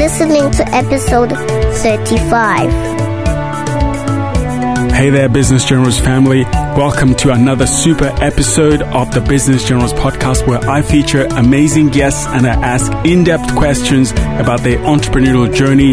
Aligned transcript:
listening 0.00 0.50
to 0.50 0.66
episode 0.74 1.28
35. 1.28 2.70
Hey 4.92 5.10
there, 5.10 5.28
Business 5.28 5.62
Generals 5.66 6.00
family. 6.00 6.44
Welcome 6.44 7.14
to 7.16 7.32
another 7.32 7.66
super 7.66 8.06
episode 8.22 8.80
of 8.80 9.12
the 9.12 9.20
Business 9.20 9.62
Generals 9.62 9.92
podcast 9.92 10.46
where 10.46 10.58
I 10.66 10.80
feature 10.80 11.26
amazing 11.32 11.90
guests 11.90 12.26
and 12.28 12.46
I 12.46 12.54
ask 12.54 12.90
in 13.06 13.24
depth 13.24 13.54
questions 13.56 14.12
about 14.12 14.60
their 14.60 14.78
entrepreneurial 14.78 15.54
journey. 15.54 15.90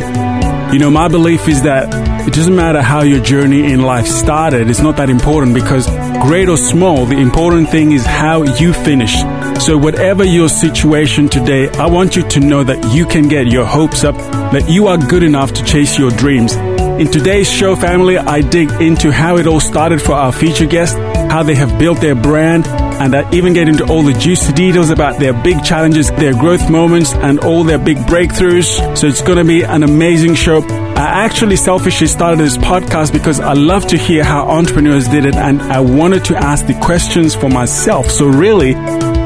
You 0.74 0.80
know, 0.80 0.90
my 0.90 1.10
belief 1.10 1.50
is 1.50 1.64
that 1.64 1.94
it 2.26 2.34
doesn't 2.34 2.56
matter 2.56 2.82
how 2.82 3.02
your 3.02 3.22
journey 3.22 3.74
in 3.74 3.82
life 3.82 4.08
started, 4.08 4.70
it's 4.70 4.80
not 4.80 4.96
that 4.98 5.10
important 5.10 5.54
because 5.54 5.86
great 6.22 6.48
or 6.48 6.56
small, 6.56 7.06
the 7.06 7.18
important 7.18 7.70
thing 7.72 7.92
is 7.92 8.06
how 8.06 8.44
you 8.44 8.72
finish. 8.72 9.18
So, 9.60 9.78
whatever 9.78 10.24
your 10.24 10.50
situation 10.50 11.28
today, 11.28 11.68
I 11.70 11.88
want 11.88 12.16
you 12.16 12.28
to 12.30 12.40
know 12.40 12.64
that 12.64 12.94
you 12.94 13.06
can 13.06 13.28
get 13.28 13.48
your 13.48 13.66
hopes 13.66 14.04
up, 14.04 14.16
that 14.54 14.70
you 14.70 14.88
are 14.88 14.98
good 14.98 15.24
enough 15.24 15.52
to 15.54 15.64
chase 15.64 15.98
your 15.98 16.12
dreams. 16.12 16.54
In 16.54 17.12
today's 17.12 17.52
show, 17.52 17.76
family, 17.76 18.18
I 18.18 18.42
dig 18.42 18.72
into 18.82 19.12
how 19.12 19.38
it 19.38 19.46
all 19.46 19.60
started 19.60 20.02
for 20.02 20.14
our 20.14 20.32
feature 20.32 20.66
guest, 20.66 20.96
how 21.30 21.44
they 21.44 21.56
have 21.56 21.78
built 21.78 22.00
their 22.00 22.16
brand, 22.16 22.66
and 22.68 23.16
I 23.16 23.30
even 23.34 23.54
get 23.54 23.68
into 23.68 23.86
all 23.88 24.04
the 24.04 24.14
juicy 24.14 24.54
details 24.54 24.90
about 24.90 25.20
their 25.20 25.34
big 25.34 25.64
challenges, 25.64 26.10
their 26.12 26.34
growth 26.34 26.70
moments, 26.70 27.14
and 27.14 27.40
all 27.42 27.64
their 27.64 27.78
big 27.78 27.98
breakthroughs. 27.98 28.98
So 28.98 29.08
it's 29.08 29.22
going 29.22 29.38
to 29.38 29.44
be 29.44 29.64
an 29.64 29.84
amazing 29.84 30.36
show. 30.36 30.62
I 30.62 31.26
actually 31.26 31.58
selfishly 31.58 32.08
started 32.08 32.40
this 32.40 32.58
podcast 32.58 33.14
because 33.14 33.40
I 33.40 33.54
love 33.54 33.86
to 33.88 33.98
hear 33.98 34.24
how 34.24 34.48
entrepreneurs 34.48 35.08
did 35.08 35.26
it 35.26 35.36
and 35.36 35.62
I 35.62 35.80
wanted 35.80 36.26
to 36.26 36.38
ask 36.38 36.66
the 36.66 36.74
questions 36.74 37.36
for 37.36 37.50
myself. 37.50 38.10
So 38.10 38.26
really, 38.26 38.74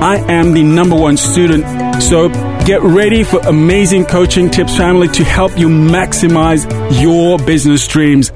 I 0.02 0.18
am 0.32 0.54
the 0.54 0.64
number 0.64 0.96
one 0.96 1.16
student. 1.16 1.64
So 2.02 2.30
get 2.66 2.82
ready 2.82 3.24
for 3.24 3.40
amazing 3.42 4.06
coaching 4.06 4.50
tips, 4.50 4.76
family, 4.76 5.08
to 5.10 5.24
help 5.24 5.56
you 5.60 5.68
maximize 5.68 6.66
your 7.00 7.38
business 7.38 7.88
dreams. 7.88 8.32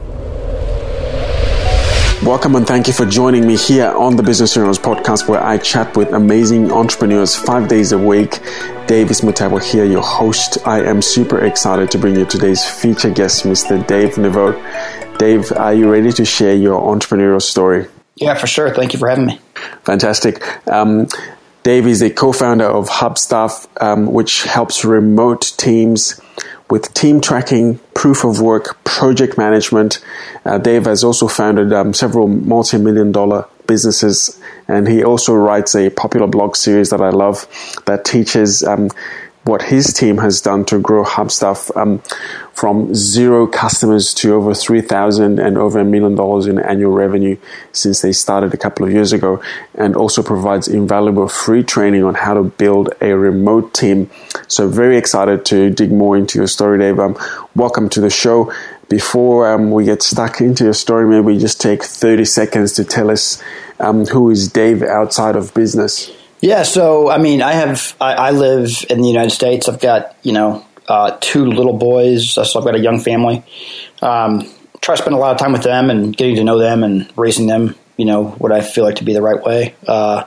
Welcome 2.23 2.55
and 2.55 2.67
thank 2.67 2.85
you 2.85 2.93
for 2.93 3.07
joining 3.07 3.47
me 3.47 3.57
here 3.57 3.87
on 3.87 4.15
the 4.15 4.21
Business 4.21 4.53
Generals 4.53 4.77
podcast 4.77 5.27
where 5.27 5.43
I 5.43 5.57
chat 5.57 5.97
with 5.97 6.13
amazing 6.13 6.71
entrepreneurs 6.71 7.35
five 7.35 7.67
days 7.67 7.91
a 7.93 7.97
week. 7.97 8.41
Davis 8.85 9.21
Mutabo 9.21 9.59
here, 9.59 9.85
your 9.85 10.03
host. 10.03 10.59
I 10.67 10.83
am 10.83 11.01
super 11.01 11.43
excited 11.43 11.89
to 11.89 11.97
bring 11.97 12.15
you 12.15 12.25
today's 12.25 12.63
feature 12.63 13.09
guest, 13.09 13.43
Mr. 13.43 13.85
Dave 13.87 14.15
Nevogt. 14.17 15.17
Dave, 15.17 15.51
are 15.53 15.73
you 15.73 15.89
ready 15.89 16.11
to 16.11 16.25
share 16.25 16.53
your 16.53 16.79
entrepreneurial 16.79 17.41
story? 17.41 17.87
Yeah, 18.17 18.35
for 18.35 18.47
sure. 18.47 18.73
Thank 18.73 18.93
you 18.93 18.99
for 18.99 19.09
having 19.09 19.25
me. 19.25 19.39
Fantastic. 19.83 20.67
Um, 20.67 21.07
Dave 21.65 21.87
is 21.87 22.03
a 22.03 22.11
co-founder 22.11 22.65
of 22.65 22.87
Hubstaff, 22.87 23.65
um, 23.81 24.05
which 24.05 24.43
helps 24.43 24.85
remote 24.85 25.51
teams 25.57 26.21
with 26.69 26.93
team 26.93 27.19
tracking, 27.19 27.79
proof 27.95 28.23
of 28.23 28.39
work, 28.39 28.83
project 28.83 29.35
management. 29.35 29.97
Uh, 30.45 30.59
Dave 30.59 30.85
has 30.85 31.03
also 31.03 31.27
founded 31.27 31.73
um, 31.73 31.91
several 31.91 32.27
multi 32.27 32.77
million 32.77 33.11
dollar 33.11 33.47
businesses, 33.65 34.39
and 34.67 34.87
he 34.87 35.03
also 35.03 35.33
writes 35.33 35.73
a 35.73 35.89
popular 35.89 36.27
blog 36.27 36.55
series 36.55 36.91
that 36.91 37.01
I 37.01 37.09
love 37.09 37.47
that 37.87 38.05
teaches 38.05 38.63
um, 38.63 38.91
what 39.45 39.61
his 39.61 39.93
team 39.93 40.17
has 40.17 40.41
done 40.41 40.65
to 40.65 40.79
grow 40.79 41.03
Hubstaff 41.03 41.75
um, 41.77 41.99
from 42.51 42.95
zero 42.95 43.45
customers 43.45 44.11
to 44.15 44.33
over 44.33 44.55
3,000 44.55 45.39
and 45.39 45.57
over 45.57 45.79
a 45.79 45.85
million 45.85 46.15
dollars 46.15 46.47
in 46.47 46.57
annual 46.57 46.91
revenue 46.91 47.37
since 47.71 48.01
they 48.01 48.11
started 48.11 48.55
a 48.55 48.57
couple 48.57 48.87
of 48.87 48.91
years 48.91 49.13
ago, 49.13 49.41
and 49.75 49.95
also 49.95 50.23
provides 50.23 50.67
invaluable 50.67 51.27
free 51.27 51.61
training 51.61 52.03
on 52.03 52.15
how 52.15 52.33
to 52.33 52.43
build 52.43 52.89
a 53.01 53.13
remote 53.13 53.71
team. 53.73 54.09
So, 54.47 54.67
very 54.67 54.97
excited 54.97 55.45
to 55.45 55.69
dig 55.69 55.91
more 55.91 56.17
into 56.17 56.39
your 56.39 56.47
story, 56.47 56.79
Dave. 56.79 56.99
Um, 56.99 57.15
welcome 57.55 57.87
to 57.89 58.01
the 58.01 58.09
show. 58.09 58.51
Before 58.89 59.51
um, 59.51 59.71
we 59.71 59.85
get 59.85 60.01
stuck 60.01 60.41
into 60.41 60.63
your 60.63 60.73
story, 60.73 61.07
maybe 61.07 61.39
just 61.39 61.61
take 61.61 61.83
30 61.83 62.25
seconds 62.25 62.73
to 62.73 62.83
tell 62.83 63.11
us 63.11 63.41
um, 63.79 64.05
who 64.05 64.31
is 64.31 64.47
Dave 64.47 64.81
outside 64.81 65.35
of 65.35 65.53
business. 65.53 66.11
Yeah, 66.45 66.61
so 66.61 67.09
I 67.09 67.17
mean, 67.17 67.41
I 67.41 67.53
have 67.53 67.95
I, 67.99 68.13
I 68.13 68.29
live 68.29 68.85
in 68.91 69.01
the 69.01 69.07
United 69.07 69.31
States. 69.31 69.67
I've 69.67 69.79
got 69.79 70.15
you 70.21 70.31
know 70.31 70.63
uh, 70.87 71.17
two 71.19 71.43
little 71.43 71.75
boys, 71.75 72.33
so 72.33 72.43
I've 72.43 72.63
got 72.63 72.75
a 72.75 72.79
young 72.79 72.99
family. 72.99 73.43
Um, 73.99 74.47
try 74.79 74.95
to 74.95 75.01
spend 75.01 75.15
a 75.15 75.17
lot 75.17 75.31
of 75.31 75.39
time 75.39 75.53
with 75.53 75.63
them 75.63 75.89
and 75.89 76.15
getting 76.15 76.35
to 76.35 76.43
know 76.43 76.59
them 76.59 76.83
and 76.83 77.11
raising 77.17 77.47
them. 77.47 77.73
You 77.97 78.05
know 78.05 78.25
what 78.25 78.51
I 78.51 78.61
feel 78.61 78.83
like 78.83 78.97
to 78.97 79.03
be 79.03 79.13
the 79.13 79.23
right 79.23 79.43
way. 79.43 79.73
Uh, 79.87 80.25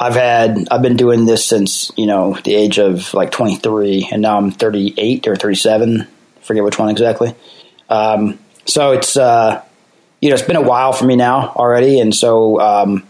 I've 0.00 0.14
had 0.14 0.68
I've 0.70 0.80
been 0.80 0.96
doing 0.96 1.26
this 1.26 1.46
since 1.46 1.92
you 1.98 2.06
know 2.06 2.32
the 2.44 2.54
age 2.54 2.78
of 2.78 3.12
like 3.12 3.30
23, 3.30 4.08
and 4.10 4.22
now 4.22 4.38
I'm 4.38 4.52
38 4.52 5.28
or 5.28 5.36
37. 5.36 6.08
Forget 6.40 6.64
which 6.64 6.78
one 6.78 6.88
exactly. 6.88 7.34
Um, 7.90 8.38
so 8.64 8.92
it's 8.92 9.18
uh, 9.18 9.62
you 10.22 10.30
know 10.30 10.34
it's 10.34 10.46
been 10.46 10.56
a 10.56 10.62
while 10.62 10.94
for 10.94 11.04
me 11.04 11.14
now 11.14 11.48
already, 11.48 12.00
and 12.00 12.14
so 12.14 12.58
um, 12.58 13.06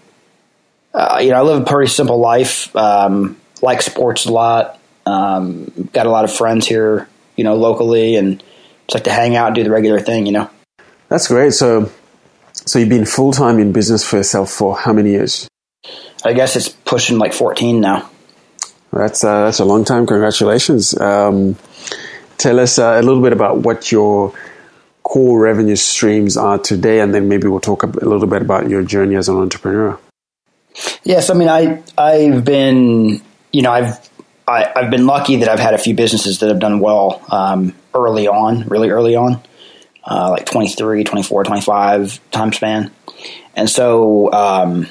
uh, 0.94 1.20
you 1.22 1.30
know, 1.30 1.36
I 1.36 1.42
live 1.42 1.62
a 1.62 1.64
pretty 1.64 1.90
simple 1.90 2.18
life. 2.18 2.74
Um, 2.76 3.36
like 3.62 3.80
sports 3.80 4.26
a 4.26 4.32
lot. 4.32 4.78
Um, 5.06 5.88
got 5.92 6.06
a 6.06 6.10
lot 6.10 6.24
of 6.24 6.32
friends 6.32 6.66
here, 6.66 7.08
you 7.36 7.44
know, 7.44 7.56
locally, 7.56 8.16
and 8.16 8.42
just 8.88 8.94
like 8.94 9.04
to 9.04 9.12
hang 9.12 9.36
out 9.36 9.48
and 9.48 9.54
do 9.54 9.64
the 9.64 9.70
regular 9.70 10.00
thing, 10.00 10.26
you 10.26 10.32
know. 10.32 10.50
That's 11.08 11.28
great. 11.28 11.52
So, 11.54 11.90
so 12.52 12.78
you've 12.78 12.88
been 12.88 13.06
full 13.06 13.32
time 13.32 13.58
in 13.58 13.72
business 13.72 14.04
for 14.04 14.16
yourself 14.16 14.50
for 14.50 14.76
how 14.76 14.92
many 14.92 15.10
years? 15.10 15.48
I 16.24 16.32
guess 16.32 16.56
it's 16.56 16.68
pushing 16.68 17.18
like 17.18 17.32
fourteen 17.32 17.80
now. 17.80 18.10
That's 18.92 19.24
uh, 19.24 19.46
that's 19.46 19.60
a 19.60 19.64
long 19.64 19.84
time. 19.84 20.06
Congratulations. 20.06 20.98
Um, 21.00 21.56
tell 22.38 22.60
us 22.60 22.78
uh, 22.78 22.98
a 23.00 23.02
little 23.02 23.22
bit 23.22 23.32
about 23.32 23.58
what 23.58 23.90
your 23.90 24.34
core 25.02 25.40
revenue 25.40 25.76
streams 25.76 26.36
are 26.36 26.58
today, 26.58 27.00
and 27.00 27.12
then 27.12 27.28
maybe 27.28 27.48
we'll 27.48 27.60
talk 27.60 27.82
a 27.82 27.86
little 27.86 28.26
bit 28.26 28.42
about 28.42 28.68
your 28.68 28.84
journey 28.84 29.16
as 29.16 29.28
an 29.28 29.36
entrepreneur. 29.36 29.98
Yes, 31.04 31.30
I 31.30 31.34
mean, 31.34 31.48
I 31.48 31.82
I've 31.98 32.44
been 32.44 33.20
you 33.52 33.62
know 33.62 33.72
I've 33.72 34.10
I, 34.46 34.60
have 34.60 34.76
i 34.76 34.82
have 34.82 34.90
been 34.90 35.06
lucky 35.06 35.36
that 35.36 35.48
I've 35.48 35.60
had 35.60 35.74
a 35.74 35.78
few 35.78 35.94
businesses 35.94 36.40
that 36.40 36.48
have 36.48 36.58
done 36.58 36.80
well 36.80 37.22
um, 37.30 37.74
early 37.94 38.26
on, 38.28 38.66
really 38.68 38.90
early 38.90 39.16
on, 39.16 39.40
uh, 40.04 40.30
like 40.30 40.46
23, 40.46 41.04
24, 41.04 41.44
25 41.44 42.30
time 42.30 42.52
span, 42.52 42.90
and 43.54 43.68
so 43.68 44.32
um, 44.32 44.86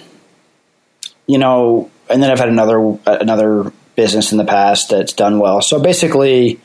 you 1.27 1.37
know, 1.37 1.89
and 2.09 2.21
then 2.21 2.31
I've 2.31 2.39
had 2.39 2.49
another 2.49 2.97
another 3.05 3.71
business 3.95 4.31
in 4.31 4.37
the 4.37 4.45
past 4.45 4.89
that's 4.89 5.13
done 5.13 5.39
well. 5.39 5.61
So 5.61 5.81
basically. 5.81 6.59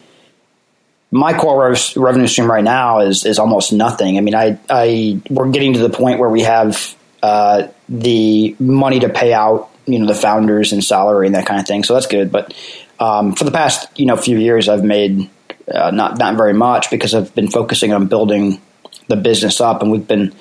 My 1.12 1.38
core 1.38 1.76
revenue 1.94 2.26
stream 2.26 2.50
right 2.50 2.64
now 2.64 2.98
is 2.98 3.24
is 3.24 3.38
almost 3.38 3.72
nothing. 3.72 4.18
I 4.18 4.20
mean, 4.20 4.34
I 4.34 4.58
I 4.68 5.20
we're 5.30 5.48
getting 5.50 5.74
to 5.74 5.78
the 5.78 5.88
point 5.88 6.18
where 6.18 6.28
we 6.28 6.42
have 6.42 6.96
uh, 7.26 7.68
the 7.88 8.54
money 8.60 9.00
to 9.00 9.08
pay 9.08 9.32
out, 9.32 9.68
you 9.84 9.98
know, 9.98 10.06
the 10.06 10.14
founders 10.14 10.72
and 10.72 10.82
salary 10.82 11.26
and 11.26 11.34
that 11.34 11.44
kind 11.44 11.60
of 11.60 11.66
thing. 11.66 11.82
So 11.82 11.94
that's 11.94 12.06
good. 12.06 12.30
But 12.30 12.54
um, 13.00 13.34
for 13.34 13.42
the 13.42 13.50
past, 13.50 13.98
you 13.98 14.06
know, 14.06 14.16
few 14.16 14.38
years, 14.38 14.68
I've 14.68 14.84
made 14.84 15.28
uh, 15.66 15.90
not 15.90 16.18
not 16.18 16.36
very 16.36 16.52
much 16.52 16.88
because 16.88 17.14
I've 17.14 17.34
been 17.34 17.50
focusing 17.50 17.92
on 17.92 18.06
building 18.06 18.60
the 19.08 19.16
business 19.16 19.60
up, 19.60 19.82
and 19.82 19.90
we've 19.90 20.06
been 20.06 20.34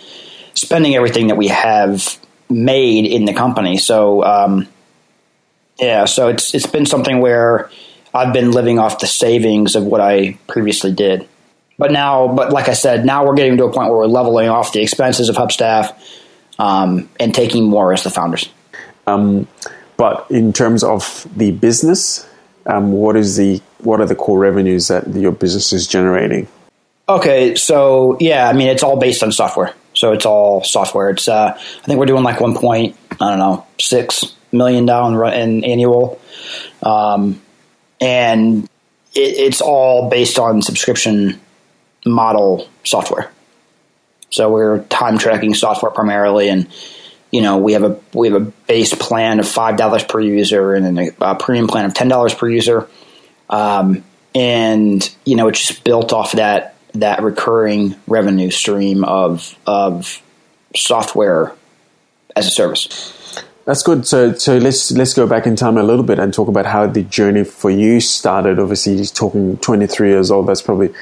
spending 0.53 0.95
everything 0.95 1.27
that 1.27 1.37
we 1.37 1.47
have 1.47 2.19
made 2.49 3.05
in 3.05 3.25
the 3.25 3.33
company. 3.33 3.77
So 3.77 4.23
um, 4.23 4.67
yeah, 5.79 6.05
so 6.05 6.27
it's 6.27 6.53
it's 6.53 6.67
been 6.67 6.85
something 6.85 7.19
where 7.19 7.71
I've 8.13 8.31
been 8.31 8.51
living 8.51 8.77
off 8.77 8.99
the 8.99 9.07
savings 9.07 9.75
of 9.75 9.85
what 9.85 10.01
I 10.01 10.37
previously 10.47 10.93
did. 10.93 11.27
But 11.79 11.91
now, 11.91 12.27
but 12.27 12.53
like 12.53 12.69
I 12.69 12.73
said, 12.73 13.05
now 13.05 13.25
we're 13.25 13.35
getting 13.35 13.57
to 13.57 13.65
a 13.65 13.73
point 13.73 13.89
where 13.89 13.97
we're 13.97 14.05
leveling 14.05 14.49
off 14.49 14.71
the 14.71 14.81
expenses 14.81 15.29
of 15.29 15.35
Hubstaff 15.35 15.93
um, 16.59 17.09
and 17.19 17.33
taking 17.33 17.69
more 17.69 17.93
as 17.93 18.03
the 18.03 18.09
founders. 18.09 18.49
Um, 19.07 19.47
but 19.97 20.25
in 20.29 20.53
terms 20.53 20.83
of 20.83 21.27
the 21.35 21.51
business, 21.51 22.27
um, 22.65 22.91
what 22.91 23.15
is 23.15 23.37
the 23.37 23.61
what 23.79 24.01
are 24.01 24.05
the 24.05 24.15
core 24.15 24.39
revenues 24.39 24.87
that 24.87 25.07
your 25.07 25.31
business 25.31 25.71
is 25.71 25.87
generating? 25.87 26.47
Okay, 27.07 27.55
so 27.55 28.17
yeah, 28.19 28.49
I 28.49 28.53
mean 28.53 28.67
it's 28.67 28.83
all 28.83 28.97
based 28.97 29.23
on 29.23 29.31
software. 29.31 29.73
So 29.93 30.11
it's 30.11 30.25
all 30.25 30.63
software. 30.63 31.11
It's 31.11 31.27
uh, 31.27 31.53
I 31.55 31.85
think 31.85 31.99
we're 31.99 32.07
doing 32.07 32.23
like 32.23 32.41
one 32.41 32.55
point 32.55 32.97
I 33.21 33.29
don't 33.29 33.39
know 33.39 33.65
six 33.79 34.35
million 34.51 34.85
down 34.85 35.13
in 35.33 35.63
annual, 35.63 36.19
um, 36.83 37.41
and 38.01 38.65
it, 39.13 39.19
it's 39.19 39.61
all 39.61 40.09
based 40.09 40.39
on 40.39 40.61
subscription 40.61 41.39
model 42.05 42.67
software. 42.83 43.31
So 44.35 44.51
we're 44.51 44.83
time 44.83 45.17
tracking 45.17 45.53
software 45.53 45.91
primarily, 45.91 46.49
and 46.49 46.67
you 47.31 47.41
know 47.41 47.57
we 47.57 47.71
have 47.71 47.83
a 47.83 47.99
we 48.13 48.29
have 48.29 48.41
a 48.41 48.45
base 48.67 48.93
plan 48.93 49.39
of 49.39 49.47
five 49.47 49.77
dollars 49.77 50.03
per 50.03 50.19
user, 50.19 50.73
and 50.73 50.97
then 50.97 51.15
a, 51.21 51.35
premium 51.35 51.67
plan 51.67 51.85
of 51.85 51.93
ten 51.93 52.09
dollars 52.09 52.33
per 52.33 52.49
user, 52.49 52.89
um, 53.49 54.03
and 54.35 55.15
you 55.23 55.37
know 55.37 55.47
it's 55.47 55.65
just 55.65 55.85
built 55.85 56.11
off 56.11 56.33
that 56.33 56.75
that 56.95 57.23
recurring 57.23 57.95
revenue 58.07 58.51
stream 58.51 59.05
of 59.05 59.57
of 59.65 60.21
software 60.75 61.53
as 62.35 62.45
a 62.45 62.51
service. 62.51 63.13
That's 63.63 63.83
good. 63.83 64.05
So, 64.05 64.33
so 64.33 64.57
let's 64.57 64.91
let's 64.91 65.13
go 65.13 65.25
back 65.25 65.47
in 65.47 65.55
time 65.55 65.77
a 65.77 65.83
little 65.83 66.03
bit 66.03 66.19
and 66.19 66.33
talk 66.33 66.49
about 66.49 66.65
how 66.65 66.87
the 66.87 67.03
journey 67.03 67.45
for 67.45 67.71
you 67.71 68.01
started. 68.01 68.59
Obviously, 68.59 69.03
talking 69.05 69.57
23 69.59 70.09
years 70.09 70.29
old. 70.29 70.47
That's 70.47 70.61
probably 70.61 70.93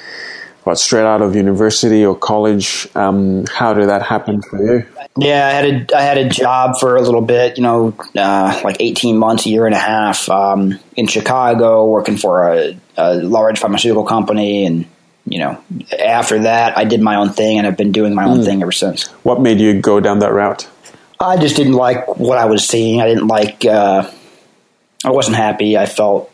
what 0.64 0.78
straight 0.78 1.04
out 1.04 1.22
of 1.22 1.36
university 1.36 2.06
or 2.06 2.16
college. 2.16 2.88
Um, 2.96 3.46
how 3.48 3.74
did 3.74 3.90
that 3.90 4.02
happen 4.02 4.42
for 4.42 4.62
you? 4.62 4.86
Yeah, 5.18 5.46
I 5.46 5.52
had 5.52 5.66
a 5.66 5.98
I 5.98 6.02
had 6.02 6.18
a 6.18 6.30
job 6.30 6.78
for 6.80 6.96
a 6.96 7.02
little 7.02 7.22
bit, 7.22 7.58
you 7.58 7.64
know, 7.64 7.94
uh, 8.16 8.62
like 8.64 8.78
eighteen 8.80 9.18
months, 9.18 9.46
a 9.46 9.50
year 9.50 9.66
and 9.66 9.76
a 9.76 9.80
half, 9.80 10.28
um, 10.30 10.80
in 10.96 11.08
Chicago, 11.08 11.86
working 11.88 12.18
for 12.18 12.52
a, 12.52 12.78
a, 12.98 13.16
large 13.16 13.60
pharmaceutical 13.60 14.06
company, 14.06 14.66
and 14.66 14.86
you 15.26 15.40
know, 15.40 15.64
after 16.00 16.40
that, 16.40 16.78
I 16.78 16.86
did 16.86 17.02
my 17.02 17.18
own 17.18 17.30
thing, 17.30 17.60
and 17.60 17.68
I've 17.68 17.78
been 17.78 17.92
doing 17.92 18.16
my 18.16 18.26
own 18.26 18.40
mm. 18.40 18.46
thing 18.46 18.62
ever 18.62 18.72
since. 18.72 19.08
What 19.24 19.40
made 19.40 19.60
you 19.60 19.82
go 19.82 20.00
down 20.00 20.20
that 20.20 20.34
route? 20.34 20.68
I 21.20 21.38
just 21.38 21.56
didn't 21.56 21.74
like 21.74 22.18
what 22.18 22.38
I 22.38 22.46
was 22.46 22.66
seeing. 22.68 23.02
I 23.02 23.08
didn't 23.08 23.28
like. 23.28 23.66
Uh, 23.66 24.10
I 25.06 25.12
wasn't 25.12 25.38
happy. 25.38 25.78
I 25.78 25.86
felt. 25.86 26.32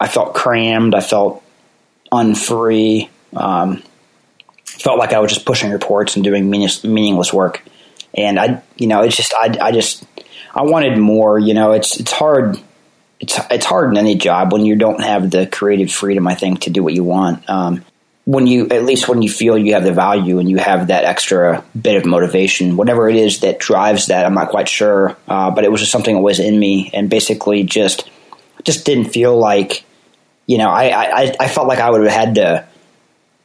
I 0.00 0.08
felt 0.08 0.34
crammed. 0.34 0.94
I 0.94 1.00
felt 1.00 1.43
unfree. 2.14 3.08
Um, 3.34 3.82
felt 4.64 4.98
like 4.98 5.12
I 5.12 5.20
was 5.20 5.32
just 5.32 5.46
pushing 5.46 5.70
reports 5.70 6.16
and 6.16 6.24
doing 6.24 6.50
meaningless, 6.50 6.84
meaningless 6.84 7.32
work. 7.32 7.62
And 8.16 8.38
I, 8.38 8.62
you 8.76 8.86
know, 8.86 9.02
it's 9.02 9.16
just 9.16 9.34
I, 9.34 9.56
I 9.60 9.72
just 9.72 10.04
I 10.54 10.62
wanted 10.62 10.98
more. 10.98 11.38
You 11.38 11.54
know, 11.54 11.72
it's 11.72 11.98
it's 11.98 12.12
hard. 12.12 12.58
It's 13.20 13.38
it's 13.50 13.66
hard 13.66 13.90
in 13.90 13.96
any 13.96 14.16
job 14.16 14.52
when 14.52 14.64
you 14.64 14.76
don't 14.76 15.00
have 15.00 15.30
the 15.30 15.46
creative 15.46 15.90
freedom. 15.90 16.26
I 16.26 16.34
think 16.34 16.62
to 16.62 16.70
do 16.70 16.82
what 16.82 16.94
you 16.94 17.04
want. 17.04 17.48
Um, 17.48 17.84
when 18.24 18.46
you 18.46 18.68
at 18.70 18.84
least 18.84 19.08
when 19.08 19.20
you 19.20 19.28
feel 19.28 19.58
you 19.58 19.74
have 19.74 19.84
the 19.84 19.92
value 19.92 20.38
and 20.38 20.48
you 20.48 20.56
have 20.56 20.88
that 20.88 21.04
extra 21.04 21.64
bit 21.80 21.96
of 21.96 22.06
motivation, 22.06 22.76
whatever 22.76 23.08
it 23.08 23.16
is 23.16 23.40
that 23.40 23.58
drives 23.58 24.06
that, 24.06 24.24
I'm 24.24 24.34
not 24.34 24.48
quite 24.48 24.68
sure. 24.68 25.16
Uh, 25.28 25.50
but 25.50 25.64
it 25.64 25.70
was 25.70 25.80
just 25.80 25.92
something 25.92 26.14
that 26.14 26.22
was 26.22 26.40
in 26.40 26.58
me, 26.58 26.90
and 26.94 27.10
basically 27.10 27.64
just 27.64 28.08
just 28.64 28.86
didn't 28.86 29.12
feel 29.12 29.36
like, 29.36 29.84
you 30.46 30.58
know, 30.58 30.68
I 30.68 30.86
I, 30.86 31.36
I 31.40 31.48
felt 31.48 31.68
like 31.68 31.78
I 31.78 31.90
would 31.90 32.02
have 32.02 32.12
had 32.12 32.34
to 32.36 32.66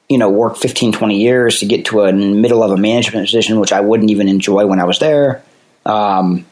you 0.09 0.17
know, 0.17 0.29
work 0.29 0.57
15, 0.57 0.91
20 0.91 1.21
years 1.21 1.59
to 1.59 1.67
get 1.67 1.85
to 1.85 2.01
a 2.01 2.11
middle 2.11 2.63
of 2.63 2.71
a 2.71 2.77
management 2.77 3.27
position, 3.27 3.59
which 3.59 3.71
I 3.71 3.79
wouldn't 3.79 4.09
even 4.09 4.27
enjoy 4.27 4.65
when 4.65 4.79
I 4.79 4.85
was 4.85 4.97
there. 4.97 5.43
Um, 5.85 6.47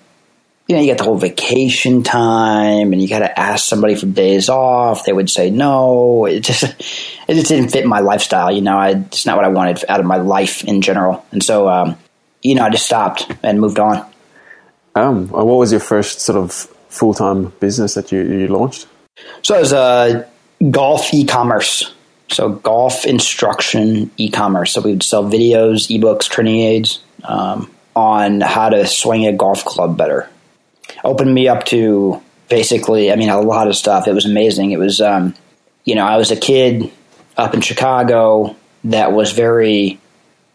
you 0.68 0.76
know, 0.76 0.82
you 0.82 0.92
got 0.92 1.00
the 1.00 1.06
whole 1.06 1.18
vacation 1.18 2.04
time 2.04 2.94
and 2.94 3.02
you 3.02 3.08
got 3.08 3.20
to 3.20 3.40
ask 3.40 3.66
somebody 3.66 3.96
for 3.96 4.06
days 4.06 4.48
off. 4.48 5.06
They 5.06 5.14
would 5.14 5.30
say 5.30 5.50
no. 5.50 6.26
It 6.26 6.42
just, 6.42 6.64
it 6.64 7.34
just 7.34 7.48
didn't 7.48 7.70
fit 7.70 7.88
my 7.88 8.02
lifestyle. 8.02 8.52
You 8.52 8.62
know, 8.62 8.78
I, 8.78 8.92
it's 8.92 9.26
not 9.26 9.38
what 9.38 9.46
I 9.46 9.50
wanted 9.50 9.84
out 9.90 10.00
of 10.00 10.06
my 10.06 10.18
life 10.18 10.64
in 10.64 10.82
general. 10.82 11.26
And 11.32 11.42
so, 11.42 11.68
um, 11.68 11.98
you 12.44 12.54
know, 12.54 12.64
I 12.64 12.70
just 12.70 12.86
stopped 12.86 13.32
and 13.42 13.60
moved 13.60 13.80
on. 13.80 14.06
Um, 14.94 15.30
what 15.30 15.46
was 15.46 15.72
your 15.72 15.82
first 15.82 16.22
sort 16.22 16.38
of 16.38 16.52
full 16.52 17.14
time 17.14 17.54
business 17.60 17.96
that 17.96 18.12
you, 18.12 18.22
you 18.22 18.48
launched? 18.50 18.88
So 19.42 19.56
it 19.56 19.62
was 19.62 19.74
uh, 19.74 20.28
golf 20.72 21.14
e 21.14 21.26
commerce. 21.26 21.94
So 22.30 22.50
golf 22.50 23.06
instruction 23.06 24.12
e-commerce. 24.18 24.74
So 24.74 24.82
we 24.82 24.92
would 24.92 25.04
sell 25.04 25.24
videos, 25.24 25.88
ebooks, 25.88 26.30
training 26.30 26.60
aids 26.60 27.02
um, 27.24 27.74
on 27.96 28.42
how 28.42 28.68
to 28.70 28.86
swing 28.86 29.26
a 29.28 29.34
golf 29.34 29.64
club 29.64 29.98
better. 29.98 30.30
Opened 31.06 31.34
me 31.34 31.48
up 31.48 31.64
to 31.68 32.22
basically, 32.50 33.14
I 33.14 33.16
mean, 33.16 33.30
a 33.30 33.40
lot 33.40 33.70
of 33.70 33.76
stuff. 33.76 34.08
It 34.08 34.14
was 34.14 34.26
amazing. 34.26 34.72
It 34.72 34.78
was, 34.78 35.00
um, 35.00 35.36
you 35.86 35.96
know, 35.96 36.06
I 36.06 36.18
was 36.18 36.32
a 36.32 36.36
kid 36.36 36.92
up 37.38 37.54
in 37.54 37.62
Chicago 37.62 38.58
that 38.84 39.14
was 39.14 39.32
very 39.32 40.00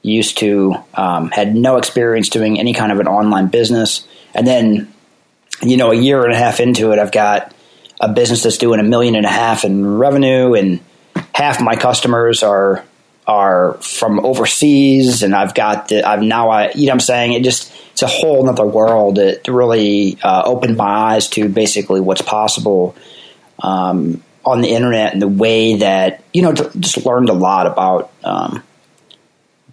used 0.02 0.38
to, 0.38 0.74
um, 0.94 1.30
had 1.30 1.54
no 1.54 1.78
experience 1.78 2.28
doing 2.28 2.58
any 2.58 2.74
kind 2.74 2.92
of 2.92 3.00
an 3.00 3.08
online 3.08 3.46
business. 3.46 4.06
And 4.34 4.46
then, 4.46 4.92
you 5.62 5.78
know, 5.78 5.90
a 5.90 5.96
year 5.96 6.22
and 6.22 6.34
a 6.34 6.36
half 6.36 6.60
into 6.60 6.92
it, 6.92 6.98
I've 6.98 7.12
got 7.12 7.54
a 8.02 8.08
business 8.08 8.42
that's 8.42 8.58
doing 8.58 8.80
a 8.80 8.82
million 8.82 9.14
and 9.14 9.24
a 9.24 9.30
half 9.30 9.64
in 9.64 9.86
revenue 9.86 10.54
and 10.54 10.80
half 11.32 11.60
my 11.60 11.76
customers 11.76 12.42
are 12.42 12.84
are 13.24 13.74
from 13.74 14.18
overseas 14.26 15.22
and 15.22 15.32
I've 15.32 15.54
got 15.54 15.88
the, 15.88 16.06
I've 16.06 16.22
now 16.22 16.50
I 16.50 16.72
you 16.72 16.86
know 16.86 16.92
I'm 16.94 17.00
saying? 17.00 17.32
It 17.34 17.44
just 17.44 17.72
it's 17.92 18.02
a 18.02 18.08
whole 18.08 18.48
other 18.48 18.66
world 18.66 19.18
it 19.20 19.46
really 19.46 20.18
uh, 20.22 20.42
opened 20.44 20.76
my 20.76 21.14
eyes 21.14 21.28
to 21.30 21.48
basically 21.48 22.00
what's 22.00 22.22
possible 22.22 22.96
um, 23.60 24.22
on 24.44 24.60
the 24.60 24.68
internet 24.68 25.12
and 25.12 25.22
the 25.22 25.28
way 25.28 25.76
that 25.76 26.24
you 26.32 26.42
know 26.42 26.52
just 26.52 27.06
learned 27.06 27.30
a 27.30 27.34
lot 27.34 27.68
about 27.68 28.10
um, 28.24 28.64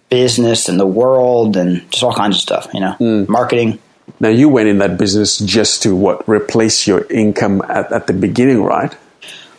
business 0.08 0.68
and 0.68 0.78
the 0.78 0.86
world 0.86 1.56
and 1.56 1.90
just 1.90 2.04
all 2.04 2.14
kinds 2.14 2.36
of 2.36 2.42
stuff 2.42 2.68
you 2.72 2.78
know? 2.78 2.94
Mm. 3.00 3.28
marketing 3.28 3.80
now 4.20 4.28
you 4.28 4.48
went 4.48 4.68
in 4.68 4.78
that 4.78 4.98
business 4.98 5.38
just 5.38 5.82
to 5.82 5.96
what 5.96 6.28
replace 6.28 6.86
your 6.86 7.04
income 7.10 7.62
at, 7.68 7.90
at 7.90 8.06
the 8.06 8.12
beginning 8.12 8.62
right 8.62 8.94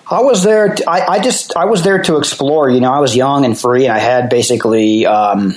I 0.09 0.19
was 0.19 0.43
there. 0.43 0.75
To, 0.75 0.89
I, 0.89 1.13
I, 1.13 1.19
just 1.19 1.55
I 1.55 1.65
was 1.65 1.83
there 1.83 2.03
to 2.03 2.17
explore. 2.17 2.69
You 2.69 2.81
know, 2.81 2.91
I 2.91 2.99
was 2.99 3.15
young 3.15 3.45
and 3.45 3.57
free, 3.57 3.85
and 3.85 3.93
I 3.93 3.99
had 3.99 4.29
basically 4.29 5.05
um, 5.05 5.55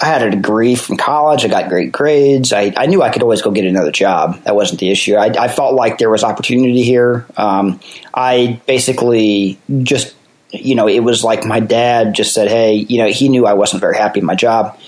I 0.00 0.06
had 0.06 0.22
a 0.22 0.30
degree 0.30 0.74
from 0.74 0.96
college. 0.96 1.44
I 1.44 1.48
got 1.48 1.68
great 1.68 1.92
grades. 1.92 2.52
I, 2.52 2.72
I, 2.76 2.86
knew 2.86 3.02
I 3.02 3.10
could 3.10 3.22
always 3.22 3.42
go 3.42 3.50
get 3.50 3.66
another 3.66 3.92
job. 3.92 4.42
That 4.44 4.56
wasn't 4.56 4.80
the 4.80 4.90
issue. 4.90 5.16
I, 5.16 5.26
I 5.26 5.48
felt 5.48 5.74
like 5.74 5.98
there 5.98 6.08
was 6.08 6.24
opportunity 6.24 6.82
here. 6.82 7.26
Um, 7.36 7.80
I 8.14 8.60
basically 8.66 9.58
just 9.82 10.14
you 10.50 10.74
know 10.74 10.88
it 10.88 11.00
was 11.00 11.22
like 11.22 11.44
my 11.44 11.60
dad 11.60 12.14
just 12.14 12.32
said, 12.32 12.48
hey, 12.48 12.74
you 12.74 12.98
know, 12.98 13.08
he 13.08 13.28
knew 13.28 13.46
I 13.46 13.52
wasn't 13.52 13.80
very 13.80 13.98
happy 13.98 14.20
in 14.20 14.26
my 14.26 14.34
job. 14.34 14.78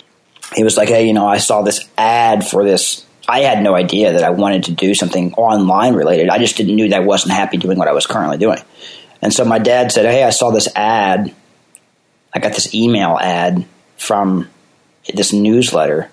He 0.54 0.64
was 0.64 0.76
like, 0.76 0.88
hey, 0.88 1.06
you 1.06 1.12
know, 1.12 1.26
I 1.26 1.38
saw 1.38 1.62
this 1.62 1.86
ad 1.98 2.46
for 2.46 2.64
this 2.64 3.04
I 3.28 3.40
had 3.40 3.62
no 3.62 3.74
idea 3.74 4.12
that 4.12 4.24
I 4.24 4.30
wanted 4.30 4.64
to 4.64 4.72
do 4.72 4.94
something 4.94 5.32
online 5.34 5.94
related. 5.94 6.28
I 6.28 6.38
just 6.38 6.56
didn't 6.56 6.76
knew 6.76 6.88
that 6.88 7.02
I 7.02 7.04
wasn't 7.04 7.32
happy 7.32 7.56
doing 7.56 7.78
what 7.78 7.88
I 7.88 7.92
was 7.92 8.06
currently 8.06 8.38
doing. 8.38 8.58
And 9.22 9.32
so 9.32 9.44
my 9.44 9.58
dad 9.58 9.92
said, 9.92 10.06
Hey, 10.06 10.22
I 10.22 10.30
saw 10.30 10.50
this 10.50 10.68
ad. 10.76 11.34
I 12.34 12.38
got 12.38 12.52
this 12.52 12.74
email 12.74 13.16
ad 13.18 13.64
from 13.96 14.50
this 15.12 15.32
newsletter. 15.32 16.10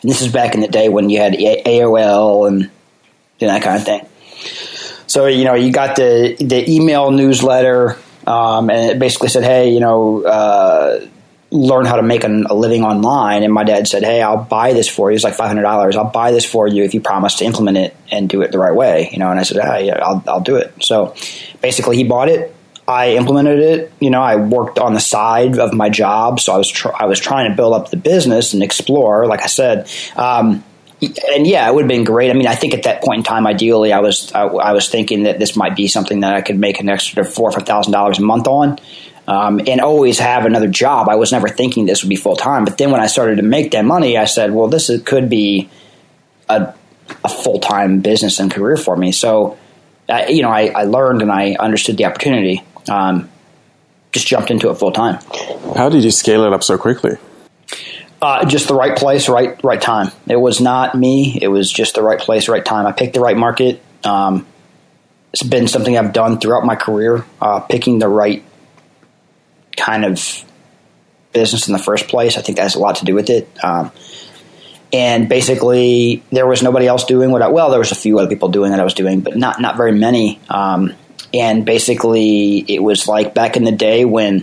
And 0.00 0.10
this 0.10 0.22
is 0.22 0.32
back 0.32 0.54
in 0.54 0.60
the 0.60 0.68
day 0.68 0.88
when 0.88 1.10
you 1.10 1.20
had 1.20 1.34
AOL 1.34 2.48
and 2.48 2.70
that 3.38 3.62
kind 3.62 3.76
of 3.76 3.84
thing. 3.84 4.06
So, 5.06 5.26
you 5.26 5.44
know, 5.44 5.54
you 5.54 5.72
got 5.72 5.96
the, 5.96 6.36
the 6.38 6.70
email 6.70 7.10
newsletter, 7.10 7.96
um, 8.26 8.70
and 8.70 8.90
it 8.90 8.98
basically 8.98 9.28
said, 9.28 9.44
Hey, 9.44 9.70
you 9.70 9.80
know, 9.80 10.24
uh, 10.24 11.06
learn 11.50 11.86
how 11.86 11.96
to 11.96 12.02
make 12.02 12.24
an, 12.24 12.46
a 12.46 12.54
living 12.54 12.82
online. 12.82 13.42
And 13.42 13.52
my 13.52 13.64
dad 13.64 13.88
said, 13.88 14.02
Hey, 14.02 14.20
I'll 14.20 14.44
buy 14.44 14.72
this 14.72 14.88
for 14.88 15.10
you. 15.10 15.14
It's 15.14 15.24
like 15.24 15.36
$500. 15.36 15.94
I'll 15.94 16.10
buy 16.10 16.30
this 16.32 16.44
for 16.44 16.66
you 16.68 16.84
if 16.84 16.94
you 16.94 17.00
promise 17.00 17.36
to 17.36 17.44
implement 17.44 17.78
it 17.78 17.96
and 18.10 18.28
do 18.28 18.42
it 18.42 18.52
the 18.52 18.58
right 18.58 18.74
way. 18.74 19.08
You 19.12 19.18
know, 19.18 19.30
and 19.30 19.40
I 19.40 19.42
said, 19.44 19.58
ah, 19.62 19.76
yeah, 19.76 19.98
I'll, 20.02 20.22
I'll 20.26 20.40
do 20.40 20.56
it. 20.56 20.72
So 20.82 21.14
basically 21.62 21.96
he 21.96 22.04
bought 22.04 22.28
it. 22.28 22.54
I 22.86 23.16
implemented 23.16 23.58
it. 23.58 23.92
You 24.00 24.10
know, 24.10 24.22
I 24.22 24.36
worked 24.36 24.78
on 24.78 24.94
the 24.94 25.00
side 25.00 25.58
of 25.58 25.74
my 25.74 25.90
job. 25.90 26.40
So 26.40 26.54
I 26.54 26.58
was, 26.58 26.68
tr- 26.68 26.94
I 26.94 27.06
was 27.06 27.20
trying 27.20 27.50
to 27.50 27.56
build 27.56 27.74
up 27.74 27.90
the 27.90 27.98
business 27.98 28.54
and 28.54 28.62
explore, 28.62 29.26
like 29.26 29.42
I 29.42 29.46
said, 29.46 29.90
um, 30.16 30.64
and 31.00 31.46
yeah, 31.46 31.68
it 31.68 31.72
would 31.72 31.82
have 31.82 31.88
been 31.88 32.02
great. 32.02 32.28
I 32.28 32.34
mean, 32.34 32.48
I 32.48 32.56
think 32.56 32.74
at 32.74 32.82
that 32.82 33.04
point 33.04 33.18
in 33.18 33.22
time, 33.22 33.46
ideally, 33.46 33.92
I 33.92 34.00
was 34.00 34.32
I, 34.32 34.42
I 34.42 34.72
was 34.72 34.88
thinking 34.88 35.24
that 35.24 35.38
this 35.38 35.54
might 35.54 35.76
be 35.76 35.86
something 35.86 36.20
that 36.20 36.34
I 36.34 36.40
could 36.40 36.58
make 36.58 36.80
an 36.80 36.88
extra 36.88 37.24
four 37.24 37.50
or 37.50 37.52
five 37.52 37.66
thousand 37.66 37.92
dollars 37.92 38.18
a 38.18 38.22
month 38.22 38.48
on 38.48 38.80
um, 39.28 39.60
and 39.66 39.82
always 39.82 40.18
have 40.18 40.46
another 40.46 40.68
job. 40.68 41.10
I 41.10 41.16
was 41.16 41.32
never 41.32 41.48
thinking 41.48 41.84
this 41.84 42.02
would 42.02 42.08
be 42.08 42.16
full 42.16 42.34
time. 42.34 42.64
But 42.64 42.78
then 42.78 42.90
when 42.90 43.02
I 43.02 43.08
started 43.08 43.36
to 43.36 43.42
make 43.42 43.72
that 43.72 43.84
money, 43.84 44.16
I 44.16 44.24
said, 44.24 44.52
well, 44.52 44.68
this 44.68 44.88
is, 44.88 45.02
could 45.02 45.28
be 45.28 45.68
a, 46.48 46.72
a 47.22 47.28
full 47.28 47.60
time 47.60 48.00
business 48.00 48.40
and 48.40 48.50
career 48.50 48.78
for 48.78 48.96
me. 48.96 49.12
So, 49.12 49.58
uh, 50.08 50.24
you 50.30 50.40
know, 50.40 50.48
I, 50.48 50.68
I, 50.68 50.84
learned 50.84 51.20
and 51.20 51.30
I 51.30 51.56
understood 51.60 51.98
the 51.98 52.06
opportunity. 52.06 52.64
Um, 52.88 53.28
just 54.12 54.26
jumped 54.26 54.50
into 54.50 54.70
it 54.70 54.76
full 54.76 54.92
time. 54.92 55.20
How 55.76 55.90
did 55.90 56.04
you 56.04 56.10
scale 56.10 56.44
it 56.44 56.54
up 56.54 56.64
so 56.64 56.78
quickly? 56.78 57.18
Uh, 58.22 58.46
just 58.46 58.66
the 58.66 58.74
right 58.74 58.96
place, 58.96 59.28
right 59.28 59.62
right 59.62 59.80
time. 59.80 60.10
It 60.26 60.36
was 60.36 60.58
not 60.58 60.94
me. 60.94 61.38
It 61.40 61.48
was 61.48 61.70
just 61.70 61.94
the 61.94 62.02
right 62.02 62.18
place, 62.18 62.48
right 62.48 62.64
time. 62.64 62.86
I 62.86 62.92
picked 62.92 63.12
the 63.12 63.20
right 63.20 63.36
market. 63.36 63.82
Um, 64.04 64.46
it's 65.34 65.42
been 65.42 65.68
something 65.68 65.98
I've 65.98 66.14
done 66.14 66.40
throughout 66.40 66.64
my 66.64 66.76
career, 66.76 67.26
uh, 67.42 67.60
picking 67.60 67.98
the 67.98 68.08
right 68.08 68.42
kind 69.78 70.04
of 70.04 70.44
business 71.32 71.68
in 71.68 71.72
the 71.72 71.78
first 71.78 72.08
place. 72.08 72.36
I 72.36 72.42
think 72.42 72.56
that 72.56 72.62
has 72.64 72.74
a 72.74 72.78
lot 72.78 72.96
to 72.96 73.04
do 73.04 73.14
with 73.14 73.30
it. 73.30 73.48
Um, 73.62 73.92
and 74.92 75.28
basically, 75.28 76.22
there 76.32 76.46
was 76.46 76.62
nobody 76.62 76.86
else 76.86 77.04
doing 77.04 77.30
what 77.30 77.42
I, 77.42 77.48
well, 77.48 77.70
there 77.70 77.78
was 77.78 77.92
a 77.92 77.96
few 77.96 78.18
other 78.18 78.28
people 78.28 78.48
doing 78.48 78.70
what 78.70 78.80
I 78.80 78.84
was 78.84 78.94
doing, 78.94 79.20
but 79.20 79.36
not, 79.36 79.60
not 79.60 79.76
very 79.76 79.92
many. 79.92 80.40
Um, 80.48 80.94
and 81.32 81.66
basically, 81.66 82.58
it 82.58 82.82
was 82.82 83.06
like 83.06 83.34
back 83.34 83.56
in 83.56 83.64
the 83.64 83.72
day 83.72 84.04
when 84.04 84.40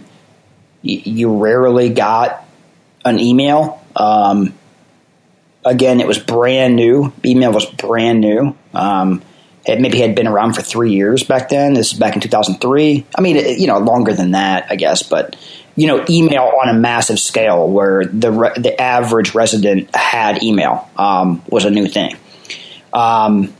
y- 0.83 1.01
you 1.03 1.37
rarely 1.37 1.89
got 1.89 2.45
an 3.03 3.19
email. 3.19 3.83
Um, 3.95 4.53
again, 5.65 5.99
it 5.99 6.07
was 6.07 6.19
brand 6.19 6.75
new. 6.75 7.11
Email 7.25 7.51
was 7.51 7.65
brand 7.65 8.21
new. 8.21 8.55
Um, 8.73 9.23
it 9.65 9.81
maybe 9.81 9.99
had 9.99 10.15
been 10.15 10.27
around 10.27 10.53
for 10.53 10.61
three 10.61 10.91
years 10.91 11.23
back 11.23 11.49
then. 11.49 11.73
This 11.73 11.93
is 11.93 11.99
back 11.99 12.15
in 12.15 12.21
2003. 12.21 13.05
I 13.15 13.21
mean, 13.21 13.35
it, 13.35 13.59
you 13.59 13.67
know, 13.67 13.79
longer 13.79 14.13
than 14.13 14.31
that, 14.31 14.67
I 14.69 14.75
guess. 14.75 15.03
But 15.03 15.35
you 15.75 15.87
know, 15.87 16.05
email 16.09 16.53
on 16.61 16.69
a 16.69 16.73
massive 16.73 17.19
scale, 17.19 17.67
where 17.69 18.05
the 18.05 18.31
re- 18.31 18.53
the 18.55 18.79
average 18.79 19.33
resident 19.33 19.93
had 19.93 20.43
email, 20.43 20.89
um, 20.97 21.41
was 21.49 21.65
a 21.65 21.69
new 21.69 21.87
thing. 21.87 22.15
Um, 22.93 23.53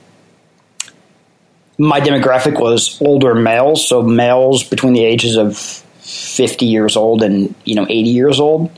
my 1.78 2.00
demographic 2.00 2.60
was 2.60 3.02
older 3.02 3.36
males, 3.36 3.86
so 3.86 4.02
males 4.02 4.64
between 4.64 4.94
the 4.94 5.04
ages 5.04 5.36
of 5.36 5.58
50 5.58 6.66
years 6.68 6.96
old 6.96 7.24
and 7.24 7.54
you 7.66 7.76
know 7.76 7.86
80 7.90 8.10
years 8.10 8.40
old. 8.40 8.72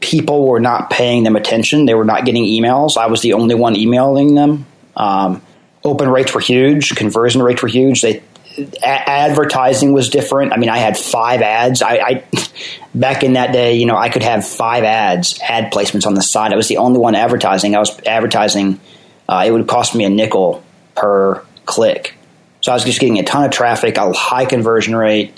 People 0.00 0.48
were 0.48 0.60
not 0.60 0.90
paying 0.90 1.24
them 1.24 1.36
attention. 1.36 1.84
They 1.84 1.94
were 1.94 2.06
not 2.06 2.24
getting 2.24 2.44
emails. 2.44 2.96
I 2.96 3.06
was 3.06 3.20
the 3.20 3.34
only 3.34 3.54
one 3.54 3.76
emailing 3.76 4.34
them. 4.34 4.66
Um, 4.96 5.42
open 5.84 6.08
rates 6.08 6.34
were 6.34 6.40
huge. 6.40 6.94
Conversion 6.94 7.42
rates 7.42 7.62
were 7.62 7.68
huge. 7.68 8.02
They 8.02 8.22
a- 8.58 8.86
advertising 9.10 9.92
was 9.92 10.08
different. 10.08 10.52
I 10.52 10.56
mean, 10.56 10.68
I 10.68 10.78
had 10.78 10.96
five 10.98 11.40
ads. 11.42 11.82
I, 11.82 11.94
I 11.96 12.24
back 12.94 13.22
in 13.22 13.34
that 13.34 13.52
day, 13.52 13.74
you 13.74 13.86
know, 13.86 13.96
I 13.96 14.08
could 14.08 14.22
have 14.22 14.46
five 14.46 14.84
ads, 14.84 15.38
ad 15.40 15.72
placements 15.72 16.06
on 16.06 16.14
the 16.14 16.22
side. 16.22 16.52
I 16.52 16.56
was 16.56 16.68
the 16.68 16.78
only 16.78 16.98
one 16.98 17.14
advertising. 17.14 17.74
I 17.74 17.78
was 17.78 17.98
advertising. 18.00 18.80
Uh, 19.28 19.44
it 19.46 19.50
would 19.50 19.68
cost 19.68 19.94
me 19.94 20.04
a 20.04 20.10
nickel 20.10 20.62
per 20.94 21.44
click. 21.64 22.14
So 22.60 22.72
I 22.72 22.74
was 22.74 22.84
just 22.84 23.00
getting 23.00 23.18
a 23.18 23.22
ton 23.22 23.44
of 23.44 23.52
traffic, 23.52 23.96
a 23.96 24.12
high 24.12 24.44
conversion 24.44 24.94
rate, 24.94 25.34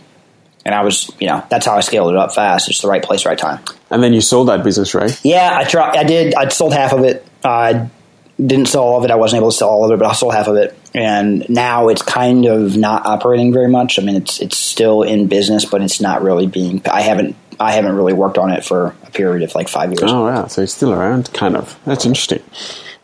and 0.64 0.74
I 0.74 0.82
was, 0.82 1.10
you 1.20 1.28
know, 1.28 1.44
that's 1.50 1.66
how 1.66 1.76
I 1.76 1.80
scaled 1.80 2.10
it 2.10 2.16
up 2.16 2.34
fast. 2.34 2.68
It's 2.68 2.80
the 2.80 2.88
right 2.88 3.02
place, 3.02 3.26
right 3.26 3.38
time. 3.38 3.62
And 3.90 4.02
then 4.02 4.12
you 4.12 4.20
sold 4.20 4.48
that 4.48 4.64
business, 4.64 4.94
right? 4.94 5.18
Yeah, 5.22 5.50
I 5.56 5.64
tried. 5.64 5.96
I 5.96 6.04
did. 6.04 6.34
I 6.34 6.48
sold 6.48 6.72
half 6.72 6.92
of 6.92 7.04
it. 7.04 7.24
I 7.44 7.90
didn't 8.38 8.66
sell 8.66 8.82
all 8.82 8.98
of 8.98 9.04
it. 9.04 9.10
I 9.10 9.16
wasn't 9.16 9.40
able 9.40 9.50
to 9.50 9.56
sell 9.56 9.68
all 9.68 9.84
of 9.84 9.90
it, 9.92 9.98
but 9.98 10.08
I 10.08 10.12
sold 10.12 10.34
half 10.34 10.48
of 10.48 10.56
it. 10.56 10.78
And 10.94 11.48
now 11.48 11.88
it's 11.88 12.02
kind 12.02 12.46
of 12.46 12.76
not 12.76 13.06
operating 13.06 13.52
very 13.52 13.68
much. 13.68 13.98
I 13.98 14.02
mean, 14.02 14.16
it's 14.16 14.40
it's 14.40 14.58
still 14.58 15.02
in 15.02 15.26
business, 15.26 15.64
but 15.64 15.82
it's 15.82 16.00
not 16.00 16.22
really 16.22 16.46
being. 16.46 16.82
I 16.90 17.02
haven't 17.02 17.36
I 17.60 17.72
haven't 17.72 17.94
really 17.94 18.12
worked 18.12 18.38
on 18.38 18.50
it 18.50 18.64
for 18.64 18.94
a 19.04 19.10
period 19.10 19.42
of 19.42 19.54
like 19.54 19.68
five 19.68 19.90
years. 19.90 20.10
Oh, 20.10 20.26
yeah. 20.26 20.46
So 20.46 20.62
it's 20.62 20.74
still 20.74 20.92
around, 20.92 21.32
kind 21.32 21.56
of. 21.56 21.78
That's 21.84 22.04
interesting. 22.04 22.42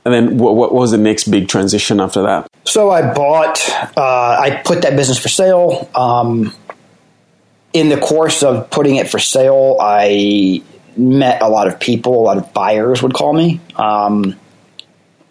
And 0.05 0.15
then 0.15 0.39
what, 0.39 0.57
what 0.57 0.73
was 0.73 0.91
the 0.91 0.99
next 0.99 1.31
big 1.31 1.49
transition 1.49 2.01
after 2.01 2.23
that? 2.23 2.49
So 2.65 2.91
I 2.91 3.13
bought, 3.13 3.61
uh, 3.97 4.39
I 4.41 4.63
put 4.65 4.83
that 4.83 4.97
business 4.97 5.19
for 5.19 5.29
sale. 5.29 5.91
Um, 5.95 6.55
in 7.73 7.89
the 7.89 7.99
course 7.99 8.43
of 8.43 8.71
putting 8.71 8.97
it 8.97 9.09
for 9.09 9.19
sale, 9.19 9.77
I 9.81 10.63
met 10.97 11.43
a 11.43 11.49
lot 11.49 11.69
of 11.69 11.79
people, 11.79 12.15
a 12.15 12.25
lot 12.25 12.39
of 12.39 12.53
buyers 12.53 13.03
would 13.03 13.13
call 13.13 13.33
me. 13.33 13.61
Um, 13.77 14.35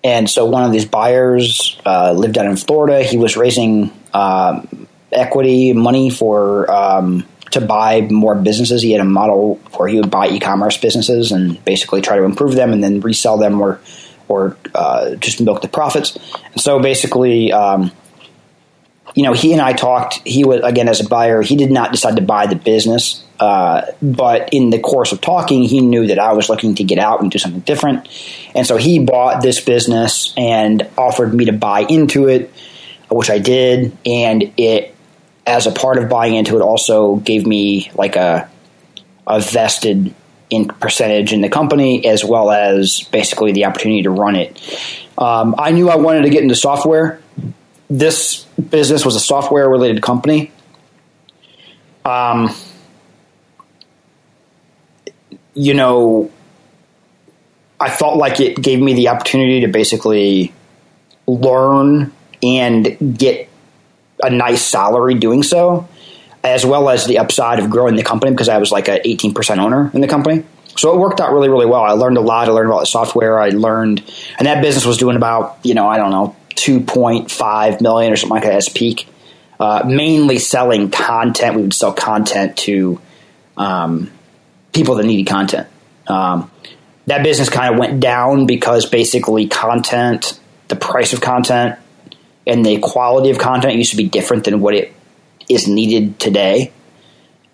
and 0.08 0.30
so 0.30 0.46
one 0.46 0.64
of 0.64 0.72
these 0.72 0.86
buyers 0.86 1.78
uh, 1.86 2.14
lived 2.14 2.36
down 2.36 2.48
in 2.48 2.56
Florida. 2.56 3.04
He 3.04 3.18
was 3.18 3.36
raising 3.36 3.92
um, 4.14 4.88
equity 5.12 5.74
money 5.74 6.10
for 6.10 6.72
um, 6.72 7.28
to 7.52 7.60
buy 7.60 8.00
more 8.10 8.34
businesses. 8.34 8.82
He 8.82 8.94
had 8.94 9.02
a 9.02 9.06
model 9.06 9.56
where 9.76 9.90
he 9.90 10.00
would 10.00 10.10
buy 10.10 10.30
e-commerce 10.30 10.78
businesses 10.78 11.34
and 11.34 11.64
basically 11.66 12.00
try 12.00 12.16
to 12.16 12.24
improve 12.24 12.56
them 12.56 12.72
and 12.72 12.82
then 12.82 13.02
resell 13.02 13.38
them 13.38 13.60
or 13.60 13.82
or 14.30 14.56
uh, 14.74 15.16
just 15.16 15.42
milk 15.42 15.62
the 15.62 15.68
profits. 15.68 16.18
And 16.54 16.62
so 16.62 16.80
basically, 16.80 17.52
um, 17.52 17.92
you 19.16 19.24
know, 19.24 19.34
he 19.34 19.54
and 19.54 19.62
I 19.62 19.74
talked. 19.74 20.22
He 20.26 20.44
was 20.44 20.62
again 20.64 20.88
as 20.88 21.00
a 21.00 21.08
buyer. 21.08 21.42
He 21.42 21.56
did 21.56 21.72
not 21.72 21.92
decide 21.92 22.16
to 22.18 22.22
buy 22.22 22.48
the 22.48 22.56
business, 22.56 23.24
uh, 23.40 23.84
but 24.02 24.50
in 24.54 24.70
the 24.70 24.80
course 24.80 25.12
of 25.12 25.22
talking, 25.22 25.64
he 25.64 25.82
knew 25.82 26.08
that 26.08 26.20
I 26.20 26.34
was 26.34 26.50
looking 26.50 26.76
to 26.76 26.84
get 26.84 27.00
out 27.00 27.22
and 27.22 27.32
do 27.32 27.38
something 27.38 27.62
different, 27.62 28.08
and 28.54 28.66
so 28.66 28.78
he 28.78 29.00
bought 29.00 29.42
this 29.42 29.60
business 29.60 30.34
and 30.38 30.88
offered 30.98 31.34
me 31.34 31.46
to 31.46 31.54
buy 31.54 31.82
into 31.82 32.28
it, 32.28 32.54
which 33.10 33.30
I 33.30 33.40
did, 33.40 33.98
and 34.06 34.54
it. 34.58 34.94
As 35.46 35.66
a 35.66 35.72
part 35.72 35.98
of 35.98 36.10
buying 36.10 36.36
into 36.36 36.58
it, 36.58 36.62
also 36.62 37.16
gave 37.16 37.48
me 37.48 37.90
like 37.96 38.18
a 38.18 38.50
a 39.26 39.40
vested 39.40 40.14
in 40.50 40.68
percentage 40.68 41.34
in 41.34 41.42
the 41.42 41.50
company 41.50 42.06
as 42.06 42.24
well 42.24 42.52
as 42.52 43.02
basically 43.12 43.52
the 43.52 43.66
opportunity 43.66 44.04
to 44.04 44.10
run 44.10 44.36
it. 44.36 44.58
Um, 45.18 45.56
I 45.58 45.72
knew 45.72 45.90
I 45.90 45.98
wanted 45.98 46.24
to 46.24 46.30
get 46.30 46.44
into 46.44 46.56
software. 46.56 47.20
This 47.90 48.44
business 48.70 49.06
was 49.06 49.16
a 49.16 49.20
software 49.20 49.70
related 49.70 50.02
company. 50.02 50.52
Um, 52.04 52.54
you 55.54 55.74
know, 55.74 56.32
I 57.80 57.90
felt 57.90 58.18
like 58.18 58.40
it 58.40 58.62
gave 58.62 58.80
me 58.80 58.94
the 58.94 59.10
opportunity 59.10 59.62
to 59.62 59.68
basically 59.68 60.54
learn 61.26 62.12
and 62.42 63.18
get 63.18 63.50
a 64.24 64.30
nice 64.30 64.64
salary 64.64 65.16
doing 65.16 65.44
so 65.44 65.88
as 66.44 66.66
well 66.66 66.90
as 66.90 67.06
the 67.06 67.20
upside 67.20 67.60
of 67.60 67.70
growing 67.70 67.96
the 67.96 68.04
company 68.04 68.32
because 68.32 68.50
I 68.50 68.58
was 68.58 68.72
like 68.72 68.88
an 68.88 69.00
18% 69.06 69.58
owner 69.58 69.92
in 69.94 70.02
the 70.02 70.08
company. 70.08 70.44
So 70.78 70.94
it 70.94 71.00
worked 71.00 71.20
out 71.20 71.34
really, 71.34 71.50
really 71.50 71.66
well. 71.66 71.82
I 71.82 71.92
learned 71.92 72.18
a 72.18 72.22
lot. 72.22 72.48
I 72.48 72.52
learned 72.52 72.70
about 72.70 72.82
the 72.82 72.86
software. 72.86 73.40
I 73.40 73.50
learned, 73.50 74.04
and 74.38 74.48
that 74.48 74.62
business 74.62 74.86
was 74.86 74.98
doing 74.98 75.16
about, 75.16 75.58
you 75.64 75.74
know, 75.74 75.88
I 75.88 75.98
don't 75.98 76.12
know, 76.12 76.36
2.5 76.58 77.82
million 77.82 78.12
or 78.12 78.16
something 78.16 78.36
like 78.36 78.44
that 78.44 78.54
as 78.54 78.70
peak. 78.70 79.08
Uh, 79.60 79.84
mainly 79.88 80.38
selling 80.38 80.92
content. 80.92 81.56
We 81.56 81.64
would 81.64 81.74
sell 81.74 81.94
content 81.94 82.58
to 82.58 83.02
um, 83.56 84.12
people 84.72 84.96
that 84.96 85.06
needed 85.06 85.28
content. 85.28 85.68
Um, 86.06 86.52
that 87.08 87.24
business 87.24 87.50
kind 87.50 87.74
of 87.74 87.80
went 87.80 88.00
down 88.00 88.46
because 88.46 88.86
basically 88.86 89.48
content, 89.48 90.40
the 90.68 90.76
price 90.76 91.14
of 91.14 91.22
content, 91.22 91.80
and 92.46 92.66
the 92.66 92.80
quality 92.80 93.30
of 93.30 93.40
content 93.40 93.76
used 93.76 93.92
to 93.92 93.98
be 93.98 94.08
different 94.08 94.44
than 94.44 94.62
what 94.62 94.76
it 94.76 94.94
is 95.50 95.68
needed 95.68 96.20
today. 96.20 96.72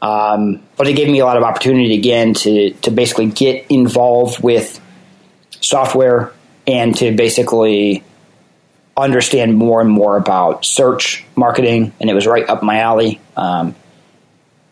Um, 0.01 0.61
but 0.75 0.87
it 0.87 0.93
gave 0.93 1.07
me 1.07 1.19
a 1.19 1.25
lot 1.25 1.37
of 1.37 1.43
opportunity 1.43 1.95
again 1.95 2.33
to 2.33 2.71
to 2.71 2.91
basically 2.91 3.27
get 3.27 3.67
involved 3.69 4.43
with 4.43 4.81
software 5.61 6.33
and 6.67 6.95
to 6.97 7.15
basically 7.15 8.03
understand 8.95 9.55
more 9.55 9.81
and 9.81 9.89
more 9.89 10.17
about 10.17 10.65
search 10.65 11.25
marketing, 11.35 11.93
and 11.99 12.09
it 12.09 12.13
was 12.13 12.27
right 12.27 12.47
up 12.47 12.63
my 12.63 12.79
alley. 12.79 13.19
Um, 13.35 13.75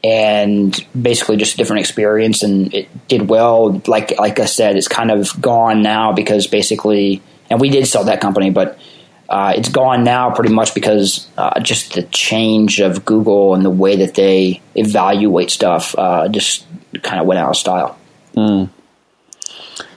and 0.04 0.86
basically, 1.00 1.38
just 1.38 1.56
a 1.56 1.58
different 1.58 1.82
experience, 1.82 2.44
and 2.44 2.74
it 2.74 3.08
did 3.08 3.30
well. 3.30 3.82
Like 3.88 4.18
like 4.18 4.40
I 4.40 4.46
said, 4.46 4.76
it's 4.76 4.88
kind 4.88 5.12
of 5.12 5.40
gone 5.40 5.84
now 5.84 6.14
because 6.14 6.48
basically, 6.48 7.22
and 7.50 7.60
we 7.60 7.70
did 7.70 7.86
sell 7.88 8.06
that 8.06 8.22
company, 8.22 8.50
but 8.50 8.80
uh, 9.30 9.54
it's 9.56 9.70
gone 9.70 10.04
now 10.04 10.30
pretty 10.32 10.54
much 10.54 10.74
because 10.74 11.28
uh, 11.38 11.60
just 11.62 11.94
the 11.94 12.04
change 12.04 12.80
of 12.82 13.06
Google 13.06 13.56
and 13.56 13.64
the 13.64 13.70
way 13.70 13.98
that 13.98 14.14
they 14.14 14.62
evaluate 14.76 15.50
stuff 15.50 15.96
uh, 15.98 16.28
just 16.28 16.66
kind 17.02 17.22
of 17.22 17.26
went 17.26 17.40
out 17.40 17.50
of 17.52 17.56
style. 17.56 17.98
Mm. 18.36 18.70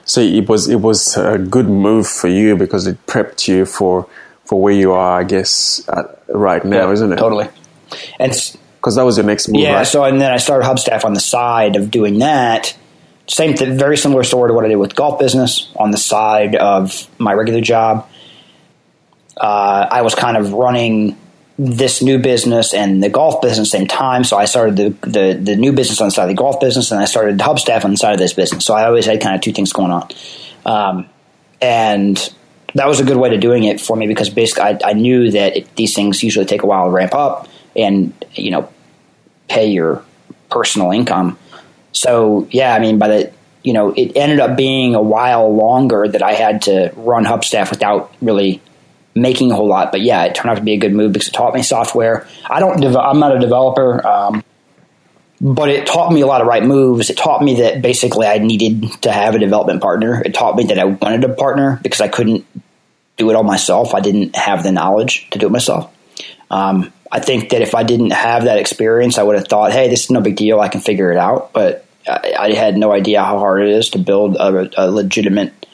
So 0.05 0.21
it 0.21 0.47
was 0.47 0.67
it 0.67 0.81
was 0.81 1.17
a 1.17 1.37
good 1.37 1.67
move 1.67 2.07
for 2.07 2.27
you 2.27 2.55
because 2.55 2.87
it 2.87 3.05
prepped 3.07 3.47
you 3.47 3.65
for 3.65 4.07
for 4.45 4.61
where 4.61 4.73
you 4.73 4.91
are, 4.93 5.19
I 5.19 5.23
guess, 5.23 5.87
right 6.27 6.63
now, 6.63 6.87
yeah, 6.87 6.93
isn't 6.93 7.13
it? 7.13 7.17
Totally. 7.17 7.49
And 8.19 8.31
because 8.77 8.95
that 8.95 9.03
was 9.03 9.17
your 9.17 9.25
next 9.25 9.49
move, 9.49 9.61
yeah. 9.61 9.75
right? 9.77 9.87
So 9.87 10.03
and 10.03 10.21
then 10.21 10.31
I 10.31 10.37
started 10.37 10.65
Hubstaff 10.65 11.03
on 11.05 11.13
the 11.13 11.19
side 11.19 11.75
of 11.75 11.91
doing 11.91 12.19
that. 12.19 12.77
Same, 13.27 13.55
th- 13.55 13.79
very 13.79 13.97
similar 13.97 14.23
story 14.23 14.51
to 14.51 14.53
what 14.53 14.65
I 14.65 14.67
did 14.67 14.75
with 14.75 14.95
golf 14.95 15.19
business 15.19 15.71
on 15.77 15.89
the 15.89 15.97
side 15.97 16.55
of 16.55 17.07
my 17.19 17.33
regular 17.33 17.59
job 17.59 18.07
uh, 19.37 19.87
I 19.89 20.01
was 20.01 20.15
kind 20.15 20.37
of 20.37 20.53
running 20.53 21.17
this 21.57 22.01
new 22.01 22.19
business 22.19 22.73
and 22.73 23.01
the 23.01 23.09
golf 23.09 23.41
business 23.41 23.73
at 23.73 23.79
the 23.79 23.79
same 23.79 23.87
time. 23.87 24.23
So 24.23 24.37
I 24.37 24.45
started 24.45 24.75
the, 24.75 25.09
the, 25.09 25.39
the 25.41 25.55
new 25.55 25.71
business 25.71 26.01
on 26.01 26.07
the 26.07 26.11
side 26.11 26.23
of 26.23 26.29
the 26.29 26.35
golf 26.35 26.59
business, 26.59 26.91
and 26.91 26.99
I 26.99 27.05
started 27.05 27.37
Hubstaff 27.37 27.85
on 27.85 27.91
the 27.91 27.97
side 27.97 28.13
of 28.13 28.19
this 28.19 28.33
business. 28.33 28.65
So 28.65 28.73
I 28.73 28.85
always 28.85 29.05
had 29.05 29.21
kind 29.21 29.35
of 29.35 29.41
two 29.41 29.53
things 29.53 29.71
going 29.71 29.91
on, 29.91 30.09
um, 30.65 31.09
and 31.61 32.17
that 32.75 32.87
was 32.87 32.99
a 32.99 33.05
good 33.05 33.17
way 33.17 33.29
to 33.29 33.37
doing 33.37 33.63
it 33.63 33.79
for 33.79 33.95
me 33.95 34.05
because 34.05 34.29
basically 34.29 34.63
I, 34.63 34.79
I 34.83 34.93
knew 34.93 35.31
that 35.31 35.57
it, 35.57 35.75
these 35.75 35.95
things 35.95 36.21
usually 36.21 36.45
take 36.45 36.63
a 36.63 36.65
while 36.65 36.85
to 36.85 36.91
ramp 36.91 37.15
up 37.15 37.47
and 37.75 38.13
you 38.33 38.51
know 38.51 38.69
pay 39.47 39.67
your 39.67 40.03
personal 40.51 40.91
income. 40.91 41.39
So 41.93 42.47
yeah, 42.51 42.75
I 42.75 42.79
mean 42.79 42.99
by 42.99 43.07
the 43.07 43.33
you 43.63 43.71
know 43.71 43.93
it 43.95 44.17
ended 44.17 44.41
up 44.41 44.57
being 44.57 44.93
a 44.93 45.01
while 45.01 45.55
longer 45.55 46.07
that 46.07 46.21
I 46.21 46.33
had 46.33 46.63
to 46.63 46.91
run 46.97 47.23
Hubstaff 47.23 47.69
without 47.71 48.13
really 48.21 48.61
making 49.15 49.51
a 49.51 49.55
whole 49.55 49.67
lot. 49.67 49.91
But 49.91 50.01
yeah, 50.01 50.25
it 50.25 50.35
turned 50.35 50.51
out 50.51 50.55
to 50.57 50.63
be 50.63 50.73
a 50.73 50.77
good 50.77 50.93
move 50.93 51.13
because 51.13 51.29
it 51.29 51.33
taught 51.33 51.53
me 51.53 51.63
software. 51.63 52.27
I 52.45 52.59
don't. 52.59 52.79
Dev- 52.79 52.95
I'm 52.95 53.19
not 53.19 53.35
a 53.35 53.39
developer, 53.39 54.05
um, 54.05 54.43
but 55.41 55.69
it 55.69 55.87
taught 55.87 56.11
me 56.11 56.21
a 56.21 56.27
lot 56.27 56.41
of 56.41 56.47
right 56.47 56.63
moves. 56.63 57.09
It 57.09 57.17
taught 57.17 57.41
me 57.41 57.61
that 57.61 57.81
basically 57.81 58.27
I 58.27 58.37
needed 58.37 59.01
to 59.03 59.11
have 59.11 59.35
a 59.35 59.39
development 59.39 59.81
partner. 59.81 60.21
It 60.23 60.33
taught 60.33 60.55
me 60.55 60.65
that 60.65 60.77
I 60.77 60.85
wanted 60.85 61.23
a 61.23 61.33
partner 61.33 61.79
because 61.81 62.01
I 62.01 62.09
couldn't 62.09 62.45
do 63.17 63.29
it 63.29 63.35
all 63.35 63.43
myself. 63.43 63.95
I 63.95 64.01
didn't 64.01 64.35
have 64.35 64.63
the 64.63 64.71
knowledge 64.71 65.29
to 65.31 65.39
do 65.39 65.47
it 65.47 65.51
myself. 65.51 65.91
Um, 66.51 66.91
I 67.11 67.19
think 67.19 67.49
that 67.49 67.61
if 67.61 67.75
I 67.75 67.83
didn't 67.83 68.11
have 68.11 68.43
that 68.43 68.57
experience, 68.57 69.17
I 69.17 69.23
would 69.23 69.37
have 69.37 69.47
thought, 69.47 69.71
"Hey, 69.71 69.87
this 69.87 70.03
is 70.05 70.11
no 70.11 70.21
big 70.21 70.35
deal. 70.35 70.59
I 70.59 70.67
can 70.67 70.81
figure 70.81 71.11
it 71.11 71.17
out." 71.17 71.53
But 71.53 71.85
I, 72.07 72.33
I 72.37 72.53
had 72.53 72.77
no 72.77 72.91
idea 72.91 73.23
how 73.23 73.39
hard 73.39 73.61
it 73.61 73.69
is 73.69 73.91
to 73.91 73.99
build 73.99 74.35
a, 74.35 74.69
a 74.77 74.91
legitimate 74.91 75.65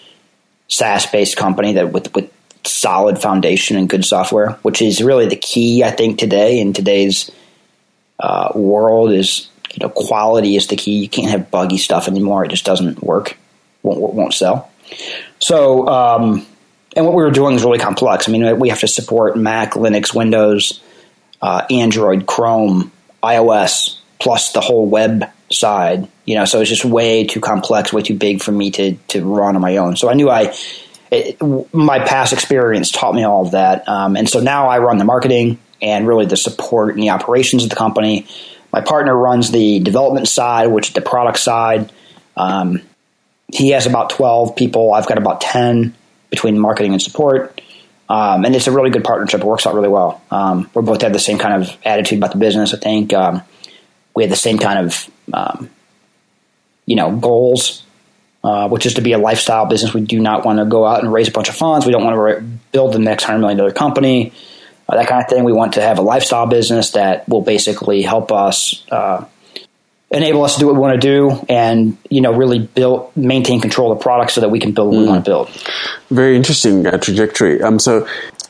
SaaS-based 0.68 1.36
company 1.36 1.74
that 1.74 1.92
with 1.92 2.14
with 2.14 2.32
solid 2.64 3.20
foundation 3.22 3.78
and 3.78 3.90
good 3.90 4.06
software, 4.06 4.52
which 4.62 4.82
is 4.82 5.04
really 5.04 5.28
the 5.28 5.36
key, 5.36 5.84
I 5.84 5.92
think, 5.92 6.20
today 6.20 6.60
in 6.60 6.74
today's 6.74 7.32
uh, 8.20 8.52
world 8.54 9.12
is 9.12 9.50
you 9.74 9.80
know 9.82 9.90
quality 9.90 10.56
is 10.56 10.68
the 10.68 10.76
key. 10.76 11.00
You 11.00 11.10
can't 11.10 11.32
have 11.32 11.52
buggy 11.52 11.78
stuff 11.78 12.08
anymore; 12.08 12.46
it 12.46 12.50
just 12.50 12.66
doesn't 12.66 13.02
work, 13.02 13.38
won't 13.84 14.14
won't 14.14 14.34
sell. 14.34 14.70
So 15.40 15.88
um, 15.88 16.46
and 16.96 17.06
what 17.06 17.16
we 17.16 17.24
were 17.24 17.32
doing 17.32 17.56
is 17.56 17.64
really 17.64 17.80
complex. 17.80 18.28
I 18.28 18.32
mean, 18.32 18.60
we 18.60 18.70
have 18.70 18.80
to 18.82 18.88
support 18.88 19.38
Mac, 19.38 19.74
Linux, 19.74 20.14
Windows, 20.14 20.82
uh, 21.42 21.66
Android, 21.70 22.28
Chrome, 22.28 22.92
iOS, 23.24 23.98
plus 24.20 24.52
the 24.52 24.62
whole 24.62 24.86
web 24.86 25.26
side. 25.52 26.08
You 26.26 26.36
know, 26.36 26.46
so 26.46 26.62
it's 26.62 26.70
just 26.70 26.86
way 26.86 27.26
too 27.26 27.40
complex, 27.40 27.94
way 27.94 28.02
too 28.02 28.18
big 28.18 28.42
for 28.42 28.52
me 28.52 28.72
to 28.72 28.96
to 29.10 29.26
run 29.26 29.56
on 29.56 29.62
my 29.62 29.78
own. 29.78 29.96
So 29.96 30.10
I 30.10 30.14
knew 30.14 30.30
I. 30.30 30.54
It, 31.12 31.42
my 31.74 32.00
past 32.00 32.32
experience 32.32 32.90
taught 32.90 33.14
me 33.14 33.24
all 33.24 33.46
of 33.46 33.52
that, 33.52 33.88
um, 33.88 34.16
and 34.16 34.30
so 34.30 34.40
now 34.40 34.70
I 34.70 34.80
run 34.80 34.98
the 34.98 35.04
marketing 35.04 35.60
and 35.82 36.08
really 36.08 36.26
the 36.26 36.38
support 36.38 36.94
and 36.94 37.04
the 37.04 37.10
operations 37.10 37.64
of 37.64 37.70
the 37.70 37.76
company. 37.76 38.28
My 38.72 38.82
partner 38.82 39.16
runs 39.16 39.52
the 39.52 39.80
development 39.80 40.30
side, 40.30 40.68
which 40.68 40.88
is 40.90 40.94
the 40.94 41.02
product 41.02 41.40
side. 41.40 41.92
Um, 42.38 42.82
he 43.52 43.72
has 43.72 43.86
about 43.86 44.10
twelve 44.10 44.56
people. 44.56 44.94
I've 44.94 45.08
got 45.08 45.18
about 45.18 45.42
ten 45.42 45.94
between 46.30 46.58
marketing 46.58 46.94
and 46.94 47.02
support. 47.02 47.60
Um, 48.10 48.44
and 48.44 48.54
it's 48.56 48.68
a 48.68 48.72
really 48.72 48.90
good 48.90 49.06
partnership. 49.06 49.40
It 49.40 49.46
works 49.46 49.66
out 49.66 49.74
really 49.74 49.88
well. 49.88 50.22
Um, 50.32 50.70
we 50.74 50.82
both 50.82 51.02
have 51.02 51.14
the 51.14 51.20
same 51.20 51.38
kind 51.38 51.64
of 51.64 51.78
attitude 51.86 52.18
about 52.18 52.32
the 52.32 52.38
business. 52.38 52.74
I 52.74 52.78
think 52.78 53.14
um, 53.14 53.42
we 54.14 54.24
have 54.24 54.30
the 54.30 54.36
same 54.36 54.58
kind 54.58 54.86
of 54.86 55.10
um, 55.32 55.70
you 56.86 56.96
know 56.96 57.16
goals, 57.16 57.84
uh, 58.44 58.68
which 58.70 58.86
is 58.86 58.96
to 58.96 59.02
be 59.02 59.14
a 59.14 59.18
lifestyle 59.18 59.66
business. 59.66 59.94
We 59.94 60.02
do 60.02 60.20
not 60.20 60.46
want 60.46 60.60
to 60.60 60.66
go 60.66 60.86
out 60.86 61.04
and 61.04 61.12
raise 61.12 61.28
a 61.28 61.32
bunch 61.32 61.50
of 61.50 61.56
funds. 61.56 61.86
We 61.86 61.92
don't 61.92 62.04
want 62.04 62.16
to 62.16 62.22
re- 62.22 62.58
build 62.72 62.94
the 62.94 63.00
next 63.00 63.24
hundred 63.24 63.40
million 63.40 63.58
dollar 63.58 63.72
company, 63.72 64.34
uh, 64.90 64.96
that 64.96 65.08
kind 65.08 65.24
of 65.24 65.30
thing. 65.30 65.44
We 65.44 65.54
want 65.54 65.74
to 65.74 65.82
have 65.82 66.00
a 66.00 66.02
lifestyle 66.02 66.48
business 66.48 66.92
that 66.92 67.28
will 67.30 67.42
basically 67.42 68.02
help 68.02 68.32
us. 68.32 68.86
Uh, 68.90 69.26
enable 70.12 70.44
us 70.44 70.56
to 70.56 70.60
do 70.60 70.66
what 70.68 70.76
we 70.76 70.82
want 70.82 71.02
to 71.02 71.08
do 71.08 71.32
and 71.48 71.98
you 72.10 72.20
know 72.20 72.34
really 72.34 72.60
build 72.60 73.16
maintain 73.16 73.62
control 73.62 73.92
of 73.92 73.98
the 73.98 74.04
product 74.04 74.32
so 74.32 74.42
that 74.42 74.50
we 74.50 74.60
can 74.60 74.74
build 74.74 74.90
what 74.90 74.98
mm. 74.98 75.04
we 75.04 75.08
want 75.08 75.24
to 75.24 75.30
build 75.30 75.50
very 76.10 76.36
interesting 76.36 76.86
uh, 76.86 76.98
trajectory 76.98 77.62
um, 77.62 77.80
so 77.80 78.06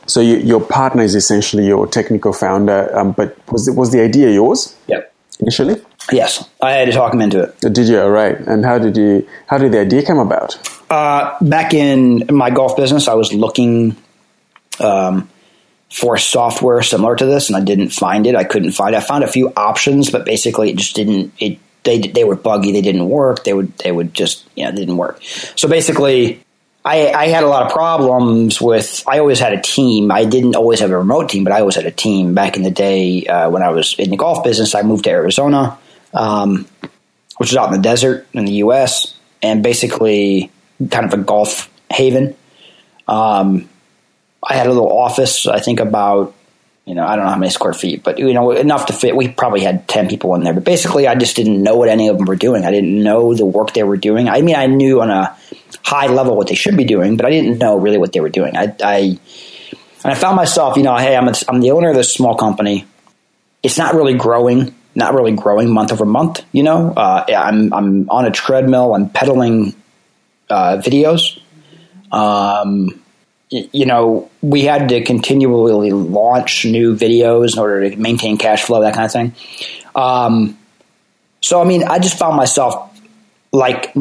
so 0.07 0.19
you, 0.19 0.37
your 0.37 0.59
partner 0.59 1.03
is 1.03 1.13
essentially 1.13 1.67
your 1.67 1.85
technical 1.85 2.33
founder 2.33 2.89
um, 2.97 3.11
but 3.11 3.37
was 3.51 3.67
it, 3.67 3.75
was 3.75 3.91
the 3.91 4.01
idea 4.01 4.31
yours 4.31 4.75
yep 4.87 5.13
initially 5.39 5.79
yes 6.11 6.47
i 6.61 6.71
had 6.71 6.85
to 6.85 6.91
talk 6.91 7.13
him 7.13 7.21
into 7.21 7.41
it 7.41 7.59
did 7.73 7.87
you 7.87 7.99
all 7.99 8.09
right 8.09 8.37
and 8.39 8.65
how 8.65 8.77
did 8.77 8.97
you 8.97 9.27
how 9.47 9.57
did 9.57 9.71
the 9.71 9.79
idea 9.79 10.03
come 10.03 10.19
about 10.19 10.57
uh, 10.89 11.37
back 11.41 11.73
in 11.73 12.25
my 12.29 12.49
golf 12.49 12.75
business 12.75 13.07
i 13.07 13.13
was 13.13 13.33
looking 13.33 13.95
um, 14.79 15.29
for 15.91 16.17
software 16.17 16.81
similar 16.81 17.15
to 17.15 17.25
this, 17.25 17.49
and 17.49 17.57
I 17.57 17.61
didn't 17.61 17.89
find 17.89 18.25
it. 18.25 18.35
I 18.35 18.45
couldn't 18.45 18.71
find 18.71 18.95
it. 18.95 18.99
I 18.99 19.01
found 19.01 19.23
a 19.23 19.27
few 19.27 19.51
options, 19.55 20.09
but 20.09 20.25
basically 20.25 20.71
it 20.71 20.77
just 20.77 20.95
didn't. 20.95 21.33
It 21.37 21.59
they 21.83 21.99
they 21.99 22.23
were 22.23 22.35
buggy. 22.35 22.71
They 22.71 22.81
didn't 22.81 23.09
work. 23.09 23.43
They 23.43 23.53
would 23.53 23.77
they 23.79 23.91
would 23.91 24.13
just 24.13 24.47
you 24.55 24.65
know 24.65 24.71
didn't 24.71 24.97
work. 24.97 25.21
So 25.55 25.67
basically. 25.67 26.43
I, 26.83 27.11
I 27.11 27.27
had 27.27 27.43
a 27.43 27.47
lot 27.47 27.67
of 27.67 27.71
problems 27.71 28.59
with. 28.59 29.03
I 29.07 29.19
always 29.19 29.37
had 29.37 29.53
a 29.53 29.61
team. 29.61 30.11
I 30.11 30.25
didn't 30.25 30.55
always 30.55 30.79
have 30.79 30.89
a 30.89 30.97
remote 30.97 31.29
team, 31.29 31.43
but 31.43 31.53
I 31.53 31.59
always 31.59 31.75
had 31.75 31.85
a 31.85 31.91
team. 31.91 32.33
Back 32.33 32.57
in 32.57 32.63
the 32.63 32.71
day, 32.71 33.23
uh, 33.27 33.51
when 33.51 33.61
I 33.61 33.69
was 33.69 33.93
in 33.99 34.09
the 34.09 34.17
golf 34.17 34.43
business, 34.43 34.73
I 34.73 34.81
moved 34.81 35.03
to 35.03 35.11
Arizona, 35.11 35.77
um, 36.13 36.67
which 37.37 37.51
is 37.51 37.57
out 37.57 37.67
in 37.67 37.73
the 37.73 37.81
desert 37.81 38.27
in 38.33 38.45
the 38.45 38.53
U.S. 38.53 39.17
and 39.41 39.63
basically 39.63 40.51
kind 40.89 41.05
of 41.05 41.13
a 41.13 41.17
golf 41.17 41.69
haven. 41.89 42.35
Um, 43.07 43.69
I 44.43 44.55
had 44.55 44.67
a 44.67 44.69
little 44.69 44.91
office, 44.91 45.45
I 45.45 45.59
think 45.59 45.79
about, 45.79 46.33
you 46.85 46.95
know, 46.95 47.05
I 47.05 47.15
don't 47.15 47.25
know 47.25 47.31
how 47.31 47.37
many 47.37 47.51
square 47.51 47.73
feet, 47.73 48.03
but, 48.03 48.17
you 48.17 48.33
know, 48.33 48.51
enough 48.51 48.87
to 48.87 48.93
fit. 48.93 49.15
We 49.15 49.27
probably 49.27 49.61
had 49.61 49.87
10 49.87 50.09
people 50.09 50.33
in 50.35 50.43
there. 50.43 50.53
But 50.53 50.63
basically, 50.63 51.07
I 51.07 51.15
just 51.15 51.35
didn't 51.35 51.61
know 51.61 51.75
what 51.75 51.89
any 51.89 52.07
of 52.07 52.17
them 52.17 52.25
were 52.25 52.35
doing. 52.35 52.65
I 52.65 52.71
didn't 52.71 53.03
know 53.03 53.35
the 53.35 53.45
work 53.45 53.73
they 53.73 53.83
were 53.83 53.97
doing. 53.97 54.29
I 54.29 54.41
mean, 54.41 54.55
I 54.55 54.65
knew 54.65 55.01
on 55.01 55.11
a 55.11 55.37
high 55.83 56.07
level 56.07 56.35
what 56.35 56.47
they 56.47 56.55
should 56.55 56.75
be 56.75 56.85
doing, 56.85 57.17
but 57.17 57.25
I 57.25 57.29
didn't 57.29 57.59
know 57.59 57.77
really 57.77 57.97
what 57.99 58.13
they 58.13 58.19
were 58.19 58.29
doing. 58.29 58.57
I, 58.57 58.75
I 58.83 59.19
and 60.03 60.11
I 60.11 60.15
found 60.15 60.35
myself, 60.35 60.77
you 60.77 60.83
know, 60.83 60.95
hey, 60.97 61.15
I'm, 61.15 61.27
a, 61.27 61.33
I'm 61.47 61.61
the 61.61 61.71
owner 61.71 61.89
of 61.89 61.95
this 61.95 62.13
small 62.13 62.35
company. 62.35 62.85
It's 63.61 63.77
not 63.77 63.93
really 63.93 64.15
growing, 64.15 64.73
not 64.95 65.13
really 65.13 65.33
growing 65.33 65.71
month 65.71 65.91
over 65.91 66.05
month. 66.05 66.43
You 66.51 66.63
know, 66.63 66.93
uh, 66.95 67.25
I'm 67.27 67.73
I'm 67.73 68.09
on 68.09 68.25
a 68.25 68.31
treadmill. 68.31 68.93
I'm 68.93 69.09
pedaling 69.09 69.75
uh, 70.49 70.77
videos. 70.77 71.39
Um, 72.11 73.01
you 73.49 73.85
know, 73.85 74.29
we 74.41 74.63
had 74.63 74.89
to 74.89 75.03
continually 75.03 75.91
launch 75.91 76.65
new 76.65 76.95
videos 76.95 77.53
in 77.53 77.59
order 77.59 77.89
to 77.89 77.95
maintain 77.97 78.37
cash 78.37 78.63
flow, 78.63 78.81
that 78.81 78.93
kind 78.93 79.05
of 79.05 79.11
thing. 79.11 79.35
Um, 79.93 80.57
so, 81.41 81.61
I 81.61 81.65
mean, 81.65 81.83
I 81.83 81.99
just 81.99 82.17
found 82.17 82.37
myself 82.37 82.97
like 83.51 83.93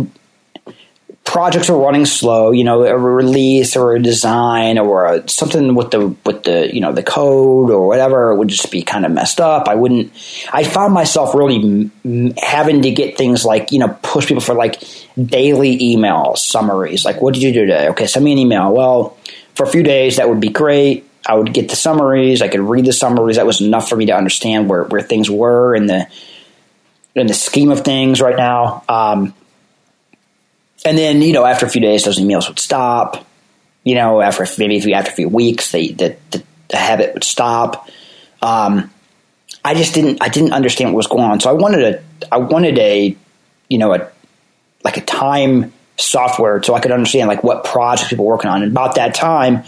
projects 1.30 1.70
are 1.70 1.78
running 1.78 2.06
slow. 2.06 2.50
You 2.50 2.64
know, 2.64 2.84
a 2.84 2.96
release 2.96 3.76
or 3.76 3.94
a 3.94 4.02
design 4.02 4.78
or 4.78 5.06
a, 5.06 5.28
something 5.28 5.74
with 5.74 5.90
the 5.90 6.08
with 6.24 6.42
the 6.44 6.74
you 6.74 6.80
know 6.80 6.92
the 6.92 7.02
code 7.02 7.70
or 7.70 7.86
whatever 7.86 8.34
would 8.34 8.48
just 8.48 8.70
be 8.70 8.82
kind 8.82 9.06
of 9.06 9.12
messed 9.12 9.40
up. 9.40 9.68
I 9.68 9.74
wouldn't. 9.74 10.12
I 10.52 10.64
found 10.64 10.92
myself 10.92 11.34
really 11.34 11.90
m- 12.04 12.34
having 12.36 12.82
to 12.82 12.90
get 12.90 13.16
things 13.16 13.44
like 13.44 13.72
you 13.72 13.78
know 13.78 13.96
push 14.02 14.26
people 14.26 14.40
for 14.40 14.54
like 14.54 14.82
daily 15.16 15.92
email 15.92 16.34
summaries. 16.36 17.04
Like, 17.04 17.20
what 17.20 17.34
did 17.34 17.42
you 17.42 17.52
do 17.52 17.60
today? 17.60 17.88
Okay, 17.90 18.06
send 18.06 18.24
me 18.24 18.32
an 18.32 18.38
email. 18.38 18.72
Well 18.72 19.16
for 19.54 19.64
a 19.64 19.70
few 19.70 19.82
days, 19.82 20.16
that 20.16 20.26
would 20.26 20.40
be 20.40 20.48
great. 20.48 21.06
I 21.26 21.34
would 21.34 21.52
get 21.52 21.68
the 21.68 21.76
summaries. 21.76 22.40
I 22.40 22.48
could 22.48 22.60
read 22.60 22.86
the 22.86 22.94
summaries. 22.94 23.36
That 23.36 23.44
was 23.44 23.60
enough 23.60 23.90
for 23.90 23.94
me 23.96 24.06
to 24.06 24.16
understand 24.16 24.70
where, 24.70 24.84
where 24.84 25.02
things 25.02 25.30
were 25.30 25.74
in 25.74 25.84
the 25.84 26.06
in 27.14 27.26
the 27.26 27.34
scheme 27.34 27.70
of 27.70 27.80
things 27.80 28.22
right 28.22 28.36
now. 28.36 28.84
Um, 28.88 29.34
and 30.84 30.96
then 30.96 31.22
you 31.22 31.32
know, 31.32 31.44
after 31.44 31.66
a 31.66 31.68
few 31.68 31.80
days, 31.80 32.04
those 32.04 32.18
emails 32.18 32.48
would 32.48 32.58
stop. 32.58 33.26
You 33.84 33.94
know, 33.94 34.20
after 34.20 34.46
maybe 34.58 34.92
after 34.92 35.10
a 35.10 35.14
few 35.14 35.28
weeks, 35.28 35.72
the, 35.72 35.92
the, 35.92 36.42
the 36.68 36.76
habit 36.76 37.14
would 37.14 37.24
stop. 37.24 37.88
Um, 38.42 38.90
I 39.64 39.74
just 39.74 39.94
didn't 39.94 40.22
I 40.22 40.28
didn't 40.28 40.52
understand 40.52 40.92
what 40.92 40.98
was 40.98 41.06
going 41.06 41.24
on. 41.24 41.40
So 41.40 41.50
I 41.50 41.54
wanted 41.54 41.94
a 41.94 42.02
I 42.32 42.38
wanted 42.38 42.78
a 42.78 43.16
you 43.68 43.78
know 43.78 43.94
a 43.94 44.10
like 44.84 44.96
a 44.96 45.02
time 45.02 45.72
software 45.96 46.62
so 46.62 46.74
I 46.74 46.80
could 46.80 46.92
understand 46.92 47.28
like 47.28 47.44
what 47.44 47.64
projects 47.64 48.08
people 48.08 48.24
were 48.24 48.34
working 48.34 48.50
on. 48.50 48.62
And 48.62 48.72
about 48.72 48.94
that 48.96 49.14
time, 49.14 49.64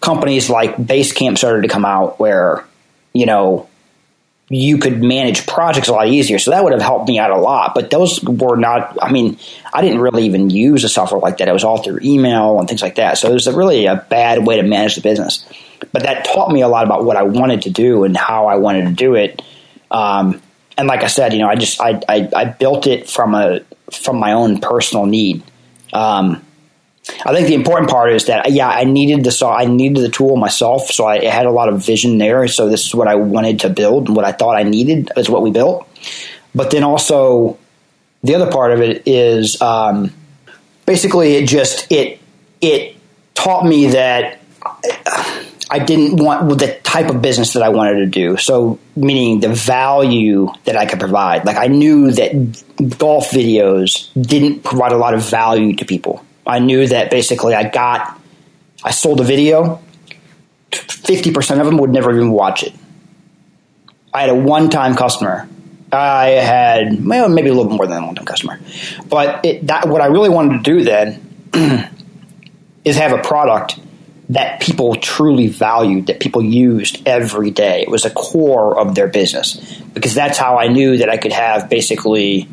companies 0.00 0.48
like 0.48 0.76
Basecamp 0.76 1.38
started 1.38 1.62
to 1.62 1.68
come 1.68 1.84
out 1.84 2.20
where, 2.20 2.64
you 3.12 3.26
know, 3.26 3.68
you 4.48 4.78
could 4.78 5.02
manage 5.02 5.46
projects 5.46 5.88
a 5.88 5.92
lot 5.92 6.06
easier. 6.06 6.38
So 6.38 6.52
that 6.52 6.62
would 6.62 6.72
have 6.72 6.82
helped 6.82 7.08
me 7.08 7.18
out 7.18 7.32
a 7.32 7.36
lot. 7.36 7.74
But 7.74 7.90
those 7.90 8.22
were 8.22 8.56
not, 8.56 8.96
I 9.02 9.10
mean, 9.10 9.38
I 9.74 9.82
didn't 9.82 10.00
really 10.00 10.24
even 10.26 10.50
use 10.50 10.84
a 10.84 10.88
software 10.88 11.20
like 11.20 11.38
that. 11.38 11.48
It 11.48 11.52
was 11.52 11.64
all 11.64 11.82
through 11.82 11.98
email 12.02 12.60
and 12.60 12.68
things 12.68 12.80
like 12.80 12.94
that. 12.96 13.18
So 13.18 13.28
it 13.28 13.34
was 13.34 13.48
a 13.48 13.56
really 13.56 13.86
a 13.86 13.96
bad 13.96 14.46
way 14.46 14.56
to 14.56 14.62
manage 14.62 14.94
the 14.94 15.00
business. 15.00 15.44
But 15.92 16.04
that 16.04 16.24
taught 16.24 16.52
me 16.52 16.62
a 16.62 16.68
lot 16.68 16.84
about 16.84 17.04
what 17.04 17.16
I 17.16 17.24
wanted 17.24 17.62
to 17.62 17.70
do 17.70 18.04
and 18.04 18.16
how 18.16 18.46
I 18.46 18.56
wanted 18.56 18.84
to 18.84 18.92
do 18.92 19.16
it. 19.16 19.42
Um, 19.90 20.40
and 20.78 20.86
like 20.86 21.02
I 21.02 21.08
said, 21.08 21.32
you 21.32 21.40
know, 21.40 21.48
I 21.48 21.56
just 21.56 21.80
I, 21.80 22.00
I, 22.08 22.28
I 22.34 22.44
built 22.44 22.86
it 22.86 23.10
from 23.10 23.34
a 23.34 23.60
from 23.90 24.18
my 24.18 24.32
own 24.32 24.60
personal 24.60 25.06
need. 25.06 25.42
Um, 25.92 26.45
I 27.24 27.32
think 27.32 27.46
the 27.46 27.54
important 27.54 27.88
part 27.88 28.12
is 28.12 28.26
that 28.26 28.50
yeah, 28.50 28.68
I 28.68 28.84
needed 28.84 29.24
the 29.24 29.30
saw, 29.30 29.56
I 29.56 29.64
needed 29.64 30.02
the 30.02 30.08
tool 30.08 30.36
myself, 30.36 30.90
so 30.90 31.06
I 31.06 31.24
had 31.24 31.46
a 31.46 31.50
lot 31.50 31.68
of 31.68 31.84
vision 31.84 32.18
there. 32.18 32.48
So 32.48 32.68
this 32.68 32.84
is 32.86 32.94
what 32.94 33.06
I 33.08 33.14
wanted 33.14 33.60
to 33.60 33.70
build, 33.70 34.08
and 34.08 34.16
what 34.16 34.24
I 34.24 34.32
thought 34.32 34.56
I 34.56 34.64
needed 34.64 35.10
is 35.16 35.30
what 35.30 35.42
we 35.42 35.50
built. 35.50 35.88
But 36.54 36.70
then 36.70 36.82
also, 36.82 37.58
the 38.22 38.34
other 38.34 38.50
part 38.50 38.72
of 38.72 38.80
it 38.80 39.02
is 39.06 39.60
um, 39.62 40.12
basically 40.84 41.36
it 41.36 41.46
just 41.46 41.90
it 41.92 42.20
it 42.60 42.96
taught 43.34 43.64
me 43.64 43.88
that 43.88 44.40
I 45.68 45.80
didn't 45.80 46.22
want 46.22 46.58
the 46.58 46.78
type 46.82 47.10
of 47.10 47.20
business 47.20 47.54
that 47.54 47.62
I 47.62 47.70
wanted 47.70 47.96
to 47.96 48.06
do. 48.06 48.36
So, 48.36 48.78
meaning 48.94 49.40
the 49.40 49.48
value 49.48 50.48
that 50.64 50.76
I 50.76 50.86
could 50.86 51.00
provide. 51.00 51.44
Like, 51.44 51.56
I 51.56 51.66
knew 51.66 52.12
that 52.12 52.98
golf 52.98 53.30
videos 53.30 54.10
didn't 54.20 54.62
provide 54.62 54.92
a 54.92 54.96
lot 54.96 55.14
of 55.14 55.28
value 55.28 55.74
to 55.76 55.84
people. 55.84 56.24
I 56.46 56.58
knew 56.58 56.86
that 56.86 57.10
basically 57.10 57.54
I 57.54 57.68
got, 57.68 58.20
I 58.84 58.90
sold 58.90 59.20
a 59.20 59.24
video, 59.24 59.82
50% 60.70 61.60
of 61.60 61.66
them 61.66 61.78
would 61.78 61.90
never 61.90 62.14
even 62.14 62.30
watch 62.30 62.62
it. 62.62 62.74
I 64.12 64.20
had 64.20 64.30
a 64.30 64.34
one 64.34 64.70
time 64.70 64.94
customer. 64.94 65.48
I 65.92 66.26
had 66.28 67.04
well, 67.04 67.28
maybe 67.28 67.48
a 67.48 67.54
little 67.54 67.70
bit 67.70 67.76
more 67.76 67.86
than 67.86 68.02
a 68.02 68.06
one 68.06 68.14
time 68.14 68.24
customer. 68.24 68.58
But 69.08 69.44
it, 69.44 69.66
that, 69.66 69.88
what 69.88 70.00
I 70.00 70.06
really 70.06 70.30
wanted 70.30 70.64
to 70.64 70.78
do 70.78 70.84
then 70.84 71.50
is 72.84 72.96
have 72.96 73.12
a 73.12 73.22
product 73.22 73.78
that 74.30 74.60
people 74.60 74.96
truly 74.96 75.46
valued, 75.46 76.06
that 76.06 76.18
people 76.18 76.42
used 76.42 77.06
every 77.06 77.50
day. 77.50 77.82
It 77.82 77.90
was 77.90 78.04
a 78.04 78.10
core 78.10 78.78
of 78.78 78.94
their 78.94 79.06
business 79.06 79.56
because 79.94 80.14
that's 80.14 80.36
how 80.36 80.58
I 80.58 80.68
knew 80.68 80.96
that 80.96 81.08
I 81.08 81.16
could 81.16 81.32
have 81.32 81.68
basically, 81.68 82.48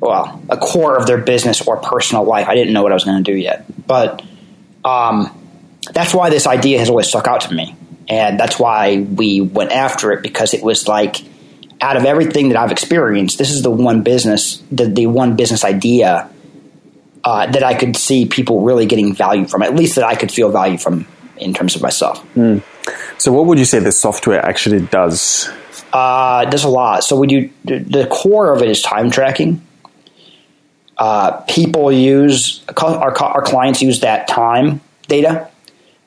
well, 0.00 0.42
a 0.48 0.56
core 0.56 0.96
of 0.96 1.06
their 1.06 1.18
business 1.18 1.66
or 1.66 1.76
personal 1.78 2.24
life. 2.24 2.48
I 2.48 2.54
didn't 2.54 2.72
know 2.72 2.82
what 2.82 2.92
I 2.92 2.94
was 2.94 3.04
going 3.04 3.22
to 3.22 3.32
do 3.32 3.36
yet, 3.36 3.64
but 3.86 4.22
um, 4.84 5.34
that's 5.92 6.14
why 6.14 6.30
this 6.30 6.46
idea 6.46 6.78
has 6.78 6.88
always 6.88 7.08
stuck 7.08 7.26
out 7.26 7.42
to 7.42 7.54
me, 7.54 7.74
and 8.08 8.38
that's 8.38 8.58
why 8.58 8.98
we 8.98 9.40
went 9.40 9.72
after 9.72 10.12
it 10.12 10.22
because 10.22 10.54
it 10.54 10.62
was 10.62 10.88
like 10.88 11.16
out 11.80 11.96
of 11.96 12.04
everything 12.04 12.48
that 12.48 12.58
I've 12.58 12.72
experienced, 12.72 13.38
this 13.38 13.50
is 13.50 13.62
the 13.62 13.70
one 13.70 14.02
business, 14.02 14.62
the, 14.70 14.86
the 14.86 15.06
one 15.06 15.36
business 15.36 15.64
idea 15.64 16.30
uh, 17.24 17.46
that 17.50 17.62
I 17.62 17.74
could 17.74 17.96
see 17.96 18.26
people 18.26 18.62
really 18.62 18.86
getting 18.86 19.14
value 19.14 19.46
from. 19.46 19.62
At 19.62 19.74
least 19.74 19.96
that 19.96 20.04
I 20.04 20.14
could 20.14 20.32
feel 20.32 20.50
value 20.50 20.78
from 20.78 21.06
in 21.36 21.54
terms 21.54 21.76
of 21.76 21.82
myself. 21.82 22.24
So, 23.18 23.32
what 23.32 23.46
would 23.46 23.58
you 23.58 23.64
say 23.64 23.78
the 23.78 23.92
software 23.92 24.44
actually 24.44 24.80
does? 24.80 25.48
Uh, 25.92 26.44
it 26.46 26.50
does 26.50 26.64
a 26.64 26.68
lot. 26.68 27.04
So 27.04 27.16
we 27.16 27.26
do 27.26 27.50
the 27.64 28.06
core 28.10 28.52
of 28.52 28.62
it 28.62 28.68
is 28.68 28.82
time 28.82 29.10
tracking. 29.10 29.64
Uh, 30.98 31.42
people 31.42 31.92
use 31.92 32.64
our, 32.76 33.16
our 33.22 33.42
clients 33.42 33.80
use 33.82 34.00
that 34.00 34.26
time 34.28 34.80
data. 35.06 35.48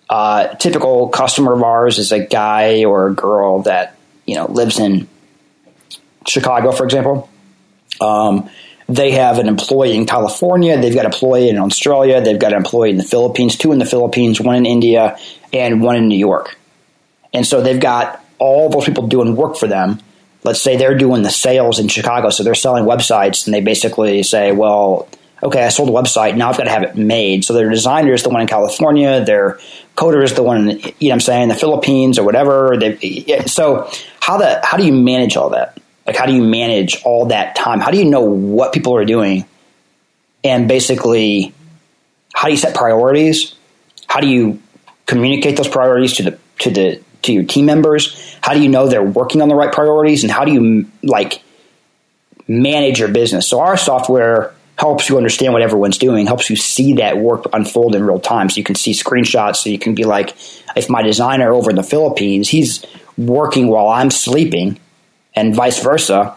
Uh, 0.09 0.47
typical 0.55 1.07
customer 1.07 1.53
of 1.53 1.63
ours 1.63 1.97
is 1.97 2.11
a 2.11 2.19
guy 2.25 2.83
or 2.83 3.07
a 3.07 3.13
girl 3.13 3.61
that 3.61 3.95
you 4.25 4.35
know 4.35 4.45
lives 4.51 4.79
in 4.79 5.07
Chicago, 6.27 6.71
for 6.71 6.83
example. 6.83 7.29
Um, 8.01 8.49
they 8.89 9.11
have 9.11 9.39
an 9.39 9.47
employee 9.47 9.95
in 9.95 10.05
California. 10.05 10.79
They've 10.79 10.93
got 10.93 11.05
an 11.05 11.13
employee 11.13 11.47
in 11.47 11.57
Australia. 11.57 12.21
They've 12.21 12.37
got 12.37 12.51
an 12.51 12.57
employee 12.57 12.89
in 12.89 12.97
the 12.97 13.05
Philippines, 13.05 13.55
two 13.55 13.71
in 13.71 13.79
the 13.79 13.85
Philippines, 13.85 14.41
one 14.41 14.57
in 14.57 14.65
India, 14.65 15.17
and 15.53 15.81
one 15.81 15.95
in 15.95 16.09
New 16.09 16.17
York. 16.17 16.57
And 17.33 17.47
so 17.47 17.61
they've 17.61 17.79
got 17.79 18.23
all 18.37 18.69
those 18.69 18.85
people 18.85 19.07
doing 19.07 19.35
work 19.37 19.55
for 19.55 19.67
them. 19.67 20.01
Let's 20.43 20.61
say 20.61 20.77
they're 20.77 20.97
doing 20.97 21.21
the 21.21 21.29
sales 21.29 21.79
in 21.79 21.87
Chicago, 21.87 22.29
so 22.29 22.43
they're 22.43 22.55
selling 22.55 22.85
websites, 22.85 23.45
and 23.45 23.53
they 23.53 23.61
basically 23.61 24.23
say, 24.23 24.51
well, 24.51 25.07
okay, 25.43 25.63
I 25.63 25.69
sold 25.69 25.89
a 25.89 25.91
website, 25.91 26.35
now 26.35 26.49
I've 26.49 26.57
got 26.57 26.65
to 26.65 26.69
have 26.69 26.83
it 26.83 26.95
made. 26.95 27.43
So 27.45 27.53
their 27.53 27.69
designer 27.69 28.13
is 28.13 28.23
the 28.23 28.29
one 28.29 28.41
in 28.41 28.47
California, 28.47 29.23
their 29.23 29.59
coder 29.95 30.23
is 30.23 30.33
the 30.33 30.43
one, 30.43 30.69
in, 30.69 30.93
you 30.99 31.09
know 31.09 31.13
I'm 31.13 31.19
saying, 31.19 31.49
the 31.49 31.55
Philippines 31.55 32.19
or 32.19 32.23
whatever. 32.23 32.77
They, 32.77 33.43
so 33.45 33.89
how 34.19 34.37
the 34.37 34.59
how 34.63 34.77
do 34.77 34.85
you 34.85 34.93
manage 34.93 35.35
all 35.35 35.51
that? 35.51 35.79
Like 36.05 36.15
how 36.15 36.25
do 36.25 36.33
you 36.33 36.43
manage 36.43 37.01
all 37.03 37.27
that 37.27 37.55
time? 37.55 37.79
How 37.79 37.91
do 37.91 37.97
you 37.97 38.05
know 38.05 38.21
what 38.21 38.73
people 38.73 38.95
are 38.95 39.05
doing? 39.05 39.45
And 40.43 40.67
basically, 40.67 41.53
how 42.33 42.47
do 42.47 42.51
you 42.51 42.57
set 42.57 42.75
priorities? 42.75 43.55
How 44.07 44.19
do 44.19 44.27
you 44.27 44.61
communicate 45.05 45.57
those 45.57 45.67
priorities 45.67 46.13
to 46.13 46.23
the 46.23 46.39
to 46.59 46.69
the 46.69 47.03
to 47.23 47.33
your 47.33 47.43
team 47.43 47.65
members? 47.65 48.35
How 48.41 48.53
do 48.53 48.61
you 48.61 48.69
know 48.69 48.87
they're 48.87 49.03
working 49.03 49.41
on 49.41 49.49
the 49.49 49.55
right 49.55 49.71
priorities? 49.71 50.23
And 50.23 50.31
how 50.31 50.45
do 50.45 50.51
you 50.51 50.87
like 51.03 51.41
manage 52.47 52.99
your 52.99 53.09
business? 53.09 53.47
So 53.47 53.59
our 53.59 53.77
software 53.77 54.53
helps 54.77 55.09
you 55.09 55.17
understand 55.17 55.53
what 55.53 55.61
everyone's 55.61 55.99
doing, 55.99 56.25
helps 56.25 56.49
you 56.49 56.55
see 56.55 56.93
that 56.93 57.17
work 57.17 57.45
unfold 57.53 57.93
in 57.93 58.03
real 58.03 58.19
time. 58.19 58.49
So 58.49 58.57
you 58.57 58.63
can 58.63 58.75
see 58.75 58.93
screenshots. 58.93 59.57
So 59.57 59.69
you 59.69 59.77
can 59.77 59.93
be 59.93 60.05
like, 60.05 60.35
if 60.75 60.89
my 60.89 61.03
designer 61.03 61.53
over 61.53 61.69
in 61.69 61.75
the 61.75 61.83
Philippines, 61.83 62.49
he's 62.49 62.83
working 63.17 63.67
while 63.67 63.89
I'm 63.89 64.09
sleeping, 64.09 64.79
and 65.35 65.55
vice 65.55 65.83
versa. 65.83 66.35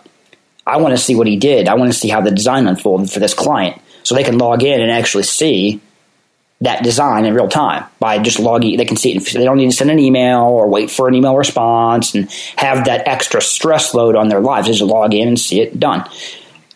I 0.66 0.77
want 0.79 0.92
to 0.92 1.03
see 1.03 1.14
what 1.14 1.27
he 1.27 1.37
did. 1.37 1.68
I 1.68 1.75
want 1.75 1.92
to 1.92 1.99
see 1.99 2.09
how 2.09 2.20
the 2.20 2.31
design 2.31 2.66
unfolded 2.66 3.11
for 3.11 3.20
this 3.20 3.35
client, 3.35 3.81
so 4.03 4.14
they 4.14 4.25
can 4.25 4.38
log 4.38 4.62
in 4.62 4.81
and 4.81 4.90
actually 4.90 5.25
see 5.25 5.81
that 6.64 6.83
design 6.83 7.24
in 7.24 7.35
real 7.35 7.48
time 7.48 7.85
by 7.98 8.18
just 8.18 8.38
logging. 8.38 8.77
They 8.77 8.85
can 8.85 8.96
see 8.96 9.16
it. 9.16 9.33
They 9.33 9.44
don't 9.44 9.57
need 9.57 9.70
to 9.70 9.77
send 9.77 9.90
an 9.90 9.98
email 9.98 10.40
or 10.40 10.68
wait 10.68 10.90
for 10.90 11.09
an 11.09 11.14
email 11.14 11.37
response 11.37 12.14
and 12.14 12.31
have 12.57 12.85
that 12.87 13.07
extra 13.09 13.40
stress 13.40 13.94
load 13.94 14.16
on 14.16 14.29
their 14.29 14.40
lives. 14.40 14.66
They 14.66 14.72
just 14.72 14.83
log 14.83 15.14
in 15.14 15.29
and 15.29 15.40
see 15.40 15.61
it 15.61 15.79
done. 15.81 16.09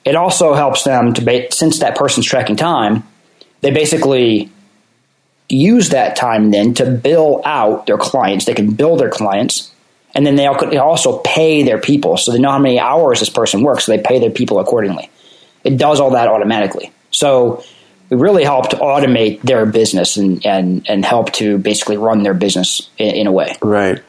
It 0.05 0.14
also 0.14 0.55
helps 0.55 0.85
them 0.85 1.12
to, 1.14 1.48
since 1.51 1.81
that 1.81 1.96
person's 1.96 2.27
tracking 2.27 2.57
time, 2.57 3.03
they 3.61 3.70
basically 3.70 4.51
use 5.48 5.90
that 5.90 6.16
time 6.16 6.51
then 6.51 6.74
to 6.74 6.90
bill 6.90 7.42
out 7.44 7.87
their 7.87 7.98
clients. 7.98 8.44
They 8.44 8.55
can 8.55 8.72
bill 8.72 8.96
their 8.96 9.11
clients, 9.11 9.72
and 10.14 10.27
then 10.27 10.37
they 10.37 10.46
also 10.46 11.18
pay 11.18 11.62
their 11.62 11.79
people. 11.79 12.16
So 12.16 12.33
they 12.33 12.38
know 12.38 12.51
how 12.51 12.59
many 12.59 12.79
hours 12.79 13.20
this 13.20 13.31
person 13.31 13.62
works, 13.62 13.85
so 13.85 13.92
they 13.96 14.03
pay 14.03 14.18
their 14.18 14.31
people 14.31 14.61
accordingly. 14.61 15.11
It 15.64 15.77
does 15.77 16.01
all 16.01 16.11
that 16.12 16.29
automatically. 16.29 16.92
So 17.11 17.64
really 18.11 18.44
helped 18.44 18.71
to 18.71 18.77
automate 18.77 19.42
their 19.42 19.66
business 19.66 20.16
and, 20.16 20.44
and, 20.47 20.88
and 20.88 21.05
help 21.05 21.33
to 21.35 21.59
basically 21.59 21.97
run 21.97 22.23
their 22.23 22.35
business 22.35 22.90
in, 22.99 23.14
in 23.14 23.27
a 23.27 23.33
way. 23.33 23.57
Right. 23.62 24.03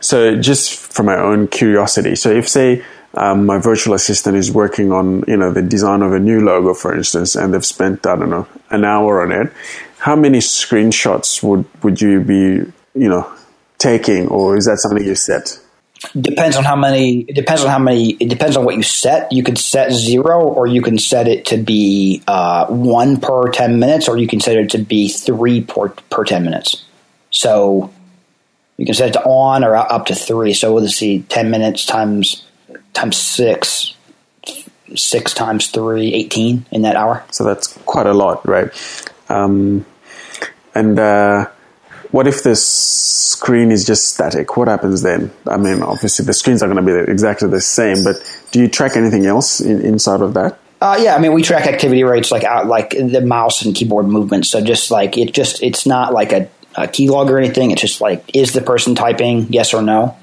So 0.00 0.40
just 0.40 0.74
for 0.74 1.02
my 1.02 1.16
own 1.16 1.48
curiosity, 1.48 2.16
so 2.16 2.30
if 2.30 2.48
say 2.48 2.84
um, 3.14 3.46
my 3.46 3.58
virtual 3.58 3.94
assistant 3.94 4.36
is 4.36 4.50
working 4.50 4.92
on 4.92 5.24
you 5.26 5.36
know 5.36 5.52
the 5.52 5.62
design 5.62 6.02
of 6.02 6.12
a 6.12 6.20
new 6.20 6.40
logo, 6.40 6.74
for 6.74 6.94
instance, 6.94 7.34
and 7.34 7.52
they've 7.52 7.64
spent 7.64 8.06
I 8.06 8.16
don't 8.16 8.30
know 8.30 8.46
an 8.70 8.84
hour 8.84 9.22
on 9.22 9.32
it, 9.32 9.52
how 9.98 10.16
many 10.16 10.38
screenshots 10.38 11.42
would 11.42 11.64
would 11.82 12.00
you 12.00 12.20
be 12.20 12.72
you 12.94 13.08
know 13.08 13.30
taking, 13.78 14.28
or 14.28 14.56
is 14.56 14.66
that 14.66 14.78
something 14.78 15.04
you 15.04 15.14
set? 15.14 15.59
Depends 16.18 16.56
on 16.56 16.64
how 16.64 16.76
many. 16.76 17.20
It 17.20 17.34
depends 17.34 17.62
on 17.62 17.68
how 17.68 17.78
many. 17.78 18.12
It 18.12 18.28
depends 18.28 18.56
on 18.56 18.64
what 18.64 18.74
you 18.74 18.82
set. 18.82 19.30
You 19.32 19.42
could 19.42 19.58
set 19.58 19.92
zero, 19.92 20.40
or 20.40 20.66
you 20.66 20.80
can 20.80 20.98
set 20.98 21.28
it 21.28 21.46
to 21.46 21.58
be 21.58 22.22
uh, 22.26 22.66
one 22.66 23.20
per 23.20 23.50
ten 23.50 23.78
minutes, 23.78 24.08
or 24.08 24.16
you 24.16 24.26
can 24.26 24.40
set 24.40 24.56
it 24.56 24.70
to 24.70 24.78
be 24.78 25.08
three 25.08 25.60
per 25.60 25.90
per 25.90 26.24
ten 26.24 26.44
minutes. 26.44 26.84
So 27.30 27.92
you 28.78 28.86
can 28.86 28.94
set 28.94 29.10
it 29.10 29.12
to 29.12 29.24
on 29.24 29.62
or 29.62 29.76
up 29.76 30.06
to 30.06 30.14
three. 30.14 30.54
So 30.54 30.74
let's 30.74 30.96
see, 30.96 31.20
ten 31.28 31.50
minutes 31.50 31.84
times 31.84 32.46
times 32.94 33.16
six, 33.16 33.94
six 34.94 35.34
times 35.34 35.68
three, 35.68 36.14
18 36.14 36.66
in 36.70 36.82
that 36.82 36.96
hour. 36.96 37.24
So 37.30 37.44
that's 37.44 37.68
quite 37.84 38.06
a 38.06 38.14
lot, 38.14 38.46
right? 38.46 38.70
Um, 39.28 39.84
and 40.74 40.98
uh, 40.98 41.48
what 42.12 42.26
if 42.26 42.42
the 42.42 42.56
screen 42.56 43.70
is 43.70 43.86
just 43.86 44.08
static? 44.08 44.56
What 44.56 44.68
happens 44.68 45.02
then? 45.02 45.30
I 45.46 45.56
mean, 45.56 45.82
obviously 45.82 46.24
the 46.24 46.32
screens 46.32 46.62
are 46.62 46.68
going 46.68 46.84
to 46.84 47.04
be 47.04 47.10
exactly 47.10 47.48
the 47.48 47.60
same, 47.60 48.02
but 48.04 48.16
do 48.50 48.60
you 48.60 48.68
track 48.68 48.96
anything 48.96 49.26
else 49.26 49.60
in, 49.60 49.80
inside 49.80 50.20
of 50.20 50.34
that? 50.34 50.58
Uh, 50.80 50.98
yeah, 51.00 51.14
I 51.14 51.18
mean, 51.18 51.32
we 51.32 51.42
track 51.42 51.66
activity 51.66 52.04
rates 52.04 52.30
like 52.30 52.42
out, 52.42 52.66
like 52.66 52.90
the 52.90 53.20
mouse 53.20 53.62
and 53.62 53.74
keyboard 53.74 54.06
movements. 54.06 54.48
So 54.48 54.62
just 54.62 54.90
like 54.90 55.18
it, 55.18 55.32
just 55.32 55.62
it's 55.62 55.86
not 55.86 56.14
like 56.14 56.32
a, 56.32 56.48
a 56.74 56.88
key 56.88 57.10
log 57.10 57.30
or 57.30 57.38
anything. 57.38 57.70
It's 57.70 57.82
just 57.82 58.00
like 58.00 58.34
is 58.34 58.54
the 58.54 58.62
person 58.62 58.94
typing 58.94 59.52
yes 59.52 59.74
or 59.74 59.82
no, 59.82 60.16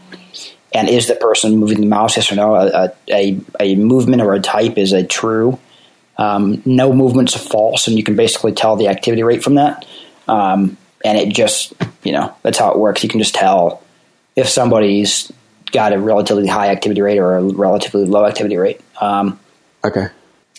and 0.74 0.90
is 0.90 1.08
the 1.08 1.16
person 1.16 1.58
moving 1.58 1.80
the 1.80 1.86
mouse 1.86 2.18
yes 2.18 2.32
or 2.32 2.36
no. 2.36 2.56
A 2.56 2.92
a, 3.10 3.40
a 3.60 3.76
movement 3.76 4.24
or 4.24 4.34
a 4.34 4.40
type 4.40 4.80
is 4.80 4.94
a 4.94 5.04
true. 5.04 5.60
Um, 6.18 6.64
no 6.66 6.92
movement's 6.92 7.36
a 7.36 7.40
false, 7.40 7.88
and 7.88 7.96
you 7.96 8.04
can 8.04 8.16
basically 8.16 8.54
tell 8.54 8.76
the 8.76 8.88
activity 8.88 9.22
rate 9.22 9.44
from 9.44 9.56
that. 9.56 9.86
Um, 10.28 10.76
and 11.04 11.18
it 11.18 11.30
just 11.30 11.74
you 12.04 12.12
know 12.12 12.34
that's 12.44 12.58
how 12.58 12.72
it 12.72 12.80
works. 12.80 13.04
You 13.04 13.10
can 13.10 13.20
just 13.20 13.36
tell 13.36 13.84
if 14.36 14.48
somebody's 14.48 15.32
got 15.72 15.94
a 15.94 16.00
relatively 16.00 16.48
high 16.48 16.70
activity 16.70 17.02
rate 17.02 17.20
or 17.20 17.36
a 17.36 17.44
relatively 17.44 18.06
low 18.06 18.26
activity 18.26 18.58
rate. 18.58 18.80
Um, 19.02 19.40
okay. 19.84 20.08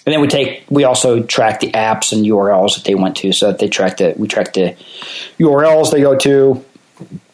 And 0.06 0.14
then 0.14 0.20
we 0.20 0.28
take 0.28 0.64
we 0.70 0.84
also 0.84 1.22
track 1.22 1.60
the 1.60 1.70
apps 1.72 2.12
and 2.12 2.24
URLs 2.24 2.76
that 2.76 2.84
they 2.84 2.94
went 2.94 3.16
to, 3.18 3.32
so 3.32 3.48
that 3.48 3.58
they 3.58 3.68
track 3.68 3.98
the 3.98 4.14
we 4.16 4.26
track 4.26 4.54
the 4.54 4.74
URLs 5.38 5.92
they 5.92 6.00
go 6.00 6.16
to, 6.16 6.64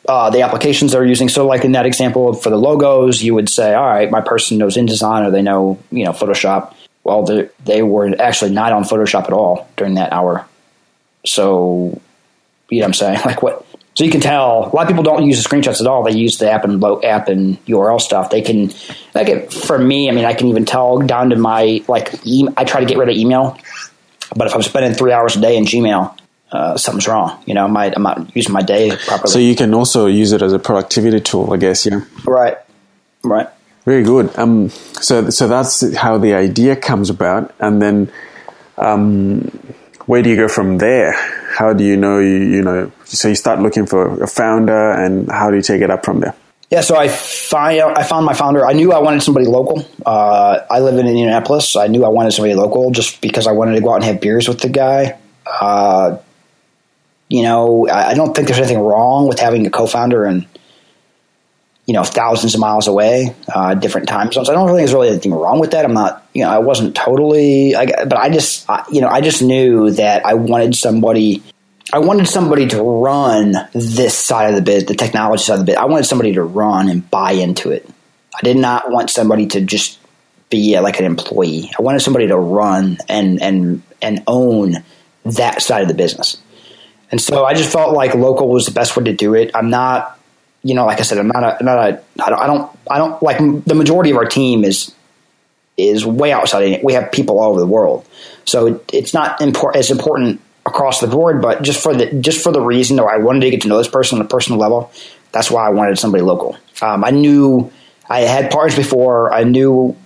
uh, 0.09 0.31
the 0.31 0.43
applications 0.43 0.93
they're 0.93 1.05
using. 1.05 1.29
So, 1.29 1.47
like 1.47 1.65
in 1.65 1.73
that 1.73 1.87
example 1.87 2.33
for 2.33 2.51
the 2.51 2.57
logos, 2.57 3.23
you 3.23 3.35
would 3.35 3.49
say, 3.49 3.75
"All 3.75 3.87
right, 3.87 4.11
my 4.11 4.21
person 4.21 4.59
knows 4.59 4.77
InDesign 4.77 5.27
or 5.27 5.31
they 5.31 5.43
know 5.43 5.79
you 5.91 6.05
know 6.05 6.13
Photoshop." 6.13 6.75
Well, 7.05 7.23
they 7.23 7.49
they 7.65 7.83
were 7.83 8.21
actually 8.21 8.51
not 8.51 8.73
on 8.73 8.83
Photoshop 8.85 9.25
at 9.25 9.33
all 9.33 9.69
during 9.77 9.95
that 9.95 10.13
hour. 10.13 10.47
So, 11.25 12.01
you 12.71 12.81
know 12.81 12.85
what 12.85 12.89
I'm 12.89 12.95
saying? 12.95 13.21
Like 13.25 13.43
what? 13.43 13.67
So 13.95 14.03
you 14.03 14.11
can 14.11 14.21
tell 14.21 14.71
a 14.73 14.75
lot 14.75 14.83
of 14.83 14.89
people 14.89 15.05
don't 15.05 15.25
use 15.25 15.41
the 15.41 15.49
screenshots 15.49 15.81
at 15.81 15.87
all. 15.87 16.03
They 16.03 16.13
use 16.13 16.39
the 16.39 16.51
app 16.51 16.65
and 16.65 16.83
app 17.05 17.29
and 17.29 17.65
URL 17.67 18.01
stuff. 18.01 18.29
They 18.29 18.43
can, 18.43 18.73
like 19.15 19.29
it, 19.29 19.53
for 19.53 19.79
me, 19.79 20.09
I 20.09 20.13
mean, 20.13 20.25
I 20.25 20.35
can 20.35 20.49
even 20.49 20.65
tell 20.65 20.99
down 20.99 21.31
to 21.31 21.37
my 21.37 21.85
like. 21.87 22.13
E- 22.25 22.49
I 22.57 22.65
try 22.65 22.81
to 22.81 22.87
get 22.87 22.99
rid 22.99 23.09
of 23.09 23.17
email, 23.17 23.57
but 24.35 24.49
if 24.49 24.55
I'm 24.55 24.63
spending 24.63 24.95
three 24.95 25.13
hours 25.13 25.37
a 25.37 25.41
day 25.41 25.57
in 25.57 25.65
Gmail, 25.65 26.19
uh, 26.51 26.77
something's 26.77 27.07
wrong. 27.07 27.41
You 27.47 27.55
know, 27.55 27.69
my, 27.69 27.93
I'm 27.95 28.03
not 28.03 28.35
using 28.35 28.53
my 28.53 28.63
day 28.63 28.97
properly. 28.97 29.31
So 29.31 29.39
you 29.39 29.55
can 29.55 29.73
also 29.75 30.07
use 30.07 30.33
it 30.33 30.43
as 30.43 30.53
a 30.53 30.59
productivity 30.59 31.21
tool, 31.21 31.53
I 31.53 31.57
guess. 31.57 31.87
Yeah. 31.87 32.01
right, 32.27 32.57
right. 33.23 33.49
Very 33.85 34.03
good. 34.03 34.37
Um, 34.37 34.71
so 34.71 35.31
so 35.31 35.47
that's 35.47 35.95
how 35.95 36.19
the 36.19 36.35
idea 36.35 36.75
comes 36.75 37.11
about, 37.11 37.55
and 37.61 37.81
then 37.83 38.11
um, 38.79 39.43
where 40.07 40.23
do 40.23 40.31
you 40.31 40.37
go 40.37 40.49
from 40.49 40.79
there? 40.79 41.15
How 41.55 41.73
do 41.73 41.85
you 41.85 41.97
know 41.97 42.19
you 42.19 42.37
you 42.37 42.63
know? 42.63 42.91
So 43.05 43.29
you 43.29 43.35
start 43.35 43.61
looking 43.61 43.87
for 43.87 44.23
a 44.23 44.27
founder, 44.27 44.93
and 44.93 45.31
how 45.31 45.51
do 45.51 45.57
you 45.57 45.63
take 45.63 45.83
it 45.83 45.91
up 45.91 46.05
from 46.05 46.21
there? 46.21 46.35
Yeah, 46.71 46.81
so 46.81 46.97
I 46.97 47.09
find 47.09 47.81
I 47.81 48.03
found 48.03 48.27
my 48.27 48.35
founder. 48.35 48.67
I 48.67 48.73
knew 48.73 48.93
I 48.93 48.99
wanted 48.99 49.23
somebody 49.23 49.47
local. 49.47 49.87
Uh, 50.05 50.59
I 50.69 50.81
live 50.81 50.99
in 50.99 51.07
Indianapolis. 51.07 51.77
I 51.77 51.87
knew 51.87 52.05
I 52.05 52.09
wanted 52.09 52.33
somebody 52.33 52.55
local 52.55 52.91
just 52.91 53.21
because 53.21 53.47
I 53.47 53.53
wanted 53.53 53.75
to 53.75 53.81
go 53.81 53.91
out 53.91 53.97
and 53.97 54.05
have 54.05 54.21
beers 54.21 54.49
with 54.49 54.61
the 54.61 54.69
guy. 54.69 55.17
Uh, 55.47 56.19
you 57.29 57.43
know, 57.43 57.87
I, 57.89 58.11
I 58.11 58.15
don't 58.15 58.35
think 58.35 58.49
there's 58.49 58.59
anything 58.59 58.81
wrong 58.81 59.29
with 59.29 59.39
having 59.39 59.67
a 59.67 59.71
co-founder 59.71 60.25
and 60.25 60.47
you 61.87 61.95
know 61.95 62.05
thousands 62.05 62.55
of 62.55 62.61
miles 62.61 62.87
away, 62.87 63.35
uh, 63.55 63.75
different 63.75 64.09
time 64.09 64.33
zones. 64.33 64.49
I 64.49 64.55
don't 64.55 64.67
really 64.67 64.79
think 64.79 64.89
there's 64.89 64.95
really 64.95 65.09
anything 65.09 65.35
wrong 65.35 65.61
with 65.61 65.73
that. 65.73 65.85
I'm 65.85 65.95
not, 65.95 66.27
you 66.33 66.43
know, 66.43 66.51
I 66.51 66.59
wasn't 66.59 66.97
totally, 66.97 67.77
I, 67.77 67.87
but 67.87 68.17
I 68.17 68.31
just, 68.31 68.69
I, 68.69 68.85
you 68.91 69.01
know, 69.01 69.09
I 69.09 69.21
just 69.21 69.43
knew 69.43 69.91
that 69.91 70.25
I 70.25 70.35
wanted 70.35 70.75
somebody. 70.75 71.43
I 71.93 71.99
wanted 71.99 72.27
somebody 72.27 72.67
to 72.69 72.83
run 72.83 73.55
this 73.73 74.17
side 74.17 74.49
of 74.49 74.57
the 74.57 74.63
bit, 74.63 74.87
the 74.87 74.95
technology 74.95 75.45
side 75.45 75.55
of 75.55 75.61
the 75.61 75.67
bit. 75.67 75.77
I 75.77 75.85
wanted 75.85 76.05
somebody 76.05 76.33
to 76.33 76.43
run 76.43 76.89
and 76.89 77.09
buy 77.11 77.33
into 77.33 77.71
it. 77.71 77.89
I 78.35 78.41
did 78.43 78.57
not 78.57 78.91
want 78.91 79.11
somebody 79.11 79.47
to 79.49 79.61
just 79.61 79.99
be 80.51 80.77
uh, 80.77 80.83
like 80.83 80.99
an 80.99 81.05
employee. 81.05 81.71
I 81.79 81.83
wanted 81.83 82.01
somebody 82.01 82.29
to 82.29 82.39
run 82.39 82.99
and 83.09 83.41
and 83.43 83.83
and 84.01 84.23
own 84.27 84.83
that 85.25 85.63
side 85.63 85.83
of 85.83 85.89
the 85.89 85.95
business. 85.95 86.39
And 87.11 87.21
so 87.21 87.45
I 87.45 87.55
just 87.55 87.71
felt 87.71 87.95
like 87.95 88.15
local 88.15 88.49
was 88.49 88.67
the 88.67 88.73
best 88.73 88.97
way 88.97 89.05
to 89.05 89.13
do 89.13 89.35
it. 89.35 89.51
I'm 89.55 89.71
not, 89.71 90.19
you 90.65 90.75
know, 90.75 90.87
like 90.87 90.99
I 90.99 91.03
said, 91.03 91.19
I'm 91.19 91.29
not 91.29 91.61
a, 91.61 91.63
not 91.63 91.79
a, 91.79 92.03
I 92.25 92.31
don't, 92.31 92.41
I 92.41 92.47
don't, 92.47 92.79
I 92.91 92.99
don't 92.99 93.23
like 93.23 93.39
the 93.39 93.75
majority 93.75 94.11
of 94.11 94.17
our 94.17 94.25
team 94.25 94.65
is 94.65 94.93
is 95.77 96.07
way 96.07 96.33
outside. 96.33 96.81
We 96.83 96.95
have 96.95 97.13
people 97.13 97.39
all 97.39 97.51
over 97.51 97.61
the 97.61 97.67
world, 97.67 98.09
so 98.45 98.67
it, 98.67 98.91
it's 98.93 99.15
not 99.15 99.41
important 99.43 99.81
as 99.81 99.91
important 99.91 100.41
across 100.65 101.01
the 101.01 101.07
board. 101.07 101.43
But 101.43 101.63
just 101.63 101.83
for 101.83 101.95
the 101.95 102.07
just 102.15 102.43
for 102.43 102.51
the 102.51 102.63
reason 102.63 102.97
that 102.97 103.05
I 103.05 103.19
wanted 103.19 103.41
to 103.41 103.51
get 103.51 103.61
to 103.63 103.69
know 103.69 103.77
this 103.77 103.89
person 103.89 104.19
on 104.19 104.25
a 104.25 104.29
personal 104.29 104.59
level, 104.59 104.91
that's 105.33 105.51
why 105.51 105.67
I 105.67 105.71
wanted 105.71 105.99
somebody 105.99 106.25
local. 106.25 106.57
Um, 106.81 107.05
I 107.05 107.11
knew 107.11 107.71
I 108.09 108.21
had 108.21 108.51
partners 108.51 108.75
before. 108.75 109.33
I 109.33 109.45
knew 109.45 109.97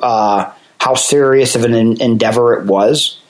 uh, 0.00 0.52
how 0.78 0.94
serious 0.94 1.56
of 1.56 1.64
an 1.64 2.00
endeavor 2.00 2.54
it 2.54 2.66
was, 2.66 3.20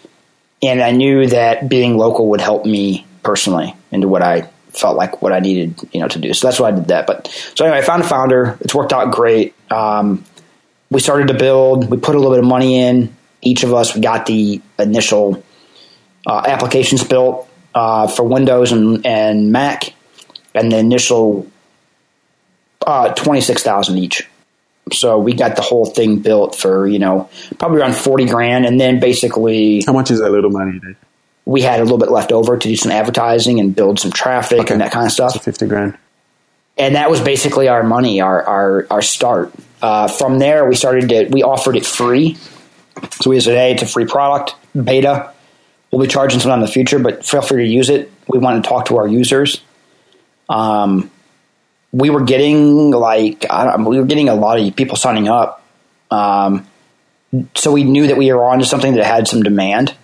and 0.62 0.82
I 0.82 0.90
knew 0.90 1.28
that 1.28 1.66
being 1.68 1.96
local 1.96 2.28
would 2.30 2.42
help 2.42 2.66
me 2.66 3.06
personally 3.22 3.74
into 3.90 4.06
what 4.06 4.22
I 4.22 4.50
felt 4.70 4.96
like 4.96 5.22
what 5.22 5.32
I 5.32 5.40
needed, 5.40 5.80
you 5.92 6.00
know, 6.00 6.08
to 6.08 6.18
do. 6.18 6.32
So 6.34 6.46
that's 6.46 6.60
why 6.60 6.68
I 6.68 6.72
did 6.72 6.88
that. 6.88 7.06
But 7.06 7.28
so 7.54 7.64
anyway, 7.64 7.78
I 7.78 7.82
found 7.82 8.02
a 8.02 8.06
founder. 8.06 8.58
It's 8.60 8.74
worked 8.74 8.92
out 8.92 9.12
great. 9.12 9.54
Um, 9.70 10.24
we 10.90 11.00
started 11.00 11.28
to 11.28 11.34
build. 11.34 11.90
We 11.90 11.96
put 11.98 12.14
a 12.14 12.18
little 12.18 12.32
bit 12.32 12.40
of 12.40 12.48
money 12.48 12.78
in. 12.78 13.14
Each 13.40 13.62
of 13.62 13.72
us 13.72 13.94
we 13.94 14.00
got 14.00 14.26
the 14.26 14.60
initial 14.78 15.44
uh, 16.26 16.42
applications 16.46 17.04
built 17.04 17.48
uh, 17.74 18.08
for 18.08 18.24
Windows 18.24 18.72
and, 18.72 19.06
and 19.06 19.52
Mac, 19.52 19.94
and 20.54 20.72
the 20.72 20.78
initial 20.78 21.46
uh, 22.86 23.12
twenty 23.14 23.40
six 23.40 23.62
thousand 23.62 23.98
each. 23.98 24.28
So 24.92 25.18
we 25.18 25.34
got 25.34 25.56
the 25.56 25.62
whole 25.62 25.86
thing 25.86 26.20
built 26.20 26.56
for 26.56 26.86
you 26.86 26.98
know 26.98 27.28
probably 27.58 27.80
around 27.80 27.94
forty 27.94 28.26
grand, 28.26 28.66
and 28.66 28.80
then 28.80 28.98
basically 29.00 29.82
how 29.86 29.92
much 29.92 30.10
is 30.10 30.20
that 30.20 30.30
little 30.30 30.50
money? 30.50 30.80
We 31.48 31.62
had 31.62 31.80
a 31.80 31.82
little 31.82 31.96
bit 31.96 32.10
left 32.10 32.30
over 32.30 32.58
to 32.58 32.68
do 32.68 32.76
some 32.76 32.92
advertising 32.92 33.58
and 33.58 33.74
build 33.74 33.98
some 33.98 34.12
traffic 34.12 34.60
okay. 34.60 34.74
and 34.74 34.82
that 34.82 34.92
kind 34.92 35.06
of 35.06 35.12
stuff. 35.12 35.32
So 35.32 35.38
fifty 35.38 35.66
grand, 35.66 35.96
and 36.76 36.94
that 36.94 37.08
was 37.08 37.22
basically 37.22 37.68
our 37.68 37.82
money, 37.82 38.20
our 38.20 38.42
our 38.42 38.86
our 38.90 39.02
start. 39.02 39.54
Uh, 39.80 40.08
from 40.08 40.38
there, 40.38 40.68
we 40.68 40.74
started 40.74 41.08
to 41.08 41.28
we 41.30 41.42
offered 41.42 41.76
it 41.76 41.86
free. 41.86 42.36
So 43.20 43.30
we 43.30 43.40
said, 43.40 43.56
hey, 43.56 43.72
it's 43.72 43.82
a 43.82 43.86
free 43.86 44.04
product, 44.04 44.56
beta. 44.74 45.32
We'll 45.90 46.02
be 46.02 46.08
charging 46.08 46.38
some 46.40 46.52
in 46.52 46.60
the 46.60 46.66
future, 46.66 46.98
but 46.98 47.24
feel 47.24 47.40
free 47.40 47.64
to 47.64 47.70
use 47.70 47.88
it. 47.88 48.12
We 48.28 48.38
want 48.38 48.62
to 48.62 48.68
talk 48.68 48.86
to 48.86 48.98
our 48.98 49.08
users. 49.08 49.62
Um, 50.50 51.10
we 51.92 52.10
were 52.10 52.24
getting 52.24 52.90
like 52.90 53.46
we 53.78 53.98
were 53.98 54.04
getting 54.04 54.28
a 54.28 54.34
lot 54.34 54.60
of 54.60 54.76
people 54.76 54.96
signing 54.96 55.28
up. 55.28 55.64
Um, 56.10 56.66
so 57.54 57.72
we 57.72 57.84
knew 57.84 58.08
that 58.08 58.18
we 58.18 58.30
were 58.32 58.44
on 58.44 58.58
to 58.58 58.66
something 58.66 58.96
that 58.96 59.06
had 59.06 59.28
some 59.28 59.42
demand, 59.42 59.94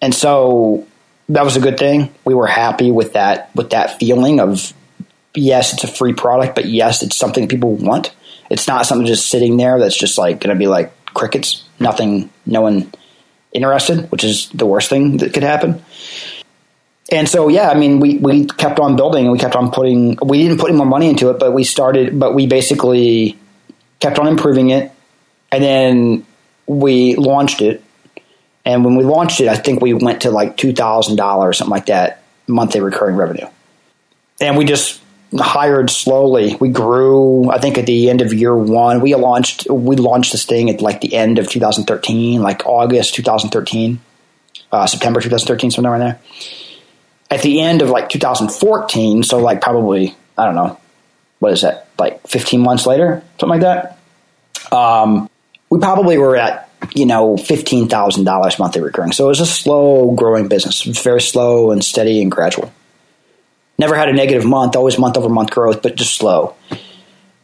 and 0.00 0.14
so 0.14 0.86
that 1.28 1.44
was 1.44 1.56
a 1.56 1.60
good 1.60 1.78
thing. 1.78 2.14
We 2.24 2.34
were 2.34 2.46
happy 2.46 2.90
with 2.90 3.14
that 3.14 3.54
with 3.54 3.70
that 3.70 3.98
feeling 3.98 4.40
of 4.40 4.72
yes, 5.34 5.72
it's 5.72 5.84
a 5.84 5.88
free 5.88 6.14
product, 6.14 6.54
but 6.54 6.66
yes, 6.66 7.02
it's 7.02 7.16
something 7.16 7.48
people 7.48 7.74
want. 7.74 8.14
It's 8.50 8.68
not 8.68 8.86
something 8.86 9.06
just 9.06 9.28
sitting 9.28 9.56
there 9.56 9.78
that's 9.78 9.96
just 9.96 10.18
like 10.18 10.40
going 10.40 10.54
to 10.54 10.58
be 10.58 10.66
like 10.66 10.92
crickets, 11.06 11.64
nothing, 11.78 12.30
no 12.44 12.62
one 12.62 12.92
interested, 13.52 14.10
which 14.10 14.24
is 14.24 14.48
the 14.50 14.66
worst 14.66 14.88
thing 14.88 15.18
that 15.18 15.34
could 15.34 15.42
happen. 15.42 15.82
And 17.10 17.28
so, 17.28 17.48
yeah, 17.48 17.70
I 17.70 17.74
mean, 17.74 18.00
we, 18.00 18.18
we 18.18 18.46
kept 18.46 18.80
on 18.80 18.96
building 18.96 19.24
and 19.24 19.32
we 19.32 19.38
kept 19.38 19.54
on 19.54 19.70
putting, 19.70 20.18
we 20.24 20.42
didn't 20.42 20.58
put 20.58 20.70
any 20.70 20.76
more 20.76 20.86
money 20.86 21.08
into 21.08 21.30
it, 21.30 21.38
but 21.38 21.52
we 21.52 21.62
started, 21.62 22.18
but 22.18 22.34
we 22.34 22.46
basically 22.46 23.38
kept 24.00 24.18
on 24.18 24.26
improving 24.26 24.70
it. 24.70 24.92
And 25.52 25.62
then 25.62 26.26
we 26.66 27.14
launched 27.14 27.62
it. 27.62 27.82
And 28.66 28.84
when 28.84 28.96
we 28.96 29.04
launched 29.04 29.40
it, 29.40 29.46
I 29.46 29.54
think 29.54 29.80
we 29.80 29.94
went 29.94 30.22
to 30.22 30.30
like 30.30 30.56
$2,000, 30.56 31.54
something 31.54 31.70
like 31.70 31.86
that, 31.86 32.22
monthly 32.48 32.80
recurring 32.80 33.16
revenue. 33.16 33.46
And 34.40 34.58
we 34.58 34.64
just 34.64 35.00
hired 35.32 35.88
slowly. 35.88 36.56
We 36.60 36.68
grew. 36.68 37.48
I 37.48 37.58
think 37.58 37.78
at 37.78 37.86
the 37.86 38.10
end 38.10 38.20
of 38.20 38.34
year 38.34 38.54
one, 38.54 39.00
we 39.00 39.14
launched. 39.14 39.70
We 39.70 39.96
launched 39.96 40.32
this 40.32 40.44
thing 40.44 40.68
at 40.68 40.82
like 40.82 41.00
the 41.00 41.14
end 41.14 41.38
of 41.38 41.48
2013, 41.48 42.42
like 42.42 42.66
August 42.66 43.14
2013, 43.14 44.00
uh, 44.72 44.86
September 44.86 45.20
2013, 45.20 45.70
somewhere 45.70 45.94
in 45.94 46.00
there. 46.00 46.20
At 47.30 47.42
the 47.42 47.60
end 47.60 47.82
of 47.82 47.88
like 47.88 48.08
2014, 48.08 49.22
so 49.22 49.38
like 49.38 49.60
probably 49.60 50.14
I 50.36 50.44
don't 50.44 50.54
know, 50.54 50.78
what 51.38 51.52
is 51.52 51.62
that? 51.62 51.88
Like 51.98 52.26
15 52.26 52.60
months 52.60 52.86
later, 52.86 53.22
something 53.40 53.60
like 53.60 53.62
that. 53.62 53.98
Um, 54.76 55.30
we 55.70 55.78
probably 55.78 56.18
were 56.18 56.36
at 56.36 56.65
you 56.94 57.06
know 57.06 57.36
fifteen 57.36 57.88
thousand 57.88 58.24
dollars 58.24 58.58
monthly 58.58 58.82
recurring. 58.82 59.12
So 59.12 59.26
it 59.26 59.28
was 59.28 59.40
a 59.40 59.46
slow 59.46 60.12
growing 60.12 60.48
business. 60.48 60.82
Very 60.82 61.20
slow 61.20 61.70
and 61.70 61.84
steady 61.84 62.22
and 62.22 62.30
gradual. 62.30 62.72
Never 63.78 63.94
had 63.94 64.08
a 64.08 64.12
negative 64.12 64.44
month, 64.46 64.74
always 64.76 64.98
month 64.98 65.16
over 65.16 65.28
month 65.28 65.50
growth, 65.50 65.82
but 65.82 65.96
just 65.96 66.14
slow. 66.14 66.54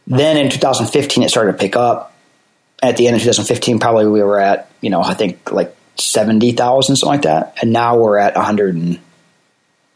Then 0.07 0.37
in 0.37 0.49
2015, 0.49 1.23
it 1.23 1.29
started 1.29 1.53
to 1.53 1.57
pick 1.57 1.75
up. 1.75 2.11
At 2.81 2.97
the 2.97 3.07
end 3.07 3.15
of 3.15 3.21
2015, 3.21 3.79
probably 3.79 4.07
we 4.07 4.21
were 4.21 4.39
at, 4.39 4.69
you 4.81 4.89
know, 4.89 5.01
I 5.01 5.13
think 5.13 5.51
like 5.53 5.73
70,000, 5.95 6.95
something 6.95 7.13
like 7.13 7.21
that. 7.21 7.57
And 7.61 7.71
now 7.71 7.97
we're 7.97 8.17
at 8.17 8.35
100 8.35 8.75
and 8.75 8.99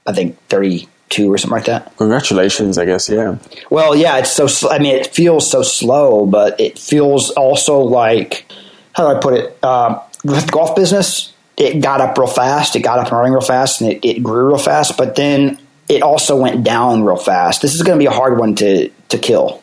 I 0.06 0.14
think 0.14 0.38
32 0.48 1.34
or 1.34 1.38
something 1.38 1.58
like 1.58 1.66
that. 1.66 1.98
Congratulations, 1.98 2.78
I 2.78 2.86
guess, 2.86 3.10
yeah. 3.10 3.40
Well, 3.70 3.94
yeah, 3.94 4.20
it's 4.20 4.32
so, 4.32 4.70
I 4.70 4.80
mean, 4.80 4.96
it 4.96 5.08
feels 5.08 5.50
so 5.50 5.64
slow, 5.64 6.26
but 6.26 6.62
it 6.62 6.80
feels 6.80 7.32
also 7.32 7.80
like, 7.80 8.50
how 8.98 9.12
do 9.12 9.16
I 9.16 9.22
put 9.22 9.34
it? 9.36 9.58
Uh, 9.62 10.02
with 10.24 10.52
golf 10.52 10.76
business, 10.76 11.32
it 11.56 11.82
got 11.82 12.02
up 12.02 12.18
real 12.18 12.28
fast. 12.28 12.76
It 12.76 12.80
got 12.80 12.98
up 12.98 13.06
and 13.06 13.14
running 13.16 13.34
real 13.34 13.42
fast 13.42 13.82
and 13.82 13.92
it, 13.92 14.04
it 14.04 14.24
grew 14.24 14.48
real 14.48 14.58
fast. 14.58 14.98
But 14.98 15.16
then 15.16 15.60
it 15.88 16.02
also 16.02 16.36
went 16.42 16.64
down 16.64 17.04
real 17.04 17.16
fast. 17.16 17.62
This 17.62 17.76
is 17.76 17.84
going 17.84 17.98
to 17.98 18.02
be 18.02 18.08
a 18.08 18.12
hard 18.12 18.40
one 18.40 18.56
to 18.56 18.90
to 19.10 19.18
kill 19.20 19.62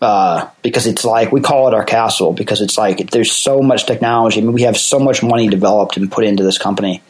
uh, 0.00 0.48
because 0.62 0.86
it's 0.86 1.04
like 1.04 1.32
we 1.32 1.40
call 1.40 1.66
it 1.66 1.74
our 1.74 1.84
castle 1.84 2.32
because 2.32 2.60
it's 2.60 2.78
like 2.78 3.10
there's 3.10 3.32
so 3.32 3.60
much 3.60 3.86
technology. 3.86 4.40
I 4.40 4.44
mean, 4.44 4.52
we 4.52 4.62
have 4.62 4.76
so 4.76 5.00
much 5.00 5.22
money 5.22 5.48
developed 5.48 5.96
and 5.96 6.10
put 6.10 6.24
into 6.24 6.44
this 6.44 6.58
company, 6.58 7.02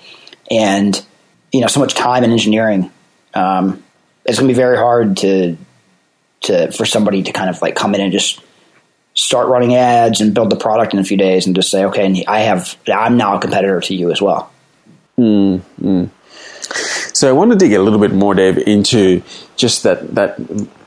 and 0.51 1.01
you 1.53 1.61
know, 1.61 1.66
so 1.66 1.81
much 1.81 1.94
time 1.94 2.25
and 2.25 2.33
engineering. 2.33 2.90
Um, 3.35 3.85
it's 4.25 4.38
going 4.38 4.49
to 4.49 4.55
be 4.55 4.57
very 4.57 4.79
hard 4.79 5.18
to 5.18 5.59
to 6.42 6.72
for 6.72 6.87
somebody 6.87 7.25
to 7.25 7.33
kind 7.33 7.51
of 7.51 7.61
like 7.61 7.75
come 7.75 7.94
in 7.94 8.01
and 8.01 8.12
just 8.12 8.40
start 9.16 9.48
running 9.48 9.74
ads 9.74 10.20
and 10.20 10.35
build 10.35 10.50
the 10.50 10.57
product 10.57 10.92
in 10.92 11.00
a 11.00 11.05
few 11.05 11.16
days 11.16 11.46
and 11.46 11.57
just 11.57 11.70
say, 11.70 11.85
okay, 11.87 12.24
I 12.29 12.40
have 12.40 12.76
I'm 12.87 13.16
now 13.16 13.37
a 13.37 13.40
competitor 13.40 13.81
to 13.81 13.94
you 13.94 14.12
as 14.12 14.22
well. 14.22 14.52
Mm, 15.18 15.62
mm. 15.81 16.11
So 17.14 17.29
I 17.29 17.33
want 17.33 17.50
to 17.50 17.57
dig 17.57 17.72
a 17.72 17.81
little 17.81 17.98
bit 17.98 18.12
more, 18.12 18.35
Dave, 18.35 18.59
into 18.59 19.22
just 19.57 19.83
that 19.85 20.14
that 20.14 20.38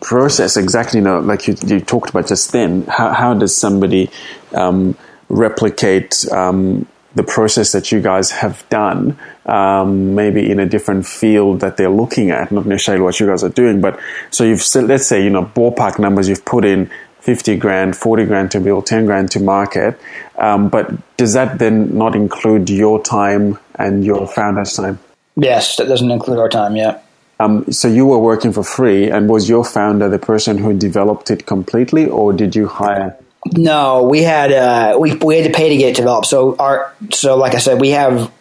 process. 0.01 0.57
Exactly, 0.57 0.99
you 0.99 1.03
know, 1.03 1.19
like 1.19 1.47
you, 1.47 1.55
you 1.65 1.79
talked 1.79 2.11
about 2.11 2.27
just 2.27 2.51
then. 2.51 2.83
How, 2.83 3.11
how 3.13 3.33
does 3.33 3.57
somebody 3.57 4.11
um, 4.53 4.95
replicate 5.29 6.31
um, 6.31 6.85
the 7.15 7.23
process 7.23 7.71
that 7.71 7.91
you 7.91 7.99
guys 7.99 8.29
have 8.29 8.63
done, 8.69 9.17
um, 9.47 10.13
maybe 10.13 10.51
in 10.51 10.59
a 10.59 10.67
different 10.67 11.07
field 11.07 11.61
that 11.61 11.77
they're 11.77 11.89
looking 11.89 12.29
at, 12.29 12.51
not 12.51 12.67
necessarily 12.67 13.03
what 13.03 13.19
you 13.19 13.25
guys 13.25 13.43
are 13.43 13.49
doing, 13.49 13.81
but 13.81 13.99
so 14.29 14.43
you've 14.43 14.63
let's 14.75 15.07
say, 15.07 15.23
you 15.23 15.31
know, 15.31 15.45
ballpark 15.45 15.97
numbers 15.97 16.29
you've 16.29 16.45
put 16.45 16.63
in 16.63 16.91
50 17.29 17.57
grand, 17.57 17.95
40 17.95 18.25
grand 18.25 18.49
to 18.49 18.59
build, 18.59 18.87
10 18.87 19.05
grand 19.05 19.29
to 19.29 19.39
market. 19.39 20.01
Um, 20.39 20.67
but 20.67 20.89
does 21.15 21.33
that 21.33 21.59
then 21.59 21.95
not 21.95 22.15
include 22.15 22.71
your 22.71 23.03
time 23.03 23.59
and 23.75 24.03
your 24.03 24.25
founder's 24.25 24.73
time? 24.73 24.97
Yes, 25.35 25.75
that 25.75 25.87
doesn't 25.87 26.09
include 26.09 26.39
our 26.39 26.49
time. 26.49 26.75
Yeah. 26.75 26.99
Um, 27.39 27.71
so 27.71 27.87
you 27.87 28.07
were 28.07 28.17
working 28.17 28.51
for 28.51 28.63
free, 28.63 29.11
and 29.11 29.29
was 29.29 29.47
your 29.47 29.63
founder 29.63 30.09
the 30.09 30.17
person 30.17 30.57
who 30.57 30.73
developed 30.73 31.29
it 31.29 31.45
completely, 31.45 32.07
or 32.07 32.33
did 32.33 32.55
you 32.55 32.65
hire? 32.67 33.15
No, 33.53 34.01
we 34.01 34.23
had 34.23 34.51
uh, 34.51 34.97
we 34.99 35.13
we 35.13 35.37
had 35.37 35.45
to 35.45 35.55
pay 35.55 35.69
to 35.69 35.77
get 35.77 35.89
it 35.91 35.95
developed. 35.97 36.25
So 36.25 36.55
our 36.57 36.91
so 37.11 37.37
like 37.37 37.53
I 37.53 37.59
said, 37.59 37.79
we 37.79 37.89
have 37.89 38.31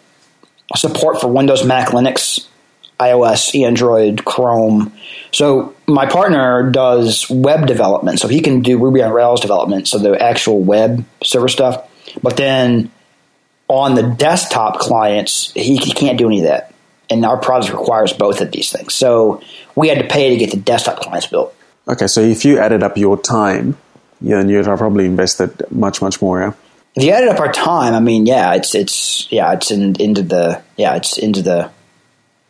support 0.77 1.21
for 1.21 1.29
Windows, 1.29 1.63
Mac, 1.63 1.89
Linux, 1.89 2.49
iOS, 2.99 3.61
Android, 3.65 4.25
Chrome. 4.25 4.93
So 5.33 5.75
my 5.87 6.07
partner 6.07 6.71
does 6.71 7.29
web 7.31 7.67
development, 7.67 8.19
so 8.21 8.29
he 8.29 8.41
can 8.41 8.63
do 8.63 8.79
Ruby 8.79 9.03
on 9.03 9.13
Rails 9.13 9.41
development, 9.41 9.89
so 9.89 9.99
the 9.99 10.21
actual 10.21 10.61
web 10.61 11.05
server 11.23 11.49
stuff. 11.49 11.89
But 12.23 12.37
then 12.37 12.91
on 13.69 13.95
the 13.95 14.03
desktop 14.03 14.79
clients, 14.79 15.53
he, 15.53 15.77
he 15.77 15.93
can't 15.93 16.19
do 16.19 16.27
any 16.27 16.39
of 16.41 16.47
that 16.47 16.75
and 17.11 17.25
our 17.25 17.37
product 17.37 17.73
requires 17.73 18.13
both 18.13 18.41
of 18.41 18.51
these 18.51 18.71
things. 18.71 18.95
So 18.95 19.43
we 19.75 19.89
had 19.89 19.99
to 19.99 20.09
pay 20.09 20.31
to 20.31 20.37
get 20.37 20.51
the 20.51 20.59
desktop 20.59 21.01
clients 21.01 21.27
built. 21.27 21.55
Okay, 21.87 22.07
so 22.07 22.21
if 22.21 22.45
you 22.45 22.59
added 22.59 22.83
up 22.83 22.99
your 22.99 23.19
time, 23.19 23.77
then 24.21 24.49
you'd 24.49 24.67
probably 24.67 25.07
invested 25.07 25.71
much, 25.71 26.03
much 26.03 26.21
more. 26.21 26.41
Yeah. 26.41 26.53
If 26.95 27.05
you 27.05 27.13
added 27.13 27.29
up 27.31 27.41
our 27.41 27.53
time, 27.53 27.95
I 27.95 28.01
mean, 28.01 28.27
yeah, 28.27 28.55
it's 28.55 28.75
it's 28.75 29.31
yeah, 29.31 29.53
it's 29.53 29.71
in, 29.71 29.95
into 29.97 30.23
the 30.23 30.63
yeah, 30.77 30.97
it's 30.97 31.17
into 31.17 31.43
the 31.43 31.71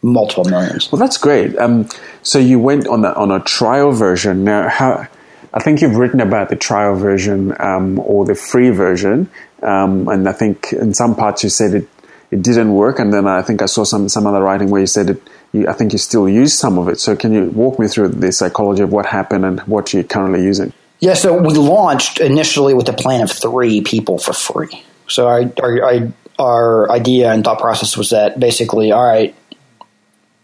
multiple 0.03 0.45
millions. 0.45 0.91
Well, 0.91 1.01
that's 1.01 1.19
great. 1.19 1.57
Um, 1.59 1.89
so 2.23 2.39
you 2.39 2.59
went 2.59 2.87
on 2.87 3.03
the, 3.03 3.15
on 3.15 3.31
a 3.31 3.41
trial 3.41 3.93
version. 3.93 4.45
Now, 4.45 4.69
how? 4.69 5.07
I 5.53 5.61
think 5.61 5.81
you've 5.81 5.97
written 5.97 6.21
about 6.21 6.51
the 6.51 6.57
trial 6.57 6.95
version 6.95 7.55
um, 7.59 7.99
or 8.01 8.25
the 8.25 8.35
free 8.35 8.71
version, 8.71 9.31
um, 9.63 10.07
and 10.09 10.29
I 10.29 10.33
think 10.33 10.73
in 10.73 10.93
some 10.95 11.15
parts 11.15 11.43
you 11.43 11.51
said 11.51 11.75
it 11.75 11.89
it 12.31 12.43
didn't 12.43 12.75
work, 12.75 12.99
and 12.99 13.13
then 13.13 13.27
I 13.27 13.41
think 13.43 13.63
I 13.63 13.67
saw 13.67 13.85
some 13.85 14.09
some 14.09 14.27
other 14.27 14.43
writing 14.43 14.71
where 14.71 14.81
you 14.81 14.87
said 14.87 15.11
it. 15.11 15.23
You, 15.53 15.67
I 15.67 15.73
think 15.73 15.93
you 15.93 15.99
still 15.99 16.29
use 16.29 16.53
some 16.53 16.79
of 16.79 16.89
it. 16.89 17.01
So 17.01 17.17
can 17.17 17.33
you 17.33 17.45
walk 17.47 17.79
me 17.79 17.89
through 17.89 18.09
the 18.09 18.31
psychology 18.33 18.83
of 18.83 18.93
what 18.93 19.07
happened 19.07 19.47
and 19.47 19.61
what 19.61 19.95
you're 19.95 20.05
currently 20.05 20.43
using? 20.43 20.75
Yeah, 21.01 21.15
so 21.15 21.41
we 21.41 21.55
launched 21.55 22.21
initially 22.21 22.75
with 22.75 22.89
a 22.89 22.93
plan 22.93 23.23
of 23.23 23.31
three 23.31 23.81
people 23.81 24.19
for 24.19 24.33
free. 24.33 24.85
So 25.07 25.29
our, 25.29 25.45
our, 25.63 26.13
our 26.39 26.91
idea 26.91 27.33
and 27.33 27.45
thought 27.45 27.61
process 27.61 27.97
was 27.97 28.11
that 28.11 28.39
basically, 28.39 28.91
all 28.91 29.07
right, 29.07 29.35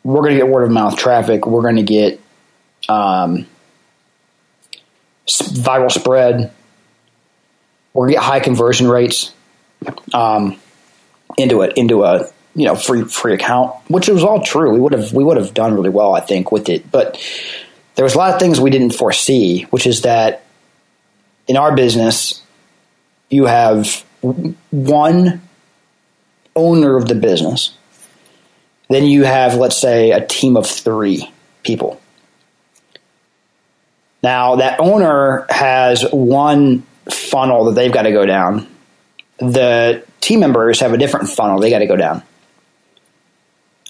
we're 0.05 0.21
going 0.21 0.35
to 0.35 0.37
get 0.37 0.49
word 0.49 0.65
of 0.65 0.71
mouth 0.71 0.97
traffic. 0.97 1.47
We're 1.47 1.63
going 1.63 1.77
to 1.77 1.83
get 1.83 2.21
um, 2.89 3.47
viral 5.27 5.91
spread. 5.91 6.53
We're 7.93 8.07
going 8.07 8.13
to 8.13 8.21
get 8.21 8.23
high 8.23 8.41
conversion 8.41 8.89
rates 8.89 9.33
um, 10.13 10.61
into 11.37 11.63
it 11.63 11.77
into 11.77 12.05
a 12.05 12.31
you 12.55 12.67
know 12.67 12.77
free 12.77 13.05
free 13.05 13.35
account, 13.35 13.75
which 13.89 14.09
was 14.09 14.23
all 14.23 14.43
true. 14.43 14.73
We 14.73 14.81
would 14.81 14.93
have 14.93 15.13
we 15.13 15.25
would 15.25 15.37
have 15.37 15.55
done 15.55 15.75
really 15.75 15.91
well, 15.91 16.15
I 16.15 16.21
think, 16.21 16.53
with 16.53 16.69
it. 16.69 16.91
But 16.91 17.19
there 17.95 18.05
was 18.05 18.15
a 18.15 18.19
lot 18.19 18.35
of 18.35 18.41
things 18.41 18.61
we 18.61 18.71
didn't 18.71 18.95
foresee, 18.95 19.63
which 19.71 19.87
is 19.87 20.03
that 20.03 20.45
in 21.47 21.57
our 21.57 21.75
business, 21.75 22.43
you 23.31 23.47
have 23.47 24.05
one 24.71 25.43
owner 26.57 26.97
of 26.97 27.09
the 27.09 27.15
business. 27.15 27.77
Then 28.89 29.05
you 29.05 29.25
have, 29.25 29.55
let's 29.55 29.81
say, 29.81 30.11
a 30.11 30.25
team 30.25 30.57
of 30.57 30.67
three 30.67 31.31
people. 31.63 32.01
Now, 34.23 34.57
that 34.57 34.81
owner 34.81 35.47
has 35.51 36.03
one 36.11 36.85
funnel 37.11 37.67
that 37.67 37.75
they've 37.75 37.93
got 37.93 38.03
to 38.03 38.13
go 38.13 38.25
down. 38.25 38.67
The 39.39 40.05
team 40.21 40.41
members 40.41 40.81
have 40.81 40.93
a 40.93 40.99
different 40.99 41.29
funnel 41.29 41.61
they 41.61 41.71
got 41.71 41.81
to 41.81 41.87
go 41.87 41.97
down. 41.97 42.23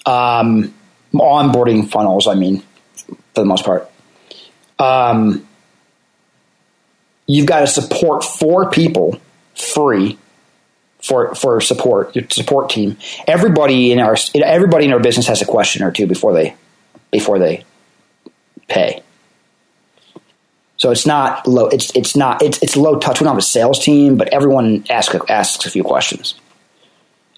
Um, 0.05 0.73
onboarding 1.13 1.89
funnels, 1.89 2.27
I 2.27 2.35
mean, 2.35 2.63
for 2.97 3.15
the 3.41 3.45
most 3.45 3.65
part. 3.65 3.89
Um, 4.77 5.47
you've 7.27 7.45
got 7.45 7.61
to 7.61 7.67
support 7.67 8.23
four 8.23 8.69
people 8.69 9.19
free 9.55 10.17
for 11.05 11.35
for 11.35 11.61
support 11.61 12.15
your 12.15 12.25
support 12.29 12.69
team. 12.69 12.97
Everybody 13.27 13.91
in 13.91 13.99
our 13.99 14.15
everybody 14.33 14.85
in 14.85 14.93
our 14.93 14.99
business 14.99 15.27
has 15.27 15.41
a 15.41 15.45
question 15.45 15.83
or 15.83 15.91
two 15.91 16.07
before 16.07 16.33
they 16.33 16.55
before 17.11 17.37
they 17.39 17.63
pay. 18.67 19.03
So 20.77 20.91
it's 20.91 21.05
not 21.05 21.47
low. 21.47 21.67
It's 21.67 21.95
it's 21.95 22.15
not 22.15 22.41
it's 22.41 22.61
it's 22.61 22.75
low 22.75 22.97
touch. 22.99 23.19
We 23.19 23.25
don't 23.25 23.33
have 23.33 23.37
a 23.37 23.41
sales 23.41 23.83
team, 23.83 24.17
but 24.17 24.33
everyone 24.33 24.85
asks 24.89 25.15
asks 25.29 25.65
a 25.65 25.71
few 25.71 25.83
questions. 25.83 26.35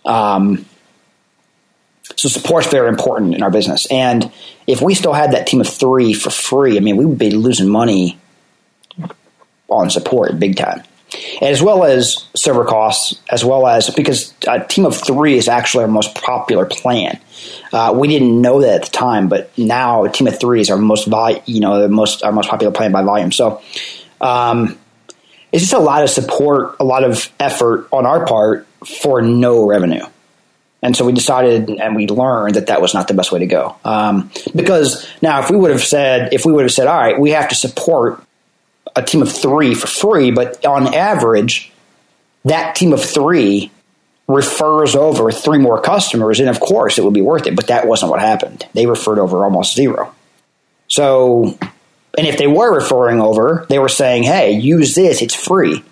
Um, 0.05 0.65
so 2.15 2.29
support's 2.29 2.67
very 2.67 2.87
important 2.87 3.35
in 3.35 3.43
our 3.43 3.51
business. 3.51 3.85
And 3.91 4.31
if 4.65 4.81
we 4.81 4.95
still 4.95 5.13
had 5.13 5.33
that 5.33 5.45
team 5.45 5.59
of 5.59 5.67
three 5.67 6.13
for 6.13 6.29
free, 6.29 6.77
I 6.77 6.79
mean, 6.79 6.95
we 6.95 7.05
would 7.05 7.19
be 7.19 7.31
losing 7.31 7.67
money 7.67 8.17
on 9.67 9.89
support 9.89 10.39
big 10.39 10.55
time. 10.55 10.83
As 11.41 11.61
well 11.61 11.83
as 11.83 12.25
server 12.35 12.65
costs, 12.65 13.19
as 13.29 13.43
well 13.43 13.67
as 13.67 13.89
because 13.89 14.33
a 14.47 14.63
team 14.63 14.85
of 14.85 14.95
three 14.95 15.37
is 15.37 15.47
actually 15.47 15.83
our 15.83 15.89
most 15.89 16.15
popular 16.15 16.65
plan. 16.65 17.19
Uh, 17.71 17.93
we 17.97 18.07
didn't 18.07 18.41
know 18.41 18.61
that 18.61 18.81
at 18.81 18.85
the 18.85 18.91
time, 18.91 19.29
but 19.29 19.55
now 19.57 20.05
team 20.07 20.27
of 20.27 20.39
three 20.39 20.61
is 20.61 20.69
our 20.69 20.77
most 20.77 21.07
vol- 21.07 21.41
you 21.45 21.61
know, 21.61 21.81
the 21.81 21.89
most 21.89 22.23
our 22.23 22.31
most 22.31 22.49
popular 22.49 22.73
plan 22.73 22.91
by 22.91 23.03
volume. 23.03 23.31
So, 23.31 23.61
um, 24.19 24.77
it's 25.51 25.63
just 25.63 25.73
a 25.73 25.79
lot 25.79 26.03
of 26.03 26.09
support, 26.09 26.75
a 26.79 26.83
lot 26.83 27.03
of 27.03 27.31
effort 27.39 27.87
on 27.91 28.05
our 28.05 28.25
part 28.25 28.67
for 28.85 29.21
no 29.21 29.65
revenue. 29.65 30.05
And 30.81 30.95
so 30.95 31.05
we 31.05 31.11
decided 31.11 31.69
and 31.69 31.95
we 31.95 32.07
learned 32.07 32.55
that 32.55 32.67
that 32.67 32.81
was 32.81 32.93
not 32.93 33.07
the 33.07 33.13
best 33.13 33.31
way 33.31 33.39
to 33.39 33.47
go. 33.47 33.75
Um, 33.83 34.31
because 34.55 35.07
now, 35.21 35.39
if 35.39 35.49
we 35.49 35.57
would 35.57 35.71
have 35.71 35.83
said, 35.83 36.33
if 36.33 36.45
we 36.45 36.51
would 36.51 36.63
have 36.63 36.71
said, 36.71 36.87
all 36.87 36.97
right, 36.97 37.19
we 37.19 37.31
have 37.31 37.49
to 37.49 37.55
support 37.55 38.23
a 38.97 39.03
team 39.03 39.21
of 39.21 39.31
three 39.31 39.75
for 39.75 39.87
free, 39.87 40.31
but 40.31 40.65
on 40.65 40.93
average, 40.93 41.71
that 42.45 42.75
team 42.75 42.93
of 42.93 43.03
three 43.03 43.71
refers 44.27 44.95
over 44.95 45.31
three 45.31 45.59
more 45.59 45.79
customers, 45.79 46.39
and 46.39 46.49
of 46.49 46.59
course 46.59 46.97
it 46.97 47.03
would 47.03 47.13
be 47.13 47.21
worth 47.21 47.45
it, 47.45 47.55
but 47.55 47.67
that 47.67 47.87
wasn't 47.87 48.11
what 48.11 48.19
happened. 48.19 48.67
They 48.73 48.87
referred 48.87 49.19
over 49.19 49.43
almost 49.43 49.75
zero. 49.75 50.13
So, 50.87 51.57
and 52.17 52.27
if 52.27 52.37
they 52.37 52.47
were 52.47 52.73
referring 52.73 53.21
over, 53.21 53.65
they 53.69 53.79
were 53.79 53.89
saying, 53.89 54.23
hey, 54.23 54.51
use 54.51 54.95
this, 54.95 55.21
it's 55.21 55.35
free. 55.35 55.83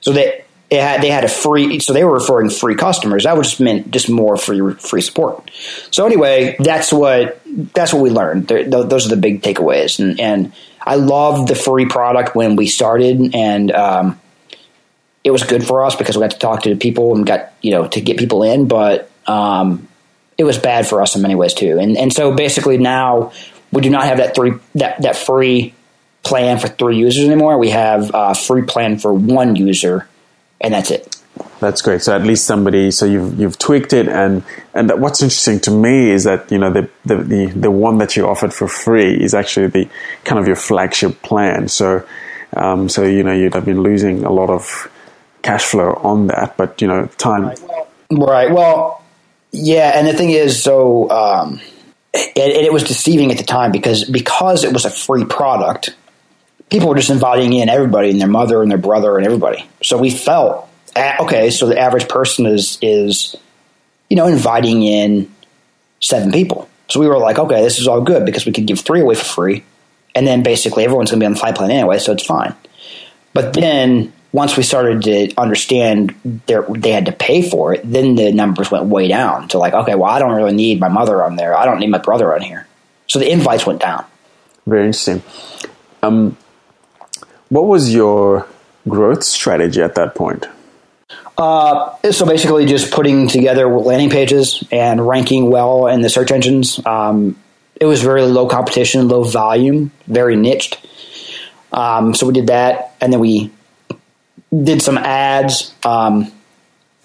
So 0.00 0.12
that 0.12 0.46
had, 0.70 1.02
they 1.02 1.10
had 1.10 1.24
a 1.24 1.28
free, 1.28 1.80
so 1.80 1.92
they 1.92 2.04
were 2.04 2.14
referring 2.14 2.48
free 2.48 2.76
customers. 2.76 3.24
That 3.24 3.36
would 3.36 3.44
just 3.44 3.60
meant 3.60 3.90
just 3.90 4.08
more 4.08 4.36
free 4.36 4.74
free 4.74 5.00
support. 5.02 5.50
So 5.90 6.06
anyway, 6.06 6.56
that's 6.58 6.92
what 6.92 7.40
that's 7.74 7.92
what 7.92 8.02
we 8.02 8.10
learned. 8.10 8.48
those 8.48 9.06
are 9.06 9.10
the 9.10 9.20
big 9.20 9.42
takeaways, 9.42 9.98
and, 9.98 10.18
and 10.18 10.52
I 10.84 10.96
loved 10.96 11.48
the 11.48 11.54
free 11.54 11.86
product 11.86 12.34
when 12.34 12.56
we 12.56 12.66
started, 12.66 13.34
and 13.34 13.70
um, 13.72 14.20
it 15.24 15.30
was 15.30 15.42
good 15.44 15.64
for 15.64 15.84
us 15.84 15.96
because 15.96 16.16
we 16.16 16.22
got 16.22 16.32
to 16.32 16.38
talk 16.38 16.62
to 16.62 16.76
people 16.76 17.14
and 17.14 17.26
got 17.26 17.52
you 17.62 17.70
know 17.70 17.86
to 17.88 18.00
get 18.00 18.18
people 18.18 18.42
in, 18.42 18.68
but 18.68 19.10
um, 19.26 19.88
it 20.38 20.44
was 20.44 20.58
bad 20.58 20.86
for 20.86 21.00
us 21.02 21.14
in 21.14 21.22
many 21.22 21.34
ways 21.34 21.54
too. 21.54 21.78
And 21.78 21.96
and 21.96 22.12
so 22.12 22.34
basically 22.34 22.78
now 22.78 23.32
we 23.70 23.82
do 23.82 23.90
not 23.90 24.04
have 24.04 24.18
that 24.18 24.34
three 24.34 24.52
that 24.74 25.02
that 25.02 25.16
free 25.16 25.74
plan 26.22 26.58
for 26.58 26.68
three 26.68 26.96
users 26.96 27.24
anymore. 27.24 27.58
We 27.58 27.70
have 27.70 28.10
a 28.14 28.34
free 28.34 28.62
plan 28.62 28.98
for 28.98 29.12
one 29.12 29.56
user 29.56 30.08
and 30.60 30.72
that's 30.72 30.90
it. 30.90 31.11
That's 31.60 31.80
great. 31.80 32.02
So 32.02 32.14
at 32.14 32.22
least 32.22 32.44
somebody, 32.46 32.90
so 32.90 33.06
you've 33.06 33.38
you've 33.38 33.58
tweaked 33.58 33.92
it, 33.92 34.08
and 34.08 34.42
and 34.74 34.90
what's 35.00 35.22
interesting 35.22 35.60
to 35.60 35.70
me 35.70 36.10
is 36.10 36.24
that 36.24 36.50
you 36.50 36.58
know 36.58 36.70
the 36.70 36.90
the 37.04 37.16
the, 37.16 37.46
the 37.46 37.70
one 37.70 37.98
that 37.98 38.16
you 38.16 38.26
offered 38.26 38.52
for 38.52 38.68
free 38.68 39.14
is 39.14 39.32
actually 39.32 39.68
the 39.68 39.88
kind 40.24 40.38
of 40.38 40.46
your 40.46 40.56
flagship 40.56 41.22
plan. 41.22 41.68
So 41.68 42.04
um, 42.54 42.88
so 42.88 43.04
you 43.04 43.22
know 43.22 43.32
you'd 43.32 43.54
have 43.54 43.64
been 43.64 43.82
losing 43.82 44.24
a 44.24 44.32
lot 44.32 44.50
of 44.50 44.90
cash 45.42 45.64
flow 45.64 45.92
on 46.02 46.26
that, 46.26 46.56
but 46.56 46.82
you 46.82 46.88
know 46.88 47.06
time. 47.16 47.54
Right. 48.10 48.50
Well, 48.50 49.02
yeah, 49.52 49.92
and 49.94 50.06
the 50.06 50.12
thing 50.12 50.30
is, 50.30 50.62
so 50.62 51.08
um, 51.10 51.60
it, 52.12 52.36
it 52.36 52.72
was 52.72 52.84
deceiving 52.84 53.30
at 53.30 53.38
the 53.38 53.44
time 53.44 53.72
because 53.72 54.04
because 54.04 54.64
it 54.64 54.72
was 54.72 54.84
a 54.84 54.90
free 54.90 55.24
product 55.24 55.94
people 56.72 56.88
were 56.88 56.96
just 56.96 57.10
inviting 57.10 57.52
in 57.52 57.68
everybody 57.68 58.10
and 58.10 58.18
their 58.18 58.26
mother 58.26 58.62
and 58.62 58.70
their 58.70 58.78
brother 58.78 59.18
and 59.18 59.26
everybody. 59.26 59.68
So 59.82 59.98
we 59.98 60.10
felt 60.10 60.68
okay. 60.96 61.50
So 61.50 61.66
the 61.66 61.78
average 61.78 62.08
person 62.08 62.46
is 62.46 62.78
is 62.82 63.36
you 64.08 64.16
know 64.16 64.26
inviting 64.26 64.82
in 64.82 65.32
seven 66.00 66.32
people. 66.32 66.68
So 66.88 67.00
we 67.00 67.08
were 67.08 67.18
like, 67.18 67.38
okay, 67.38 67.62
this 67.62 67.78
is 67.78 67.88
all 67.88 68.02
good 68.02 68.26
because 68.26 68.44
we 68.44 68.52
could 68.52 68.66
give 68.66 68.80
three 68.80 69.00
away 69.00 69.14
for 69.14 69.24
free, 69.24 69.64
and 70.14 70.26
then 70.26 70.42
basically 70.42 70.84
everyone's 70.84 71.10
going 71.10 71.20
to 71.20 71.22
be 71.22 71.26
on 71.26 71.32
the 71.32 71.38
flight 71.38 71.54
plan 71.54 71.70
anyway, 71.70 71.98
so 71.98 72.12
it's 72.12 72.26
fine. 72.26 72.54
But 73.32 73.54
then 73.54 74.12
once 74.32 74.56
we 74.56 74.62
started 74.62 75.02
to 75.02 75.34
understand 75.36 76.14
they 76.46 76.90
had 76.90 77.06
to 77.06 77.12
pay 77.12 77.42
for 77.48 77.74
it, 77.74 77.82
then 77.84 78.14
the 78.14 78.32
numbers 78.32 78.70
went 78.70 78.86
way 78.86 79.08
down 79.08 79.48
to 79.48 79.58
like, 79.58 79.74
okay, 79.74 79.94
well, 79.94 80.10
I 80.10 80.18
don't 80.18 80.32
really 80.32 80.54
need 80.54 80.80
my 80.80 80.88
mother 80.88 81.22
on 81.22 81.36
there. 81.36 81.56
I 81.56 81.64
don't 81.64 81.78
need 81.78 81.90
my 81.90 81.98
brother 81.98 82.34
on 82.34 82.40
here. 82.40 82.66
So 83.06 83.18
the 83.18 83.30
invites 83.30 83.66
went 83.66 83.80
down. 83.80 84.04
Very 84.66 84.86
interesting. 84.86 85.22
Um, 86.02 86.36
what 87.48 87.66
was 87.66 87.92
your 87.92 88.46
growth 88.88 89.22
strategy 89.22 89.82
at 89.82 89.94
that 89.96 90.14
point? 90.14 90.46
Uh, 91.36 91.96
so 92.10 92.26
basically, 92.26 92.66
just 92.66 92.92
putting 92.92 93.28
together 93.28 93.66
landing 93.66 94.10
pages 94.10 94.62
and 94.70 95.06
ranking 95.06 95.50
well 95.50 95.86
in 95.86 96.00
the 96.00 96.08
search 96.08 96.30
engines. 96.30 96.84
Um, 96.84 97.38
it 97.80 97.86
was 97.86 98.02
very 98.02 98.22
low 98.22 98.46
competition, 98.48 99.08
low 99.08 99.24
volume, 99.24 99.90
very 100.06 100.36
niched. 100.36 100.86
Um, 101.72 102.14
so 102.14 102.26
we 102.26 102.34
did 102.34 102.48
that, 102.48 102.94
and 103.00 103.12
then 103.12 103.20
we 103.20 103.50
did 104.52 104.82
some 104.82 104.98
ads. 104.98 105.74
Um, 105.84 106.30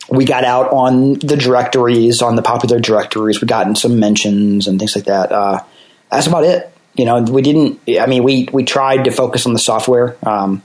we 0.09 0.25
got 0.25 0.43
out 0.43 0.71
on 0.71 1.13
the 1.13 1.37
directories, 1.37 2.21
on 2.21 2.35
the 2.35 2.41
popular 2.41 2.79
directories. 2.79 3.41
We 3.41 3.47
got 3.47 3.67
in 3.67 3.75
some 3.75 3.99
mentions 3.99 4.67
and 4.67 4.77
things 4.77 4.95
like 4.95 5.05
that. 5.05 5.31
Uh, 5.31 5.63
that's 6.09 6.27
about 6.27 6.43
it 6.43 6.73
you 6.97 7.05
know, 7.05 7.21
we 7.21 7.41
didn't. 7.43 7.79
I 7.87 8.07
mean, 8.07 8.23
we 8.23 8.49
we 8.51 8.63
tried 8.63 9.05
to 9.05 9.11
focus 9.11 9.45
on 9.45 9.53
the 9.53 9.59
software. 9.59 10.17
Um, 10.23 10.63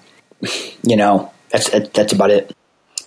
you 0.82 0.96
know, 0.96 1.30
that's 1.50 1.68
that's 1.90 2.12
about 2.12 2.30
it. 2.30 2.56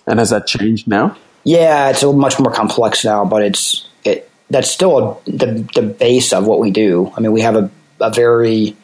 And 0.06 0.18
has 0.18 0.30
that 0.30 0.46
changed 0.46 0.86
now? 0.86 1.16
Yeah, 1.44 1.90
it's 1.90 2.02
a 2.02 2.12
much 2.12 2.38
more 2.38 2.52
complex 2.52 3.04
now, 3.04 3.24
but 3.24 3.42
it's 3.42 3.88
it 4.04 4.30
that's 4.50 4.70
still 4.70 5.22
the 5.26 5.68
the 5.74 5.82
base 5.82 6.32
of 6.32 6.46
what 6.46 6.60
we 6.60 6.70
do. 6.70 7.12
I 7.16 7.20
mean, 7.20 7.32
we 7.32 7.40
have 7.42 7.56
a, 7.56 7.70
a 8.00 8.12
very 8.12 8.76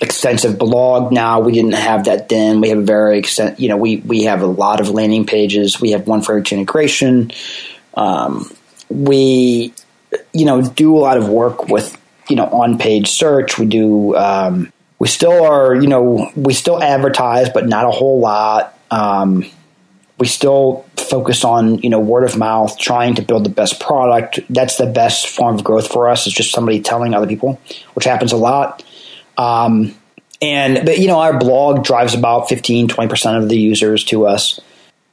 extensive 0.00 0.58
blog 0.58 1.12
now. 1.12 1.40
We 1.40 1.52
didn't 1.52 1.72
have 1.72 2.04
that 2.04 2.28
then. 2.28 2.60
We 2.60 2.70
have 2.70 2.78
a 2.78 2.82
very 2.82 3.18
extent. 3.18 3.60
You 3.60 3.68
know, 3.68 3.76
we 3.76 3.96
we 3.98 4.24
have 4.24 4.42
a 4.42 4.46
lot 4.46 4.80
of 4.80 4.90
landing 4.90 5.26
pages. 5.26 5.80
We 5.80 5.90
have 5.92 6.06
one 6.06 6.22
for 6.22 6.38
each 6.38 6.52
integration. 6.52 7.32
Um, 7.94 8.50
we 8.88 9.74
you 10.32 10.44
know 10.44 10.62
do 10.62 10.96
a 10.96 11.00
lot 11.00 11.16
of 11.16 11.28
work 11.28 11.68
with 11.68 12.00
you 12.28 12.36
know 12.36 12.46
on 12.46 12.78
page 12.78 13.08
search. 13.08 13.58
We 13.58 13.66
do. 13.66 14.16
Um, 14.16 14.72
we 14.98 15.08
still 15.08 15.44
are. 15.44 15.74
You 15.74 15.88
know, 15.88 16.30
we 16.36 16.54
still 16.54 16.82
advertise, 16.82 17.48
but 17.50 17.66
not 17.66 17.84
a 17.84 17.90
whole 17.90 18.20
lot. 18.20 18.78
Um, 18.90 19.44
we 20.18 20.26
still 20.26 20.84
focus 20.96 21.44
on 21.44 21.78
you 21.78 21.90
know 21.90 22.00
word 22.00 22.24
of 22.24 22.36
mouth, 22.36 22.78
trying 22.78 23.14
to 23.16 23.22
build 23.22 23.44
the 23.44 23.50
best 23.50 23.80
product. 23.80 24.40
That's 24.48 24.76
the 24.76 24.86
best 24.86 25.28
form 25.28 25.56
of 25.56 25.64
growth 25.64 25.88
for 25.88 26.08
us. 26.08 26.26
Is 26.26 26.32
just 26.32 26.52
somebody 26.52 26.80
telling 26.80 27.14
other 27.14 27.26
people, 27.26 27.60
which 27.94 28.04
happens 28.04 28.32
a 28.32 28.36
lot. 28.36 28.84
Um, 29.36 29.94
and 30.40 30.84
but 30.84 30.98
you 30.98 31.06
know 31.06 31.18
our 31.18 31.38
blog 31.38 31.84
drives 31.84 32.14
about 32.14 32.48
15 32.48 32.88
20% 32.88 33.42
of 33.42 33.48
the 33.48 33.56
users 33.56 34.04
to 34.04 34.26
us 34.26 34.60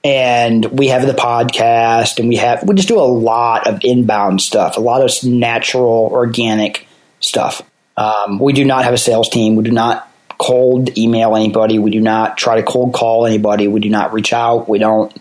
and 0.04 0.66
we 0.66 0.88
have 0.88 1.06
the 1.06 1.14
podcast 1.14 2.20
and 2.20 2.28
we 2.28 2.36
have 2.36 2.68
we 2.68 2.76
just 2.76 2.88
do 2.88 3.00
a 3.00 3.06
lot 3.06 3.68
of 3.68 3.80
inbound 3.84 4.42
stuff 4.42 4.78
a 4.78 4.82
lot 4.82 5.04
of 5.04 5.24
natural 5.24 6.10
organic 6.12 6.88
stuff 7.20 7.62
um, 7.98 8.40
we 8.40 8.54
do 8.54 8.66
not 8.66 8.84
have 8.84 8.94
a 8.94 8.98
sales 8.98 9.30
team 9.30 9.56
we 9.56 9.64
do 9.64 9.72
not 9.72 10.11
cold 10.42 10.98
email 10.98 11.36
anybody. 11.36 11.78
We 11.78 11.92
do 11.92 12.02
not 12.02 12.36
try 12.36 12.56
to 12.56 12.64
cold 12.64 12.94
call 12.94 13.28
anybody. 13.28 13.68
We 13.68 13.80
do 13.80 13.90
not 13.90 14.12
reach 14.12 14.34
out. 14.34 14.68
We 14.68 14.80
don't 14.80 15.14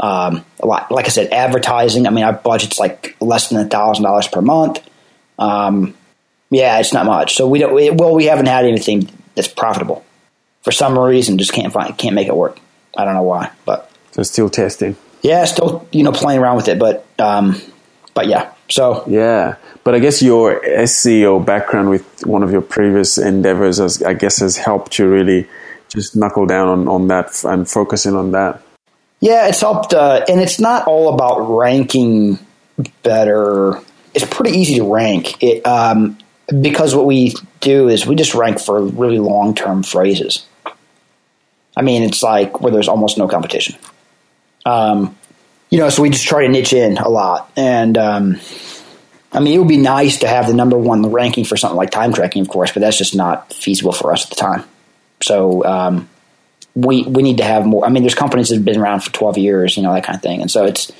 um, 0.00 0.44
a 0.60 0.66
lot 0.66 0.90
like 0.90 1.06
i 1.06 1.08
said 1.08 1.32
advertising. 1.32 2.06
I 2.06 2.10
mean 2.10 2.24
our 2.24 2.32
budget's 2.32 2.78
like 2.78 3.16
less 3.20 3.48
than 3.48 3.64
a 3.64 3.68
thousand 3.68 4.04
dollars 4.04 4.26
per 4.26 4.42
month. 4.42 4.80
Um, 5.38 5.94
yeah 6.50 6.80
it's 6.80 6.92
not 6.92 7.06
much. 7.06 7.36
So 7.36 7.46
we 7.46 7.60
don't 7.60 7.72
we, 7.72 7.90
well 7.90 8.14
we 8.14 8.24
haven't 8.24 8.46
had 8.46 8.64
anything 8.64 9.08
that's 9.36 9.48
profitable. 9.48 10.04
For 10.62 10.72
some 10.72 10.98
reason 10.98 11.38
just 11.38 11.52
can't 11.52 11.72
find 11.72 11.96
can't 11.96 12.16
make 12.16 12.26
it 12.26 12.36
work. 12.36 12.58
I 12.96 13.04
don't 13.04 13.14
know 13.14 13.22
why 13.22 13.52
but 13.64 13.90
so 14.10 14.24
still 14.24 14.50
testing. 14.50 14.96
Yeah, 15.22 15.44
still 15.44 15.86
you 15.92 16.02
know 16.02 16.12
playing 16.12 16.40
around 16.40 16.56
with 16.56 16.68
it, 16.68 16.78
but 16.78 17.06
um, 17.20 17.60
but 18.14 18.26
yeah. 18.26 18.52
So 18.70 19.04
yeah, 19.06 19.56
but 19.84 19.94
I 19.94 19.98
guess 19.98 20.22
your 20.22 20.60
SEO 20.60 21.44
background 21.44 21.90
with 21.90 22.26
one 22.26 22.42
of 22.42 22.52
your 22.52 22.60
previous 22.60 23.16
endeavors, 23.18 23.78
has, 23.78 24.02
I 24.02 24.12
guess, 24.12 24.38
has 24.40 24.56
helped 24.56 24.98
you 24.98 25.08
really 25.08 25.48
just 25.88 26.14
knuckle 26.14 26.46
down 26.46 26.68
on, 26.68 26.88
on 26.88 27.08
that 27.08 27.44
and 27.44 27.68
focusing 27.68 28.14
on 28.14 28.32
that. 28.32 28.62
Yeah, 29.20 29.48
it's 29.48 29.60
helped, 29.60 29.94
uh, 29.94 30.24
and 30.28 30.40
it's 30.40 30.60
not 30.60 30.86
all 30.86 31.12
about 31.12 31.40
ranking 31.40 32.38
better. 33.02 33.80
It's 34.14 34.26
pretty 34.26 34.56
easy 34.56 34.76
to 34.76 34.84
rank 34.84 35.42
it 35.42 35.66
um, 35.66 36.18
because 36.60 36.94
what 36.94 37.06
we 37.06 37.34
do 37.60 37.88
is 37.88 38.06
we 38.06 38.14
just 38.14 38.34
rank 38.34 38.60
for 38.60 38.80
really 38.80 39.18
long 39.18 39.54
term 39.54 39.82
phrases. 39.82 40.46
I 41.76 41.82
mean, 41.82 42.02
it's 42.02 42.22
like 42.22 42.60
where 42.60 42.72
there's 42.72 42.88
almost 42.88 43.18
no 43.18 43.26
competition. 43.28 43.76
Um, 44.64 45.17
you 45.70 45.78
know, 45.78 45.88
so 45.88 46.02
we 46.02 46.10
just 46.10 46.26
try 46.26 46.42
to 46.42 46.48
niche 46.48 46.72
in 46.72 46.98
a 46.98 47.08
lot. 47.08 47.50
And 47.56 47.96
um, 47.98 48.40
I 49.32 49.40
mean, 49.40 49.54
it 49.54 49.58
would 49.58 49.68
be 49.68 49.76
nice 49.76 50.18
to 50.20 50.28
have 50.28 50.46
the 50.46 50.54
number 50.54 50.78
one 50.78 51.10
ranking 51.10 51.44
for 51.44 51.56
something 51.56 51.76
like 51.76 51.90
time 51.90 52.12
tracking, 52.12 52.42
of 52.42 52.48
course, 52.48 52.72
but 52.72 52.80
that's 52.80 52.96
just 52.96 53.14
not 53.14 53.52
feasible 53.52 53.92
for 53.92 54.12
us 54.12 54.24
at 54.24 54.30
the 54.30 54.36
time. 54.36 54.64
So 55.22 55.64
um, 55.64 56.08
we 56.74 57.02
we 57.02 57.22
need 57.22 57.38
to 57.38 57.44
have 57.44 57.66
more. 57.66 57.84
I 57.84 57.90
mean, 57.90 58.02
there's 58.02 58.14
companies 58.14 58.48
that 58.48 58.56
have 58.56 58.64
been 58.64 58.80
around 58.80 59.00
for 59.00 59.12
12 59.12 59.38
years, 59.38 59.76
you 59.76 59.82
know, 59.82 59.92
that 59.92 60.04
kind 60.04 60.16
of 60.16 60.22
thing, 60.22 60.40
and 60.40 60.50
so 60.50 60.64
it's 60.64 60.92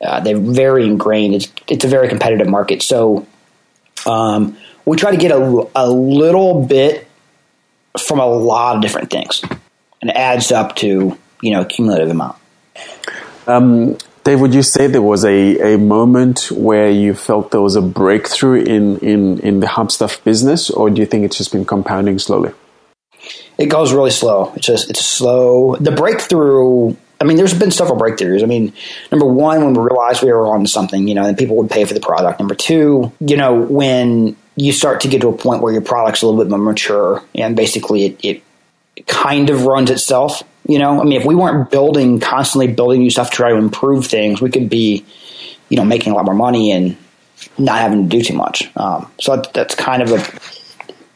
uh, 0.00 0.20
they're 0.20 0.38
very 0.38 0.86
ingrained. 0.86 1.34
It's 1.34 1.52
it's 1.68 1.84
a 1.84 1.88
very 1.88 2.08
competitive 2.08 2.48
market. 2.48 2.82
So 2.82 3.26
um, 4.06 4.56
we 4.84 4.96
try 4.96 5.10
to 5.10 5.18
get 5.18 5.30
a, 5.30 5.68
a 5.74 5.88
little 5.88 6.64
bit 6.64 7.06
from 7.98 8.18
a 8.18 8.26
lot 8.26 8.76
of 8.76 8.82
different 8.82 9.10
things, 9.10 9.42
and 10.00 10.10
it 10.10 10.16
adds 10.16 10.50
up 10.50 10.76
to 10.76 11.16
you 11.42 11.52
know 11.52 11.62
a 11.62 11.66
cumulative 11.66 12.10
amount. 12.10 12.36
Um, 13.46 13.96
Dave, 14.22 14.40
would 14.40 14.54
you 14.54 14.62
say 14.62 14.86
there 14.86 15.02
was 15.02 15.24
a, 15.24 15.74
a 15.74 15.78
moment 15.78 16.50
where 16.52 16.90
you 16.90 17.14
felt 17.14 17.50
there 17.52 17.62
was 17.62 17.76
a 17.76 17.82
breakthrough 17.82 18.62
in, 18.62 18.98
in, 18.98 19.38
in 19.40 19.60
the 19.60 19.66
Hubstaff 19.66 20.22
business, 20.24 20.68
or 20.70 20.90
do 20.90 21.00
you 21.00 21.06
think 21.06 21.24
it's 21.24 21.38
just 21.38 21.52
been 21.52 21.64
compounding 21.64 22.18
slowly? 22.18 22.52
It 23.56 23.66
goes 23.66 23.92
really 23.92 24.10
slow. 24.10 24.52
It's 24.56 24.66
just 24.66 24.90
it's 24.90 25.04
slow. 25.04 25.76
The 25.76 25.92
breakthrough. 25.92 26.96
I 27.20 27.24
mean, 27.24 27.36
there's 27.36 27.52
been 27.52 27.70
several 27.70 27.98
breakthroughs. 27.98 28.42
I 28.42 28.46
mean, 28.46 28.72
number 29.12 29.26
one, 29.26 29.62
when 29.62 29.74
we 29.74 29.82
realized 29.82 30.22
we 30.22 30.32
were 30.32 30.46
on 30.46 30.66
something, 30.66 31.06
you 31.06 31.14
know, 31.14 31.26
and 31.26 31.36
people 31.36 31.56
would 31.56 31.70
pay 31.70 31.84
for 31.84 31.92
the 31.92 32.00
product. 32.00 32.40
Number 32.40 32.54
two, 32.54 33.12
you 33.20 33.36
know, 33.36 33.54
when 33.54 34.36
you 34.56 34.72
start 34.72 35.00
to 35.02 35.08
get 35.08 35.20
to 35.20 35.28
a 35.28 35.36
point 35.36 35.62
where 35.62 35.72
your 35.72 35.82
product's 35.82 36.22
a 36.22 36.26
little 36.26 36.42
bit 36.42 36.50
more 36.50 36.58
mature 36.58 37.22
and 37.34 37.54
basically 37.54 38.06
it, 38.06 38.42
it 38.96 39.06
kind 39.06 39.50
of 39.50 39.64
runs 39.64 39.90
itself 39.90 40.42
you 40.66 40.78
know, 40.78 41.00
I 41.00 41.04
mean, 41.04 41.20
if 41.20 41.26
we 41.26 41.34
weren't 41.34 41.70
building 41.70 42.20
constantly 42.20 42.72
building 42.72 43.00
new 43.00 43.10
stuff 43.10 43.30
to 43.30 43.36
try 43.36 43.50
to 43.50 43.56
improve 43.56 44.06
things, 44.06 44.40
we 44.40 44.50
could 44.50 44.68
be, 44.68 45.04
you 45.68 45.76
know, 45.76 45.84
making 45.84 46.12
a 46.12 46.16
lot 46.16 46.24
more 46.24 46.34
money 46.34 46.70
and 46.72 46.96
not 47.58 47.78
having 47.78 48.08
to 48.08 48.16
do 48.16 48.22
too 48.22 48.34
much. 48.34 48.70
Um, 48.76 49.10
so 49.20 49.36
that, 49.36 49.52
that's 49.52 49.74
kind 49.74 50.02
of 50.02 50.12
a 50.12 50.40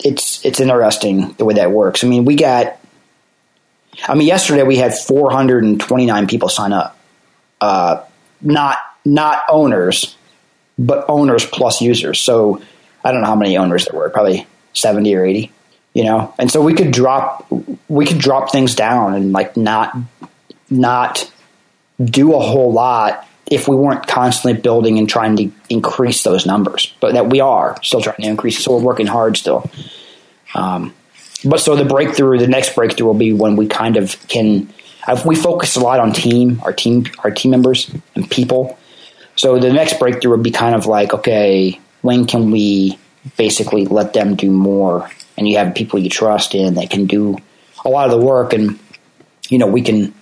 it's 0.05 0.45
it's 0.45 0.61
interesting 0.61 1.33
the 1.35 1.45
way 1.45 1.55
that 1.55 1.71
works. 1.71 2.05
I 2.05 2.09
mean, 2.09 2.25
we 2.25 2.37
got. 2.37 2.79
I 4.09 4.15
mean, 4.15 4.27
yesterday 4.27 4.65
we 4.65 4.77
had 4.77 4.93
429 4.93 6.27
people 6.27 6.49
sign 6.49 6.73
up. 6.73 6.99
Uh, 7.61 8.05
not 8.41 8.79
not 9.05 9.43
owners, 9.49 10.17
but 10.79 11.05
owners 11.09 11.47
plus 11.47 11.81
users. 11.81 12.21
So 12.21 12.61
I 13.05 13.13
don't 13.13 13.21
know 13.21 13.29
how 13.29 13.37
many 13.37 13.57
owners 13.57 13.87
there 13.87 13.99
were. 13.99 14.11
Probably 14.11 14.47
70 14.73 15.15
or 15.15 15.25
80 15.25 15.53
you 15.95 16.05
know? 16.05 16.35
And 16.39 16.51
so 16.51 16.61
we 16.61 16.75
could 16.75 16.91
drop 16.91 17.47
we 17.89 18.05
could 18.05 18.19
drop 18.19 18.53
things 18.53 18.75
down 18.75 19.15
and 19.15 19.33
like 19.33 19.57
not 19.57 19.97
not 20.69 21.31
do 22.05 22.35
a 22.35 22.41
whole 22.41 22.73
lot 22.73 23.27
if 23.51 23.69
we 23.69 23.77
weren't 23.77 24.07
constantly 24.07 24.61
building 24.61 24.99
and 24.99 25.09
trying 25.09 25.37
to 25.37 25.51
increase 25.71 26.23
those 26.23 26.45
numbers. 26.45 26.95
But 27.01 27.15
that 27.15 27.31
we 27.31 27.41
are 27.41 27.81
still 27.83 28.03
trying 28.03 28.17
to 28.17 28.29
increase 28.29 28.63
so 28.63 28.77
we're 28.77 28.83
working 28.83 29.07
hard 29.07 29.37
still. 29.37 29.71
Um, 30.55 30.95
but 31.45 31.61
so 31.61 31.77
the 31.77 31.85
breakthrough 31.85 32.39
the 32.39 32.49
next 32.49 32.75
breakthrough 32.75 33.07
will 33.07 33.15
be 33.15 33.33
when 33.33 33.57
we 33.57 33.67
kind 33.67 33.97
of 33.97 34.17
can 34.29 34.73
we 35.27 35.37
focus 35.37 35.77
a 35.77 35.81
lot 35.81 36.01
on 36.01 36.13
team 36.13 36.61
our 36.65 36.73
team 36.73 37.07
our 37.23 37.31
team 37.31 37.53
members 37.53 37.91
and 38.15 38.29
people. 38.31 38.79
So 39.37 39.59
the 39.59 39.73
next 39.73 39.99
breakthrough 39.99 40.33
would 40.33 40.43
be 40.43 40.51
kind 40.51 40.75
of 40.75 40.87
like 40.87 41.15
okay 41.15 41.79
when 42.03 42.27
can 42.27 42.51
we 42.51 42.99
basically 43.37 43.87
let 43.87 44.13
them 44.13 44.37
do 44.37 44.51
more 44.51 45.11
and 45.37 45.49
you 45.49 45.59
have 45.59 45.75
people 45.75 45.99
you 45.99 46.11
trust 46.11 46.55
in 46.55 46.75
that 46.75 46.91
can 46.91 47.07
do 47.07 47.37
a 47.85 47.89
lot 47.89 48.07
of 48.07 48.19
the 48.19 48.25
work. 48.25 48.53
And 48.53 48.79
you 49.51 49.59
know 49.59 49.67
we 49.67 49.83
can 49.83 50.15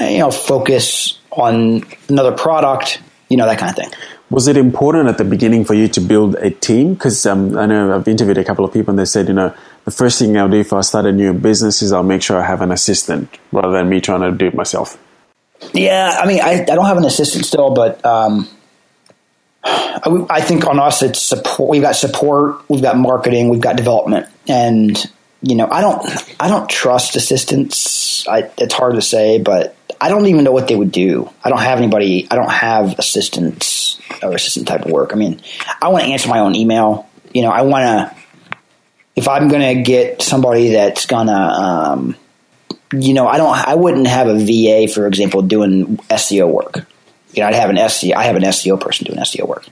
you 0.00 0.18
know 0.18 0.30
focus 0.30 1.18
on 1.30 1.84
another 2.08 2.32
product 2.32 3.00
you 3.28 3.36
know 3.36 3.46
that 3.46 3.58
kind 3.58 3.70
of 3.70 3.76
thing. 3.76 3.90
Was 4.28 4.48
it 4.48 4.56
important 4.56 5.08
at 5.08 5.18
the 5.18 5.24
beginning 5.24 5.64
for 5.64 5.74
you 5.74 5.86
to 5.88 6.00
build 6.00 6.34
a 6.36 6.50
team? 6.50 6.94
Because 6.94 7.26
um, 7.26 7.56
i 7.56 7.66
know 7.66 7.94
i've 7.94 8.08
interviewed 8.08 8.38
a 8.38 8.44
couple 8.44 8.64
of 8.64 8.72
people 8.72 8.90
and 8.90 8.98
they 8.98 9.04
said 9.04 9.28
you 9.28 9.34
know 9.34 9.54
the 9.84 9.90
first 9.90 10.18
thing 10.18 10.36
i'll 10.36 10.48
do 10.48 10.60
if 10.60 10.72
i 10.72 10.80
start 10.80 11.06
a 11.06 11.12
new 11.12 11.32
business 11.32 11.82
is 11.82 11.92
i'll 11.92 12.02
make 12.02 12.22
sure 12.22 12.36
i 12.40 12.46
have 12.46 12.60
an 12.60 12.72
assistant 12.72 13.38
rather 13.52 13.72
than 13.72 13.88
me 13.88 14.00
trying 14.00 14.20
to 14.20 14.32
do 14.32 14.46
it 14.46 14.54
myself. 14.54 14.98
Yeah 15.72 16.18
i 16.20 16.26
mean 16.26 16.40
i, 16.40 16.62
I 16.62 16.64
don't 16.64 16.86
have 16.86 16.96
an 16.96 17.04
assistant 17.04 17.46
still 17.46 17.70
but 17.70 18.04
um, 18.04 18.48
I 19.66 20.40
think 20.40 20.66
on 20.66 20.78
us, 20.78 21.02
it's 21.02 21.20
support. 21.20 21.70
We've 21.70 21.82
got 21.82 21.96
support, 21.96 22.68
we've 22.68 22.82
got 22.82 22.96
marketing, 22.96 23.48
we've 23.48 23.60
got 23.60 23.76
development, 23.76 24.28
and 24.48 24.96
you 25.42 25.54
know, 25.54 25.68
I 25.70 25.80
don't, 25.80 26.06
I 26.40 26.48
don't 26.48 26.68
trust 26.68 27.16
assistants. 27.16 28.26
I, 28.26 28.50
it's 28.58 28.74
hard 28.74 28.94
to 28.94 29.02
say, 29.02 29.38
but 29.38 29.76
I 30.00 30.08
don't 30.08 30.26
even 30.26 30.44
know 30.44 30.52
what 30.52 30.68
they 30.68 30.76
would 30.76 30.92
do. 30.92 31.30
I 31.44 31.50
don't 31.50 31.60
have 31.60 31.78
anybody. 31.78 32.26
I 32.30 32.36
don't 32.36 32.50
have 32.50 32.98
assistants 32.98 34.00
or 34.22 34.34
assistant 34.34 34.68
type 34.68 34.84
of 34.84 34.90
work. 34.90 35.12
I 35.12 35.16
mean, 35.16 35.40
I 35.80 35.88
want 35.88 36.04
to 36.04 36.10
answer 36.10 36.28
my 36.28 36.40
own 36.40 36.54
email. 36.54 37.08
You 37.32 37.42
know, 37.42 37.50
I 37.50 37.62
want 37.62 37.84
to. 37.84 38.16
If 39.14 39.28
I'm 39.28 39.48
going 39.48 39.76
to 39.76 39.82
get 39.82 40.20
somebody 40.20 40.70
that's 40.70 41.06
gonna, 41.06 41.32
um, 41.32 42.16
you 42.92 43.14
know, 43.14 43.26
I 43.26 43.38
don't. 43.38 43.56
I 43.56 43.74
wouldn't 43.74 44.06
have 44.06 44.28
a 44.28 44.34
VA, 44.34 44.92
for 44.92 45.06
example, 45.06 45.42
doing 45.42 45.96
SEO 45.96 46.50
work 46.50 46.86
you 47.36 47.42
know, 47.42 47.48
I'd 47.48 47.54
have 47.54 47.70
an 47.70 47.76
SEO, 47.76 48.14
I 48.14 48.24
have 48.24 48.36
an 48.36 48.42
SEO 48.42 48.80
person 48.80 49.06
doing 49.06 49.18
SEO 49.18 49.46
work. 49.46 49.66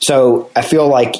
So 0.00 0.50
I 0.54 0.62
feel 0.62 0.88
like, 0.88 1.14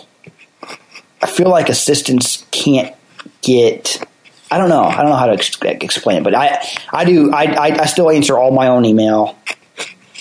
I 1.23 1.27
feel 1.27 1.49
like 1.49 1.69
assistants 1.69 2.45
can't 2.51 2.95
get, 3.43 4.05
I 4.51 4.59
don't 4.59 4.69
know, 4.69 4.83
I 4.83 4.97
don't 4.97 5.11
know 5.11 5.17
how 5.17 5.27
to 5.27 5.33
ex- 5.33 5.57
explain 5.63 6.19
it, 6.19 6.25
but 6.25 6.35
I, 6.35 6.67
I 6.93 7.05
do, 7.05 7.33
I, 7.33 7.45
I, 7.45 7.67
I 7.83 7.87
still 7.87 8.11
answer 8.11 8.37
all 8.37 8.51
my 8.51 8.69
own 8.69 8.85
email. 8.85 9.37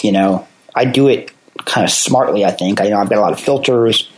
You 0.01 0.12
know, 0.12 0.47
I 0.76 0.86
do 0.86 1.08
it 1.08 1.32
kind 1.66 1.84
of 1.84 1.91
smartly, 1.91 2.45
I 2.45 2.51
think. 2.51 2.80
I, 2.80 2.86
you 2.86 2.89
know, 2.91 2.99
I've 2.99 3.10
got 3.10 3.18
a 3.18 3.22
lot 3.22 3.34
of 3.34 3.39
filters, 3.39 4.10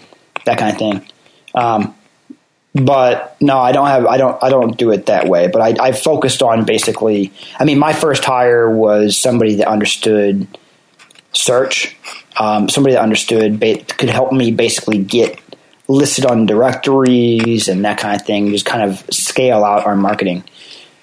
that 0.45 0.57
kind 0.57 0.73
of 0.73 0.77
thing. 0.77 1.11
Um, 1.55 1.95
but 2.75 3.37
no, 3.39 3.59
I 3.59 3.71
don't 3.71 3.87
have, 3.87 4.05
I 4.05 4.17
don't, 4.17 4.43
I 4.43 4.49
don't 4.49 4.77
do 4.77 4.91
it 4.91 5.05
that 5.05 5.27
way. 5.27 5.47
But 5.47 5.61
I, 5.61 5.87
I 5.87 5.91
focused 5.93 6.43
on 6.43 6.65
basically. 6.65 7.31
I 7.57 7.63
mean, 7.63 7.79
my 7.79 7.93
first 7.93 8.25
hire 8.25 8.69
was 8.69 9.17
somebody 9.17 9.55
that 9.55 9.67
understood 9.67 10.47
search. 11.33 11.95
Um, 12.37 12.69
somebody 12.69 12.95
that 12.95 13.01
understood 13.01 13.59
could 13.59 14.09
help 14.09 14.31
me 14.31 14.51
basically 14.51 14.99
get 14.99 15.39
listed 15.87 16.25
on 16.25 16.45
directories 16.45 17.67
and 17.67 17.83
that 17.85 17.97
kind 17.97 18.19
of 18.19 18.25
thing. 18.25 18.51
Just 18.51 18.65
kind 18.65 18.89
of 18.89 19.03
scale 19.13 19.63
out 19.63 19.85
our 19.85 19.95
marketing. 19.95 20.43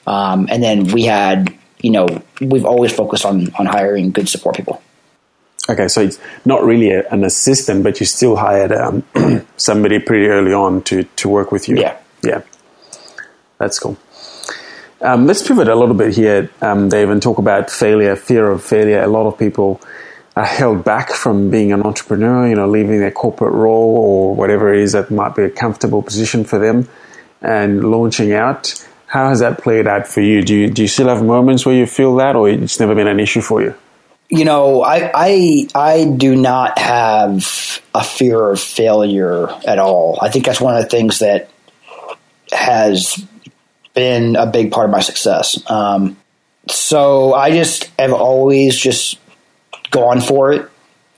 Um, 0.06 0.46
and 0.50 0.62
then 0.62 0.86
we 0.92 1.04
had, 1.04 1.52
you 1.80 1.90
know, 1.90 2.06
we've 2.40 2.64
always 2.64 2.92
focused 2.92 3.24
on 3.24 3.52
on 3.58 3.66
hiring 3.66 4.12
good 4.12 4.28
support 4.28 4.56
people. 4.56 4.82
Okay, 5.68 5.88
so 5.88 6.00
it's 6.00 6.20
not 6.44 6.62
really 6.62 6.90
a, 6.90 7.08
an 7.08 7.24
assistant, 7.24 7.82
but 7.82 7.98
you 7.98 8.06
still 8.06 8.36
hired 8.36 8.70
um, 8.70 9.02
somebody 9.56 9.98
pretty 9.98 10.26
early 10.26 10.52
on 10.52 10.82
to 10.84 11.02
to 11.02 11.28
work 11.28 11.50
with 11.50 11.68
you. 11.68 11.76
Yeah, 11.76 11.96
yeah, 12.22 12.42
that's 13.58 13.78
cool. 13.78 13.96
Um, 15.00 15.26
let's 15.26 15.46
pivot 15.46 15.68
a 15.68 15.74
little 15.74 15.94
bit 15.94 16.14
here, 16.14 16.50
um, 16.62 16.88
Dave, 16.88 17.10
and 17.10 17.20
talk 17.20 17.38
about 17.38 17.68
failure, 17.68 18.16
fear 18.16 18.50
of 18.50 18.62
failure. 18.62 19.02
A 19.02 19.08
lot 19.08 19.26
of 19.26 19.38
people 19.38 19.80
are 20.36 20.44
held 20.44 20.84
back 20.84 21.10
from 21.10 21.50
being 21.50 21.72
an 21.72 21.82
entrepreneur, 21.82 22.46
you 22.46 22.54
know, 22.54 22.68
leaving 22.68 23.00
their 23.00 23.10
corporate 23.10 23.54
role 23.54 23.96
or 23.96 24.34
whatever 24.34 24.72
it 24.72 24.82
is 24.82 24.92
that 24.92 25.10
might 25.10 25.34
be 25.34 25.42
a 25.42 25.50
comfortable 25.50 26.02
position 26.02 26.44
for 26.44 26.58
them 26.58 26.86
and 27.40 27.90
launching 27.90 28.32
out. 28.32 28.86
How 29.06 29.30
has 29.30 29.40
that 29.40 29.58
played 29.58 29.86
out 29.86 30.06
for 30.06 30.20
you? 30.20 30.42
Do 30.42 30.54
you, 30.54 30.68
do 30.68 30.82
you 30.82 30.88
still 30.88 31.08
have 31.08 31.24
moments 31.24 31.64
where 31.64 31.74
you 31.74 31.86
feel 31.86 32.16
that 32.16 32.36
or 32.36 32.50
it's 32.50 32.78
never 32.78 32.94
been 32.94 33.06
an 33.06 33.18
issue 33.18 33.40
for 33.40 33.62
you? 33.62 33.74
You 34.28 34.44
know, 34.44 34.82
I, 34.82 35.10
I, 35.14 35.68
I 35.74 36.04
do 36.04 36.36
not 36.36 36.78
have 36.78 37.80
a 37.94 38.04
fear 38.04 38.50
of 38.50 38.60
failure 38.60 39.48
at 39.66 39.78
all. 39.78 40.18
I 40.20 40.30
think 40.30 40.44
that's 40.44 40.60
one 40.60 40.76
of 40.76 40.82
the 40.82 40.88
things 40.88 41.20
that 41.20 41.48
has 42.52 43.24
been 43.94 44.36
a 44.36 44.46
big 44.46 44.70
part 44.70 44.84
of 44.84 44.90
my 44.90 45.00
success. 45.00 45.58
Um, 45.70 46.16
so 46.68 47.32
I 47.32 47.52
just 47.52 47.90
have 47.98 48.12
always 48.12 48.76
just 48.76 49.18
gone 49.90 50.20
for 50.20 50.52
it, 50.52 50.68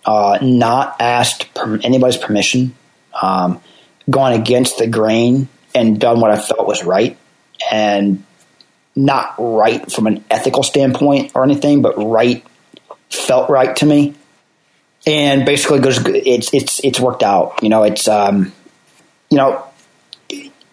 uh, 0.05 0.39
not 0.43 0.97
asked 1.01 1.53
per- 1.55 1.81
anybody's 1.83 2.17
permission, 2.17 2.75
um, 3.21 3.61
gone 4.09 4.33
against 4.33 4.79
the 4.79 4.87
grain, 4.87 5.49
and 5.75 6.01
done 6.01 6.21
what 6.21 6.31
I 6.31 6.39
felt 6.39 6.67
was 6.67 6.85
right, 6.85 7.17
and 7.71 8.25
not 8.97 9.35
right 9.39 9.91
from 9.91 10.07
an 10.07 10.25
ethical 10.31 10.63
standpoint 10.63 11.33
or 11.35 11.45
anything, 11.45 11.83
but 11.83 11.95
right 11.97 12.45
felt 13.11 13.51
right 13.51 13.75
to 13.77 13.87
me, 13.87 14.15
and 15.07 15.45
basically 15.45 15.81
goes. 15.81 15.99
It's 16.07 16.53
it's 16.53 16.85
it's 16.85 17.01
worked 17.01 17.23
out. 17.23 17.63
You 17.63 17.69
know, 17.69 17.85
it's 17.85 18.09
um, 18.09 18.53
you 19.31 19.37
know, 19.37 19.65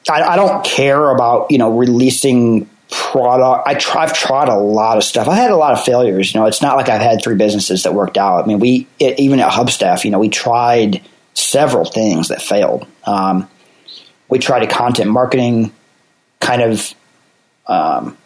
I, 0.09 0.21
I 0.21 0.35
don't 0.35 0.63
care 0.65 1.09
about 1.09 1.51
you 1.51 1.57
know 1.57 1.77
releasing 1.77 2.69
product. 2.91 3.67
I 3.67 3.73
try, 3.75 4.03
I've 4.03 4.13
tried 4.13 4.49
a 4.49 4.55
lot 4.55 4.97
of 4.97 5.03
stuff. 5.03 5.27
I 5.27 5.35
had 5.35 5.51
a 5.51 5.55
lot 5.55 5.73
of 5.73 5.83
failures. 5.83 6.33
You 6.33 6.39
know, 6.39 6.47
it's 6.47 6.61
not 6.61 6.75
like 6.75 6.89
I've 6.89 7.01
had 7.01 7.23
three 7.23 7.35
businesses 7.35 7.83
that 7.83 7.93
worked 7.93 8.17
out. 8.17 8.43
I 8.43 8.47
mean, 8.47 8.59
we 8.59 8.87
it, 8.99 9.19
even 9.19 9.39
at 9.39 9.51
Hubstaff, 9.51 10.03
you 10.03 10.11
know, 10.11 10.19
we 10.19 10.29
tried 10.29 11.01
several 11.33 11.85
things 11.85 12.29
that 12.29 12.41
failed. 12.41 12.87
Um, 13.05 13.49
we 14.27 14.39
tried 14.39 14.63
a 14.63 14.67
content 14.67 15.09
marketing 15.09 15.71
kind 16.39 16.61
of 16.61 16.93
um, 17.67 18.17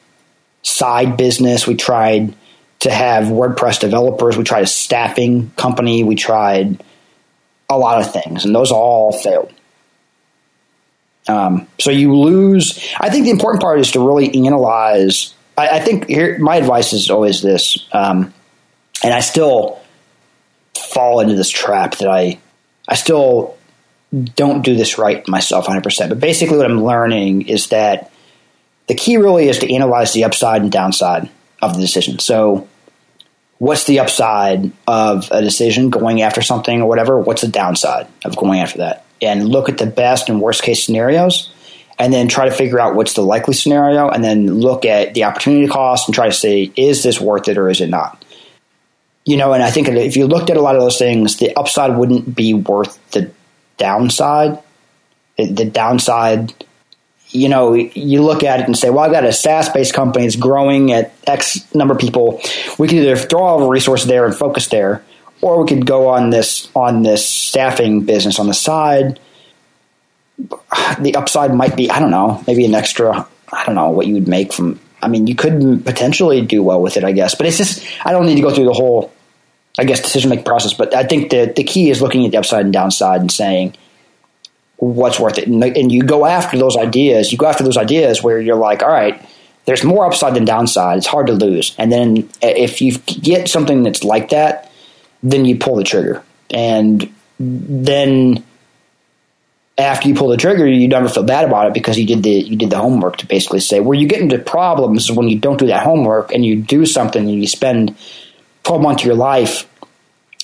side 0.62 1.18
business. 1.18 1.68
We 1.68 1.76
tried 1.76 2.36
to 2.80 2.92
have 2.92 3.26
WordPress 3.26 3.80
developers. 3.80 4.38
We 4.38 4.44
tried 4.44 4.64
a 4.64 4.68
staffing 4.68 5.52
company. 5.56 6.04
We 6.04 6.16
tried 6.16 6.84
a 7.70 7.78
lot 7.78 8.02
of 8.02 8.12
things, 8.12 8.46
and 8.46 8.56
those 8.56 8.72
all 8.72 9.12
failed. 9.12 9.54
Um, 11.30 11.68
so 11.80 11.92
you 11.92 12.16
lose. 12.16 12.84
I 13.00 13.10
think 13.10 13.26
the 13.26 13.32
important 13.32 13.62
part 13.62 13.80
is 13.80 13.92
to 13.92 14.06
really 14.06 14.34
analyze. 14.48 15.36
I, 15.58 15.78
I 15.78 15.80
think 15.80 16.08
here 16.08 16.40
my 16.40 16.56
advice 16.56 16.92
is 16.92 17.12
always 17.12 17.42
this, 17.42 17.88
um, 17.92 18.34
and 19.04 19.14
I 19.14 19.20
still 19.20 19.80
fall 20.76 21.20
into 21.20 21.36
this 21.36 21.50
trap 21.50 21.98
that 21.98 22.10
I 22.10 22.40
I 22.88 22.96
still 22.96 23.58
don't 24.12 24.64
do 24.64 24.76
this 24.76 24.98
right 24.98 25.28
myself 25.28 25.68
100%. 25.68 26.10
But 26.10 26.20
basically, 26.20 26.58
what 26.58 26.66
I'm 26.66 26.84
learning 26.84 27.48
is 27.48 27.68
that 27.68 28.12
the 28.88 28.96
key 28.96 29.18
really 29.18 29.48
is 29.48 29.60
to 29.60 29.72
analyze 29.72 30.14
the 30.14 30.24
upside 30.24 30.64
and 30.64 30.72
downside 30.72 31.30
of 31.62 31.76
the 31.76 31.80
decision. 31.80 32.18
So, 32.18 32.68
what's 33.60 33.84
the 33.84 34.00
upside 34.00 34.72
of 34.88 35.30
a 35.30 35.42
decision 35.44 35.92
going 35.92 36.24
after 36.24 36.42
something 36.42 36.82
or 36.82 36.90
whatever? 36.90 37.20
What's 37.20 37.44
the 37.44 37.50
downside 37.50 38.08
of 38.26 38.36
going 38.36 38.62
after 38.62 38.80
that? 38.80 39.06
And 39.22 39.48
look 39.48 39.70
at 39.70 39.78
the 39.78 39.86
best 39.86 40.30
and 40.30 40.42
worst 40.42 40.64
case 40.64 40.84
scenarios 40.84 41.52
and 42.00 42.14
then 42.14 42.30
try 42.30 42.46
to 42.46 42.56
figure 42.56 42.80
out 42.80 42.96
what's 42.96 43.14
the 43.14 43.22
likely 43.22 43.54
scenario 43.54 44.10
and 44.10 44.24
then 44.24 44.48
look 44.48 44.86
at 44.86 45.14
the 45.14 45.26
opportunity 45.26 45.68
cost 45.68 46.08
and 46.08 46.16
try 46.16 46.28
to 46.28 46.34
say 46.34 46.72
is 46.76 47.04
this 47.04 47.20
worth 47.20 47.48
it 47.50 47.58
or 47.58 47.70
is 47.70 47.82
it 47.82 47.90
not? 47.90 48.24
You 49.26 49.38
know 49.38 49.54
and 49.54 49.62
i 49.62 49.70
think 49.70 49.88
if 49.90 50.16
you 50.16 50.26
looked 50.26 50.50
at 50.50 50.58
a 50.58 50.62
lot 50.62 50.76
of 50.76 50.82
those 50.82 50.98
things 50.98 51.38
the 51.38 51.56
upside 51.56 51.98
wouldn't 51.98 52.34
be 52.34 52.54
worth 52.54 52.98
the 53.12 53.30
downside. 53.78 54.60
The 55.38 55.66
downside 55.66 56.54
you 57.30 57.48
know 57.48 57.74
you 57.74 58.24
look 58.24 58.44
at 58.44 58.62
it 58.62 58.66
and 58.66 58.76
say 58.76 58.90
well 58.90 59.06
i've 59.06 59.12
got 59.12 59.26
a 59.26 59.32
saas 59.32 59.70
based 59.70 59.94
company 59.94 60.26
that's 60.26 60.36
growing 60.36 60.92
at 60.94 61.14
x 61.28 61.74
number 61.76 61.94
of 61.94 62.00
people. 62.00 62.42
We 62.80 62.88
can 62.88 62.98
either 63.00 63.18
throw 63.18 63.44
all 63.44 63.60
the 63.60 63.68
resources 63.68 64.08
there 64.08 64.26
and 64.26 64.34
focus 64.34 64.68
there 64.68 65.04
or 65.42 65.62
we 65.62 65.68
could 65.68 65.86
go 65.86 66.10
on 66.10 66.30
this 66.30 66.70
on 66.76 67.04
this 67.04 67.28
staffing 67.28 68.02
business 68.02 68.40
on 68.40 68.48
the 68.48 68.54
side. 68.54 69.20
The 71.00 71.16
upside 71.16 71.54
might 71.54 71.76
be 71.76 71.90
I 71.90 72.00
don't 72.00 72.12
know 72.12 72.44
maybe 72.48 72.66
an 72.66 72.74
extra 72.74 73.28
I 73.52 73.66
don't 73.66 73.76
know 73.76 73.90
what 73.90 74.08
you 74.08 74.14
would 74.16 74.28
make 74.28 74.54
from. 74.54 74.80
I 75.02 75.08
mean, 75.08 75.28
you 75.28 75.36
could 75.36 75.86
potentially 75.86 76.42
do 76.42 76.62
well 76.62 76.82
with 76.82 76.98
it, 76.98 77.04
I 77.06 77.14
guess, 77.14 77.36
but 77.36 77.46
it's 77.46 77.58
just 77.58 77.86
I 78.06 78.12
don't 78.12 78.26
need 78.26 78.36
to 78.36 78.42
go 78.42 78.54
through 78.54 78.66
the 78.66 78.74
whole 78.74 79.12
I 79.78 79.86
guess 79.86 80.02
decision 80.02 80.30
making 80.30 80.46
process. 80.46 80.74
But 80.74 80.94
I 80.94 81.04
think 81.04 81.30
the 81.30 81.52
the 81.56 81.64
key 81.64 81.90
is 81.90 82.02
looking 82.02 82.26
at 82.26 82.32
the 82.32 82.38
upside 82.38 82.66
and 82.66 82.74
downside 82.74 83.22
and 83.22 83.32
saying 83.32 83.76
what's 84.78 85.20
worth 85.20 85.38
it, 85.38 85.48
and, 85.48 85.62
and 85.62 85.92
you 85.92 86.04
go 86.04 86.26
after 86.26 86.58
those 86.58 86.78
ideas. 86.78 87.32
You 87.32 87.38
go 87.38 87.48
after 87.48 87.64
those 87.64 87.76
ideas 87.78 88.24
where 88.24 88.40
you're 88.40 88.56
like, 88.56 88.82
all 88.82 88.90
right 88.90 89.26
there's 89.70 89.84
more 89.84 90.06
upside 90.08 90.34
than 90.34 90.46
downside. 90.46 90.98
It's 90.98 91.06
hard 91.06 91.28
to 91.28 91.34
lose. 91.34 91.76
And 91.78 91.92
then 91.92 92.28
if 92.42 92.82
you 92.82 92.98
get 92.98 93.48
something 93.48 93.84
that's 93.84 94.04
like 94.04 94.30
that, 94.30 94.69
then 95.24 95.46
you 95.46 95.58
pull 95.58 95.76
the 95.76 95.84
trigger. 95.84 96.24
And 96.50 97.14
then 97.40 98.44
after 99.78 100.10
you 100.10 100.16
pull 100.16 100.30
the 100.30 100.38
trigger, 100.38 100.68
you 100.68 100.88
never 100.88 101.08
feel 101.08 101.24
bad 101.24 101.46
about 101.46 101.68
it 101.68 101.74
because 101.74 101.98
you 101.98 102.06
did 102.06 102.24
the 102.24 102.32
you 102.32 102.58
did 102.58 102.70
the 102.70 102.78
homework 102.78 103.18
to 103.18 103.26
basically 103.26 103.60
say 103.62 103.80
where 103.80 103.98
you 103.98 104.08
get 104.08 104.22
into 104.22 104.38
problems 104.38 105.10
is 105.10 105.12
when 105.12 105.30
you 105.30 105.40
don't 105.40 105.58
do 105.58 105.68
that 105.68 105.84
homework 105.84 106.34
and 106.34 106.46
you 106.46 106.62
do 106.62 106.86
something 106.86 107.30
and 107.30 107.40
you 107.40 107.48
spend 107.48 107.96
twelve 108.64 108.82
months 108.82 109.04
of 109.04 109.08
your 109.08 109.16
life 109.16 109.68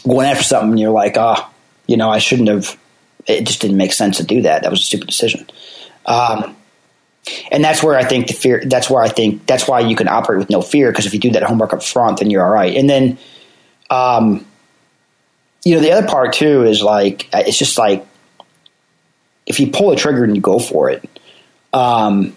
going 0.08 0.28
after 0.28 0.44
something 0.44 0.72
and 0.72 0.80
you're 0.80 0.92
like, 0.92 1.18
ah, 1.18 1.36
oh, 1.38 1.54
you 1.88 1.98
know, 1.98 2.10
I 2.10 2.20
shouldn't 2.20 2.50
have. 2.50 2.78
It 3.28 3.46
just 3.46 3.62
didn't 3.62 3.78
make 3.78 3.92
sense 3.92 4.18
to 4.18 4.24
do 4.24 4.44
that. 4.44 4.62
That 4.62 4.72
was 4.72 4.82
a 4.82 4.84
stupid 4.84 5.08
decision. 5.08 5.50
Um, 6.06 6.56
and 7.52 7.64
that's 7.64 7.82
where 7.82 7.98
I 7.98 8.06
think 8.06 8.28
the 8.28 8.34
fear. 8.34 8.64
That's 8.64 8.90
where 8.90 9.02
I 9.02 9.10
think 9.10 9.46
that's 9.48 9.68
why 9.68 9.80
you 9.82 9.96
can 9.96 10.08
operate 10.08 10.40
with 10.40 10.50
no 10.50 10.62
fear 10.62 10.92
because 10.92 11.08
if 11.08 11.14
you 11.14 11.20
do 11.20 11.32
that 11.32 11.44
homework 11.44 11.74
up 11.74 11.84
front, 11.84 12.20
then 12.20 12.30
you're 12.30 12.44
all 12.44 12.52
right. 12.52 12.76
And 12.76 12.90
then, 12.90 13.18
um, 13.90 14.46
you 15.66 15.76
know, 15.76 15.82
the 15.82 15.92
other 15.92 16.08
part 16.08 16.34
too 16.34 16.64
is 16.64 16.82
like 16.82 17.28
it's 17.34 17.58
just 17.58 17.78
like 17.78 18.06
if 19.46 19.60
you 19.60 19.72
pull 19.72 19.90
the 19.90 19.96
trigger 19.96 20.24
and 20.24 20.36
you 20.36 20.42
go 20.42 20.60
for 20.60 20.90
it, 20.90 21.10
um, 21.74 22.36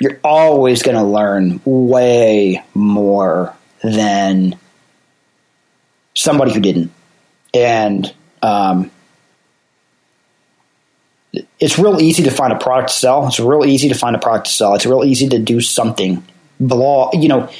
you're 0.00 0.18
always 0.24 0.82
going 0.82 0.96
to 0.96 1.04
learn 1.04 1.60
way 1.64 2.64
more 2.74 3.54
than 3.82 4.58
somebody 6.14 6.54
who 6.54 6.60
didn't. 6.60 6.90
And 7.54 8.12
um, 8.42 8.90
it's 11.60 11.78
real 11.78 12.00
easy 12.00 12.22
to 12.24 12.30
find 12.30 12.52
a 12.52 12.58
product 12.58 12.88
to 12.88 12.94
sell. 12.94 13.26
It's 13.26 13.38
real 13.38 13.64
easy 13.64 13.88
to 13.88 13.94
find 13.94 14.16
a 14.16 14.18
product 14.18 14.46
to 14.46 14.52
sell. 14.52 14.74
It's 14.74 14.86
real 14.86 15.04
easy 15.04 15.28
to 15.28 15.38
do 15.38 15.60
something. 15.60 16.24
Blog, 16.58 17.14
you 17.14 17.28
know, 17.28 17.50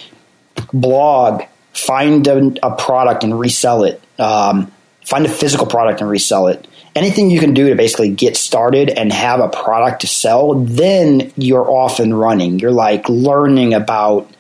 blog 0.72 1.42
find 1.72 2.26
a, 2.26 2.52
a 2.62 2.76
product 2.76 3.24
and 3.24 3.38
resell 3.38 3.84
it. 3.84 4.02
Um, 4.18 4.72
find 5.04 5.26
a 5.26 5.28
physical 5.28 5.66
product 5.66 6.00
and 6.00 6.08
resell 6.08 6.48
it. 6.48 6.66
Anything 6.94 7.30
you 7.30 7.40
can 7.40 7.54
do 7.54 7.68
to 7.70 7.74
basically 7.74 8.10
get 8.10 8.36
started 8.36 8.90
and 8.90 9.12
have 9.12 9.40
a 9.40 9.48
product 9.48 10.02
to 10.02 10.06
sell, 10.06 10.54
then 10.54 11.32
you're 11.36 11.68
off 11.68 12.00
and 12.00 12.18
running. 12.18 12.58
You're 12.58 12.70
like 12.70 13.08
learning 13.08 13.74
about 13.74 14.30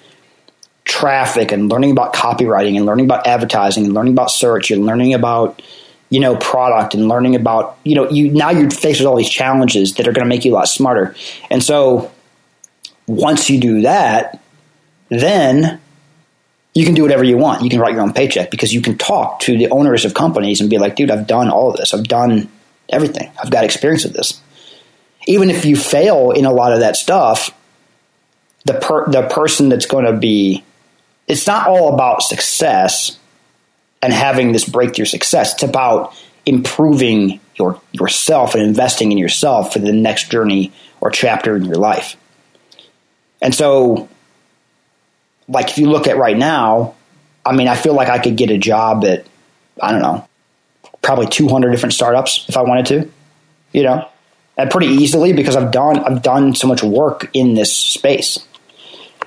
traffic 0.84 1.52
and 1.52 1.70
learning 1.70 1.92
about 1.92 2.12
copywriting 2.12 2.76
and 2.76 2.84
learning 2.84 3.06
about 3.06 3.26
advertising 3.26 3.86
and 3.86 3.94
learning 3.94 4.12
about 4.12 4.30
search 4.30 4.70
and 4.70 4.84
learning 4.84 5.14
about 5.14 5.62
you 6.10 6.20
know 6.20 6.36
product 6.36 6.92
and 6.92 7.08
learning 7.08 7.34
about 7.34 7.78
you 7.84 7.94
know 7.94 8.10
you 8.10 8.30
now 8.30 8.50
you're 8.50 8.68
faced 8.68 9.00
with 9.00 9.06
all 9.06 9.16
these 9.16 9.30
challenges 9.30 9.94
that 9.94 10.06
are 10.06 10.12
going 10.12 10.24
to 10.24 10.28
make 10.28 10.44
you 10.44 10.52
a 10.52 10.56
lot 10.56 10.68
smarter. 10.68 11.14
And 11.50 11.62
so 11.62 12.12
once 13.06 13.48
you 13.48 13.58
do 13.58 13.82
that, 13.82 14.40
then 15.08 15.80
you 16.74 16.84
can 16.84 16.94
do 16.94 17.02
whatever 17.02 17.24
you 17.24 17.36
want. 17.36 17.62
You 17.62 17.70
can 17.70 17.80
write 17.80 17.92
your 17.92 18.02
own 18.02 18.12
paycheck 18.12 18.50
because 18.50 18.72
you 18.72 18.80
can 18.80 18.96
talk 18.96 19.40
to 19.40 19.56
the 19.56 19.68
owners 19.68 20.04
of 20.04 20.14
companies 20.14 20.60
and 20.60 20.70
be 20.70 20.78
like, 20.78 20.96
dude, 20.96 21.10
I've 21.10 21.26
done 21.26 21.50
all 21.50 21.70
of 21.70 21.76
this. 21.76 21.92
I've 21.92 22.08
done 22.08 22.48
everything. 22.88 23.30
I've 23.42 23.50
got 23.50 23.64
experience 23.64 24.04
with 24.04 24.14
this. 24.14 24.40
Even 25.26 25.50
if 25.50 25.64
you 25.64 25.76
fail 25.76 26.30
in 26.30 26.46
a 26.46 26.52
lot 26.52 26.72
of 26.72 26.80
that 26.80 26.96
stuff, 26.96 27.54
the 28.64 28.74
per- 28.74 29.10
the 29.10 29.28
person 29.28 29.68
that's 29.68 29.86
going 29.86 30.04
to 30.04 30.12
be 30.12 30.64
it's 31.28 31.46
not 31.46 31.68
all 31.68 31.94
about 31.94 32.22
success 32.22 33.18
and 34.02 34.12
having 34.12 34.52
this 34.52 34.64
breakthrough 34.64 35.04
success. 35.04 35.54
It's 35.54 35.62
about 35.62 36.14
improving 36.44 37.40
your 37.56 37.80
yourself 37.92 38.54
and 38.54 38.64
investing 38.64 39.12
in 39.12 39.18
yourself 39.18 39.72
for 39.72 39.78
the 39.78 39.92
next 39.92 40.30
journey 40.30 40.72
or 41.00 41.10
chapter 41.10 41.56
in 41.56 41.64
your 41.64 41.76
life. 41.76 42.16
And 43.40 43.54
so 43.54 44.08
like 45.48 45.70
if 45.70 45.78
you 45.78 45.90
look 45.90 46.06
at 46.06 46.16
right 46.16 46.36
now, 46.36 46.94
I 47.44 47.54
mean, 47.54 47.68
I 47.68 47.74
feel 47.74 47.94
like 47.94 48.08
I 48.08 48.18
could 48.18 48.36
get 48.36 48.50
a 48.50 48.58
job 48.58 49.04
at, 49.04 49.26
I 49.80 49.92
don't 49.92 50.02
know, 50.02 50.28
probably 51.02 51.26
200 51.26 51.70
different 51.70 51.92
startups 51.92 52.46
if 52.48 52.56
I 52.56 52.62
wanted 52.62 52.86
to, 52.86 53.10
you 53.72 53.82
know? 53.82 54.08
and 54.56 54.70
pretty 54.70 54.88
easily 54.88 55.32
because 55.32 55.56
I've 55.56 55.70
done 55.70 55.98
I've 56.00 56.22
done 56.22 56.54
so 56.54 56.68
much 56.68 56.82
work 56.82 57.30
in 57.34 57.54
this 57.54 57.74
space. 57.74 58.38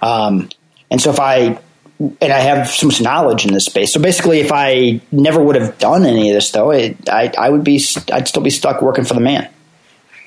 Um, 0.01 0.49
and 0.91 1.01
so 1.01 1.09
if 1.11 1.19
I 1.19 1.59
and 1.99 2.33
I 2.33 2.39
have 2.39 2.67
so 2.67 2.87
much 2.87 3.01
knowledge 3.01 3.45
in 3.45 3.53
this 3.53 3.65
space. 3.65 3.93
So 3.93 4.01
basically, 4.01 4.39
if 4.39 4.51
I 4.51 5.01
never 5.11 5.41
would 5.41 5.55
have 5.55 5.77
done 5.77 6.05
any 6.05 6.29
of 6.29 6.35
this, 6.35 6.51
though, 6.51 6.71
it, 6.71 7.09
I 7.09 7.31
I 7.37 7.49
would 7.49 7.63
be 7.63 7.83
I'd 8.11 8.27
still 8.27 8.43
be 8.43 8.49
stuck 8.49 8.81
working 8.81 9.05
for 9.05 9.13
the 9.13 9.21
man. 9.21 9.49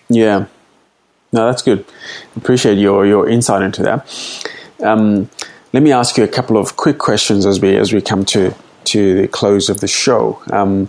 Yeah, 0.09 0.47
no, 1.33 1.47
that's 1.47 1.63
good. 1.63 1.85
Appreciate 2.37 2.79
your 2.79 3.07
your 3.07 3.29
insight 3.29 3.63
into 3.63 3.83
that. 3.83 4.45
Um, 4.83 5.29
let 5.73 5.83
me 5.83 5.93
ask 5.93 6.17
you 6.17 6.25
a 6.25 6.29
couple 6.29 6.57
of 6.57 6.77
quick 6.77 6.99
questions 6.99 7.45
as 7.45 7.61
we 7.61 7.77
as 7.77 7.93
we 7.93 8.01
come 8.01 8.25
to 8.27 8.55
to 8.85 9.23
the 9.23 9.29
close 9.29 9.69
of 9.69 9.81
the 9.81 9.89
show. 9.89 10.43
Um, 10.51 10.89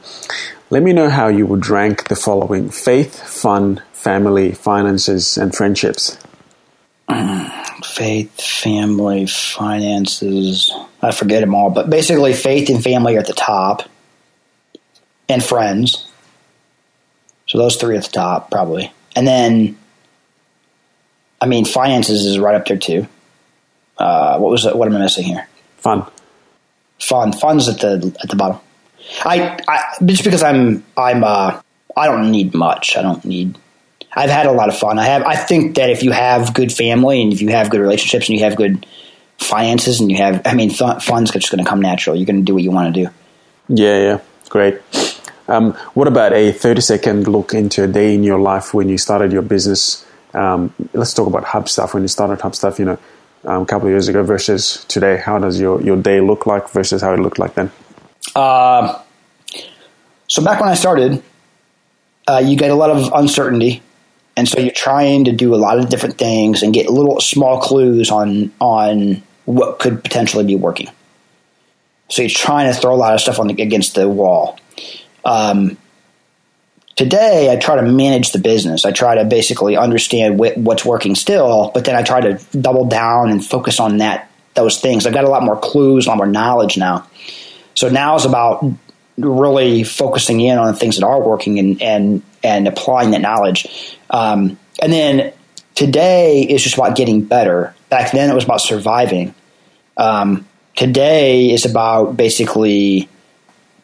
let 0.69 0.83
me 0.83 0.93
know 0.93 1.09
how 1.09 1.27
you 1.27 1.45
would 1.45 1.67
rank 1.67 2.07
the 2.07 2.15
following: 2.15 2.69
faith, 2.69 3.21
fun, 3.21 3.81
family, 3.91 4.53
finances, 4.53 5.37
and 5.37 5.53
friendships. 5.53 6.17
Faith, 7.83 8.41
family, 8.41 9.25
finances. 9.25 10.71
I 11.01 11.11
forget 11.11 11.41
them 11.41 11.55
all, 11.55 11.69
but 11.69 11.89
basically, 11.89 12.33
faith 12.33 12.69
and 12.69 12.83
family 12.83 13.15
are 13.15 13.19
at 13.19 13.27
the 13.27 13.33
top, 13.33 13.83
and 15.27 15.43
friends. 15.43 16.09
So 17.47 17.57
those 17.57 17.77
three 17.77 17.97
at 17.97 18.03
the 18.03 18.11
top, 18.11 18.51
probably, 18.51 18.91
and 19.15 19.25
then, 19.25 19.77
I 21.41 21.47
mean, 21.47 21.65
finances 21.65 22.25
is 22.25 22.37
right 22.37 22.55
up 22.55 22.67
there 22.67 22.77
too. 22.77 23.07
Uh, 23.99 24.37
what 24.39 24.49
was 24.49 24.65
it? 24.65 24.75
What 24.75 24.87
am 24.87 24.95
I 24.95 24.99
missing 24.99 25.25
here? 25.25 25.47
Fun. 25.77 26.05
Fun. 26.99 27.33
Fun's 27.33 27.67
at 27.67 27.79
the 27.79 28.15
at 28.23 28.29
the 28.29 28.35
bottom. 28.35 28.59
I, 29.25 29.59
I 29.67 30.05
just 30.05 30.23
because 30.23 30.43
I'm 30.43 30.83
I'm 30.97 31.23
uh, 31.23 31.61
I 31.95 32.07
don't 32.07 32.31
need 32.31 32.53
much. 32.53 32.97
I 32.97 33.01
don't 33.01 33.23
need. 33.25 33.57
I've 34.13 34.29
had 34.29 34.45
a 34.45 34.51
lot 34.51 34.69
of 34.69 34.77
fun. 34.77 34.97
I 34.97 35.05
have. 35.05 35.23
I 35.23 35.35
think 35.35 35.75
that 35.75 35.89
if 35.89 36.03
you 36.03 36.11
have 36.11 36.53
good 36.53 36.71
family 36.71 37.21
and 37.21 37.31
if 37.33 37.41
you 37.41 37.49
have 37.49 37.69
good 37.69 37.81
relationships 37.81 38.29
and 38.29 38.37
you 38.37 38.45
have 38.45 38.55
good 38.55 38.85
finances 39.37 39.99
and 39.99 40.09
you 40.11 40.17
have, 40.17 40.41
I 40.45 40.53
mean, 40.53 40.69
th- 40.69 41.03
fun's 41.03 41.31
just 41.31 41.51
going 41.51 41.63
to 41.63 41.69
come 41.69 41.81
natural. 41.81 42.15
You're 42.15 42.25
going 42.25 42.39
to 42.39 42.45
do 42.45 42.53
what 42.53 42.63
you 42.63 42.71
want 42.71 42.93
to 42.93 43.05
do. 43.05 43.09
Yeah, 43.69 43.99
yeah, 43.99 44.19
great. 44.49 44.79
Um, 45.47 45.73
what 45.93 46.07
about 46.07 46.33
a 46.33 46.51
30 46.51 46.81
second 46.81 47.27
look 47.27 47.53
into 47.53 47.83
a 47.83 47.87
day 47.87 48.13
in 48.13 48.23
your 48.23 48.39
life 48.39 48.73
when 48.73 48.87
you 48.89 48.97
started 48.97 49.31
your 49.31 49.41
business? 49.41 50.05
Um, 50.33 50.73
let's 50.93 51.13
talk 51.13 51.27
about 51.27 51.43
Hubstaff. 51.43 51.93
When 51.93 52.03
you 52.03 52.07
started 52.07 52.39
Hubstaff, 52.39 52.77
you 52.77 52.85
know, 52.85 52.99
um, 53.43 53.63
a 53.63 53.65
couple 53.65 53.87
of 53.87 53.91
years 53.91 54.07
ago 54.07 54.23
versus 54.23 54.85
today. 54.85 55.17
How 55.17 55.39
does 55.39 55.59
your, 55.59 55.81
your 55.81 55.97
day 55.97 56.21
look 56.21 56.45
like 56.45 56.69
versus 56.69 57.01
how 57.01 57.13
it 57.13 57.19
looked 57.19 57.39
like 57.39 57.55
then? 57.55 57.71
Uh, 58.35 59.01
so 60.27 60.43
back 60.43 60.59
when 60.59 60.69
I 60.69 60.75
started, 60.75 61.23
uh, 62.27 62.41
you 62.43 62.55
get 62.55 62.69
a 62.69 62.75
lot 62.75 62.91
of 62.91 63.11
uncertainty, 63.13 63.81
and 64.37 64.47
so 64.47 64.59
you're 64.59 64.71
trying 64.71 65.25
to 65.25 65.31
do 65.31 65.55
a 65.55 65.57
lot 65.57 65.79
of 65.79 65.89
different 65.89 66.17
things 66.17 66.61
and 66.61 66.73
get 66.73 66.89
little 66.89 67.19
small 67.19 67.59
clues 67.59 68.11
on 68.11 68.51
on 68.59 69.23
what 69.45 69.79
could 69.79 70.03
potentially 70.03 70.45
be 70.45 70.55
working. 70.55 70.87
So 72.09 72.21
you're 72.21 72.29
trying 72.29 72.71
to 72.71 72.79
throw 72.79 72.93
a 72.93 72.97
lot 72.97 73.15
of 73.15 73.21
stuff 73.21 73.39
on 73.39 73.47
the, 73.47 73.61
against 73.61 73.95
the 73.95 74.07
wall. 74.07 74.59
Um, 75.25 75.77
today, 76.99 77.49
I 77.49 77.55
try 77.55 77.77
to 77.77 77.81
manage 77.81 78.33
the 78.33 78.39
business. 78.39 78.83
I 78.83 78.91
try 78.91 79.15
to 79.15 79.23
basically 79.23 79.77
understand 79.77 80.37
wh- 80.37 80.57
what's 80.57 80.83
working 80.83 81.15
still, 81.15 81.71
but 81.73 81.85
then 81.85 81.95
I 81.95 82.03
try 82.03 82.19
to 82.19 82.33
double 82.59 82.87
down 82.89 83.29
and 83.29 83.43
focus 83.43 83.79
on 83.79 83.99
that 83.99 84.29
those 84.53 84.81
things. 84.81 85.07
I've 85.07 85.13
got 85.13 85.23
a 85.23 85.29
lot 85.29 85.41
more 85.41 85.57
clues, 85.57 86.05
a 86.05 86.09
lot 86.09 86.17
more 86.17 86.27
knowledge 86.27 86.77
now. 86.77 87.07
So 87.73 87.87
now 87.87 88.15
is 88.15 88.25
about 88.25 88.65
really 89.17 89.85
focusing 89.85 90.41
in 90.41 90.57
on 90.57 90.67
the 90.67 90.73
things 90.73 90.97
that 90.97 91.05
are 91.05 91.25
working 91.25 91.57
and 91.59 91.81
and 91.81 92.21
and 92.43 92.67
applying 92.67 93.11
that 93.11 93.21
knowledge. 93.21 93.97
Um, 94.09 94.59
and 94.81 94.91
then 94.91 95.31
today 95.75 96.41
is 96.41 96.61
just 96.63 96.75
about 96.75 96.97
getting 96.97 97.23
better. 97.23 97.73
Back 97.87 98.11
then, 98.11 98.29
it 98.29 98.33
was 98.33 98.43
about 98.43 98.59
surviving. 98.59 99.33
Um, 99.95 100.45
today 100.75 101.49
is 101.49 101.65
about 101.65 102.17
basically. 102.17 103.07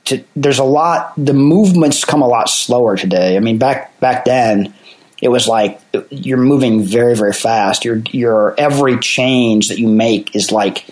To, 0.05 0.23
there's 0.35 0.59
a 0.59 0.63
lot. 0.63 1.13
The 1.17 1.33
movements 1.33 2.05
come 2.05 2.21
a 2.21 2.27
lot 2.27 2.49
slower 2.49 2.95
today. 2.95 3.37
I 3.37 3.39
mean, 3.39 3.57
back 3.57 3.99
back 3.99 4.25
then, 4.25 4.73
it 5.21 5.29
was 5.29 5.47
like 5.47 5.81
you're 6.09 6.37
moving 6.37 6.83
very 6.83 7.15
very 7.15 7.33
fast. 7.33 7.85
Your 7.85 7.97
your 8.11 8.53
every 8.57 8.99
change 8.99 9.69
that 9.69 9.79
you 9.79 9.87
make 9.87 10.35
is 10.35 10.51
like 10.51 10.85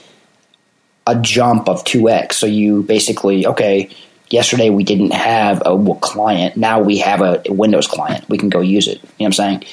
a 1.06 1.16
jump 1.16 1.70
of 1.70 1.84
two 1.84 2.10
x. 2.10 2.38
So 2.38 2.48
you 2.48 2.84
basically 2.84 3.46
okay 3.46 3.90
yesterday 4.34 4.70
we 4.70 4.84
didn't 4.84 5.12
have 5.12 5.62
a 5.66 5.96
client. 6.02 6.58
Now 6.58 6.82
we 6.82 6.98
have 6.98 7.22
a 7.22 7.44
Windows 7.48 7.88
client. 7.88 8.28
We 8.30 8.38
can 8.38 8.50
go 8.50 8.62
use 8.62 8.88
it. 8.88 8.96
You 8.96 9.02
know 9.02 9.10
what 9.18 9.26
I'm 9.26 9.34
saying? 9.34 9.64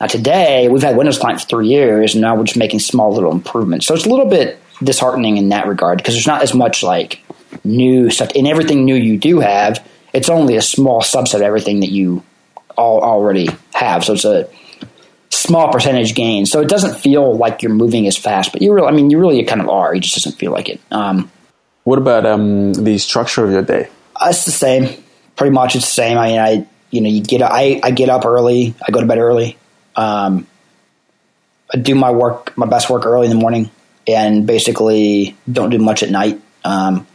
Now 0.00 0.06
today 0.08 0.68
we've 0.68 0.82
had 0.82 0.96
Windows 0.96 1.18
client 1.18 1.40
for 1.40 1.46
three 1.46 1.68
years, 1.68 2.14
and 2.14 2.22
now 2.22 2.34
we're 2.34 2.44
just 2.44 2.58
making 2.58 2.80
small 2.80 3.14
little 3.14 3.30
improvements. 3.30 3.86
So 3.86 3.94
it's 3.94 4.06
a 4.06 4.10
little 4.10 4.28
bit 4.28 4.58
disheartening 4.82 5.36
in 5.36 5.50
that 5.50 5.68
regard 5.68 5.98
because 5.98 6.14
there's 6.14 6.26
not 6.26 6.42
as 6.42 6.54
much 6.54 6.82
like 6.82 7.22
new 7.64 8.10
stuff. 8.10 8.30
In 8.32 8.46
everything 8.46 8.84
new 8.84 8.94
you 8.94 9.18
do 9.18 9.40
have, 9.40 9.86
it's 10.12 10.28
only 10.28 10.56
a 10.56 10.62
small 10.62 11.00
subset 11.00 11.36
of 11.36 11.42
everything 11.42 11.80
that 11.80 11.90
you 11.90 12.22
all 12.76 13.02
already 13.02 13.48
have. 13.74 14.04
So 14.04 14.14
it's 14.14 14.24
a 14.24 14.48
small 15.30 15.72
percentage 15.72 16.14
gain. 16.14 16.46
So 16.46 16.60
it 16.60 16.68
doesn't 16.68 16.98
feel 16.98 17.36
like 17.36 17.62
you're 17.62 17.72
moving 17.72 18.06
as 18.06 18.16
fast, 18.16 18.52
but 18.52 18.62
you 18.62 18.72
really, 18.72 18.88
I 18.88 18.92
mean, 18.92 19.10
you 19.10 19.18
really 19.18 19.42
kind 19.44 19.60
of 19.60 19.68
are. 19.68 19.94
It 19.94 20.00
just 20.00 20.16
doesn't 20.16 20.38
feel 20.38 20.52
like 20.52 20.68
it. 20.68 20.80
Um, 20.90 21.30
what 21.84 21.98
about 21.98 22.26
um, 22.26 22.72
the 22.74 22.98
structure 22.98 23.44
of 23.44 23.50
your 23.50 23.62
day? 23.62 23.88
Uh, 24.14 24.28
it's 24.30 24.44
the 24.44 24.50
same. 24.52 25.02
Pretty 25.36 25.52
much, 25.52 25.74
it's 25.74 25.86
the 25.86 25.92
same. 25.92 26.18
I 26.18 26.28
mean, 26.28 26.38
I 26.38 26.66
you 26.92 27.00
know, 27.00 27.08
you 27.08 27.22
get 27.22 27.42
I 27.42 27.80
I 27.82 27.90
get 27.90 28.08
up 28.08 28.24
early. 28.24 28.74
I 28.86 28.92
go 28.92 29.00
to 29.00 29.06
bed 29.06 29.18
early. 29.18 29.56
Um, 29.96 30.46
I 31.74 31.78
do 31.78 31.94
my 31.94 32.10
work, 32.10 32.56
my 32.56 32.66
best 32.66 32.90
work 32.90 33.06
early 33.06 33.26
in 33.26 33.30
the 33.30 33.40
morning, 33.40 33.70
and 34.06 34.46
basically 34.46 35.36
don't 35.50 35.70
do 35.70 35.78
much 35.78 36.02
at 36.02 36.10
night. 36.10 36.40
Um, 36.64 37.06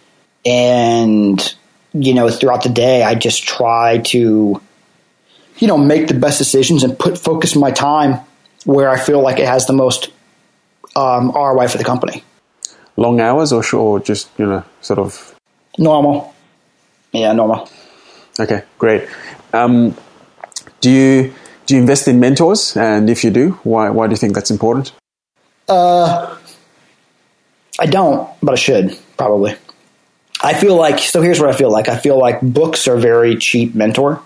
and 0.48 1.56
you 1.94 2.14
know, 2.14 2.30
throughout 2.30 2.64
the 2.64 2.70
day, 2.70 3.04
I 3.04 3.16
just 3.16 3.44
try 3.44 4.00
to, 4.00 4.62
you 5.58 5.68
know, 5.68 5.78
make 5.78 6.08
the 6.08 6.14
best 6.14 6.38
decisions 6.38 6.84
and 6.84 6.98
put 6.98 7.18
focus 7.18 7.56
my 7.56 7.72
time 7.72 8.20
where 8.66 8.90
I 8.90 9.00
feel 9.00 9.22
like 9.22 9.40
it 9.40 9.48
has 9.48 9.66
the 9.66 9.74
most 9.74 10.10
um, 10.96 11.32
ROI 11.32 11.68
for 11.68 11.78
the 11.78 11.84
company 11.84 12.24
long 12.98 13.22
hours 13.22 13.54
or 13.54 13.64
or 13.74 14.00
just 14.00 14.30
you 14.38 14.46
know 14.46 14.64
sort 14.82 15.00
of 15.00 15.36
normal? 15.78 16.34
Yeah, 17.14 17.32
normal. 17.34 17.70
Okay, 18.40 18.64
great. 18.78 19.08
Um, 19.54 19.96
do 20.82 20.92
you 20.92 21.34
do 21.66 21.76
you 21.76 21.82
invest 21.82 22.08
in 22.08 22.20
mentors? 22.20 22.76
And 22.76 23.10
if 23.10 23.24
you 23.24 23.32
do, 23.32 23.52
why 23.64 23.90
why 23.90 24.08
do 24.08 24.12
you 24.12 24.18
think 24.18 24.34
that's 24.36 24.52
important? 24.52 24.92
Uh, 25.70 26.36
I 27.80 27.86
don't, 27.86 28.30
but 28.42 28.54
I 28.54 28.56
should 28.56 28.98
probably. 29.18 29.56
I 30.42 30.54
feel 30.54 30.76
like 30.76 31.00
so. 31.00 31.22
Here's 31.22 31.40
what 31.40 31.50
I 31.50 31.58
feel 31.58 31.72
like. 31.72 31.90
I 31.90 31.98
feel 31.98 32.20
like 32.20 32.42
books 32.42 32.88
are 32.88 32.98
very 32.98 33.36
cheap 33.38 33.74
mentor. 33.74 34.22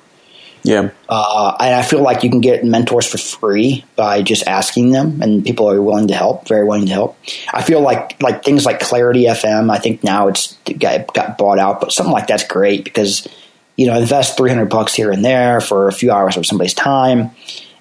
Yeah. 0.64 0.91
Uh, 1.09 1.55
and 1.59 1.76
I 1.76 1.82
feel 1.82 2.01
like 2.01 2.24
you 2.24 2.30
can 2.30 2.41
get 2.41 2.64
mentors 2.64 3.07
for 3.07 3.18
free 3.18 3.84
by 3.95 4.22
just 4.22 4.45
asking 4.47 4.91
them, 4.91 5.22
and 5.22 5.43
people 5.43 5.70
are 5.70 5.82
willing 5.82 6.09
to 6.09 6.14
help, 6.14 6.47
very 6.47 6.66
willing 6.66 6.86
to 6.86 6.93
help. 6.93 7.18
I 7.51 7.64
feel 7.64 7.82
like 7.82 8.22
like 8.22 8.43
things 8.43 8.66
like 8.66 8.80
Clarity 8.80 9.26
FM. 9.26 9.72
I 9.72 9.80
think 9.80 10.03
now 10.03 10.28
it's 10.28 10.57
got, 10.78 11.14
got 11.14 11.38
bought 11.38 11.59
out, 11.59 11.80
but 11.82 11.91
something 11.91 12.14
like 12.14 12.28
that's 12.28 12.43
great 12.43 12.84
because 12.84 13.28
you 13.76 13.88
know 13.88 13.97
invest 13.97 14.38
three 14.38 14.49
hundred 14.49 14.70
bucks 14.70 14.93
here 14.93 15.12
and 15.12 15.26
there 15.26 15.62
for 15.62 15.88
a 15.88 15.93
few 15.93 16.12
hours 16.12 16.38
of 16.38 16.45
somebody's 16.45 16.76
time, 16.76 17.32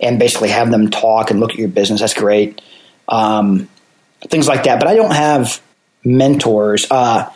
and 0.00 0.18
basically 0.18 0.48
have 0.48 0.70
them 0.70 0.88
talk 0.88 1.30
and 1.30 1.40
look 1.40 1.50
at 1.50 1.58
your 1.58 1.68
business. 1.68 2.00
That's 2.00 2.14
great. 2.14 2.62
Um, 3.08 3.68
things 4.22 4.48
like 4.48 4.64
that. 4.64 4.78
But 4.78 4.88
I 4.88 4.96
don't 4.96 5.14
have 5.14 5.60
mentors. 6.04 6.86
Uh, 6.90 7.30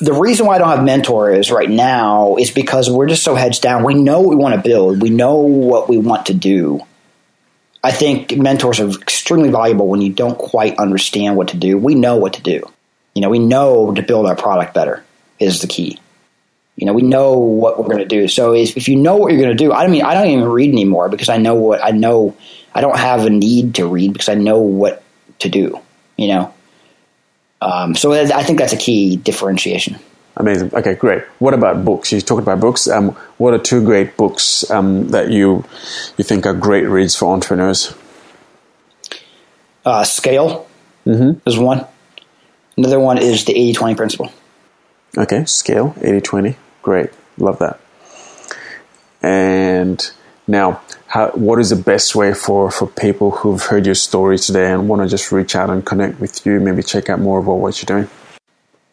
the 0.00 0.12
reason 0.12 0.46
why 0.46 0.56
I 0.56 0.58
don't 0.58 0.68
have 0.68 0.84
mentors 0.84 1.50
right 1.50 1.68
now 1.68 2.36
is 2.36 2.50
because 2.50 2.88
we're 2.88 3.08
just 3.08 3.24
so 3.24 3.34
heads 3.34 3.58
down. 3.58 3.84
We 3.84 3.94
know 3.94 4.20
what 4.20 4.30
we 4.30 4.36
want 4.36 4.54
to 4.54 4.60
build. 4.60 5.02
We 5.02 5.10
know 5.10 5.36
what 5.38 5.88
we 5.88 5.98
want 5.98 6.26
to 6.26 6.34
do. 6.34 6.80
I 7.82 7.90
think 7.90 8.36
mentors 8.36 8.80
are 8.80 8.88
extremely 8.88 9.50
valuable 9.50 9.88
when 9.88 10.00
you 10.00 10.12
don't 10.12 10.38
quite 10.38 10.78
understand 10.78 11.36
what 11.36 11.48
to 11.48 11.56
do. 11.56 11.78
We 11.78 11.94
know 11.94 12.16
what 12.16 12.34
to 12.34 12.42
do. 12.42 12.62
You 13.14 13.22
know, 13.22 13.28
we 13.28 13.38
know 13.38 13.92
to 13.92 14.02
build 14.02 14.26
our 14.26 14.36
product 14.36 14.74
better 14.74 15.04
is 15.38 15.60
the 15.60 15.66
key. 15.66 15.98
You 16.76 16.86
know, 16.86 16.92
we 16.92 17.02
know 17.02 17.38
what 17.38 17.78
we're 17.78 17.86
going 17.86 17.98
to 17.98 18.04
do. 18.04 18.28
So 18.28 18.54
if, 18.54 18.76
if 18.76 18.88
you 18.88 18.94
know 18.94 19.16
what 19.16 19.32
you're 19.32 19.42
going 19.42 19.56
to 19.56 19.64
do, 19.64 19.72
I 19.72 19.88
mean, 19.88 20.02
I 20.02 20.14
don't 20.14 20.28
even 20.28 20.44
read 20.44 20.70
anymore 20.70 21.08
because 21.08 21.28
I 21.28 21.38
know 21.38 21.54
what 21.54 21.84
I 21.84 21.90
know. 21.90 22.36
I 22.72 22.80
don't 22.80 22.96
have 22.96 23.26
a 23.26 23.30
need 23.30 23.76
to 23.76 23.86
read 23.86 24.12
because 24.12 24.28
I 24.28 24.34
know 24.34 24.60
what 24.60 25.02
to 25.40 25.48
do. 25.48 25.80
You 26.16 26.28
know, 26.28 26.54
um, 27.60 27.94
so 27.94 28.12
I 28.12 28.42
think 28.42 28.58
that's 28.58 28.72
a 28.72 28.76
key 28.76 29.16
differentiation. 29.16 29.96
Amazing. 30.36 30.72
Okay, 30.72 30.94
great. 30.94 31.24
What 31.40 31.52
about 31.52 31.84
books? 31.84 32.12
You 32.12 32.20
talked 32.20 32.42
about 32.42 32.60
books. 32.60 32.86
Um, 32.86 33.10
what 33.38 33.54
are 33.54 33.58
two 33.58 33.84
great 33.84 34.16
books 34.16 34.70
um, 34.70 35.08
that 35.08 35.30
you 35.30 35.64
you 36.16 36.24
think 36.24 36.46
are 36.46 36.54
great 36.54 36.88
reads 36.88 37.16
for 37.16 37.32
entrepreneurs? 37.32 37.92
Uh, 39.84 40.04
Scale 40.04 40.68
mm-hmm. 41.04 41.48
is 41.48 41.58
one. 41.58 41.84
Another 42.76 43.00
one 43.00 43.18
is 43.18 43.44
the 43.46 43.54
80-20 43.54 43.96
principle. 43.96 44.32
Okay, 45.16 45.44
Scale, 45.46 45.94
80-20. 45.98 46.54
Great. 46.82 47.10
Love 47.38 47.58
that. 47.58 47.80
And 49.20 50.10
now, 50.46 50.80
how, 51.08 51.30
what 51.30 51.58
is 51.58 51.70
the 51.70 51.76
best 51.76 52.14
way 52.14 52.34
for, 52.34 52.70
for 52.70 52.86
people 52.86 53.30
who've 53.30 53.62
heard 53.62 53.86
your 53.86 53.94
story 53.94 54.38
today 54.38 54.70
and 54.70 54.88
want 54.88 55.02
to 55.02 55.08
just 55.08 55.32
reach 55.32 55.56
out 55.56 55.70
and 55.70 55.84
connect 55.84 56.20
with 56.20 56.44
you, 56.44 56.60
maybe 56.60 56.82
check 56.82 57.08
out 57.08 57.18
more 57.18 57.40
about 57.40 57.54
what 57.54 57.80
you're 57.80 58.00
doing? 58.00 58.10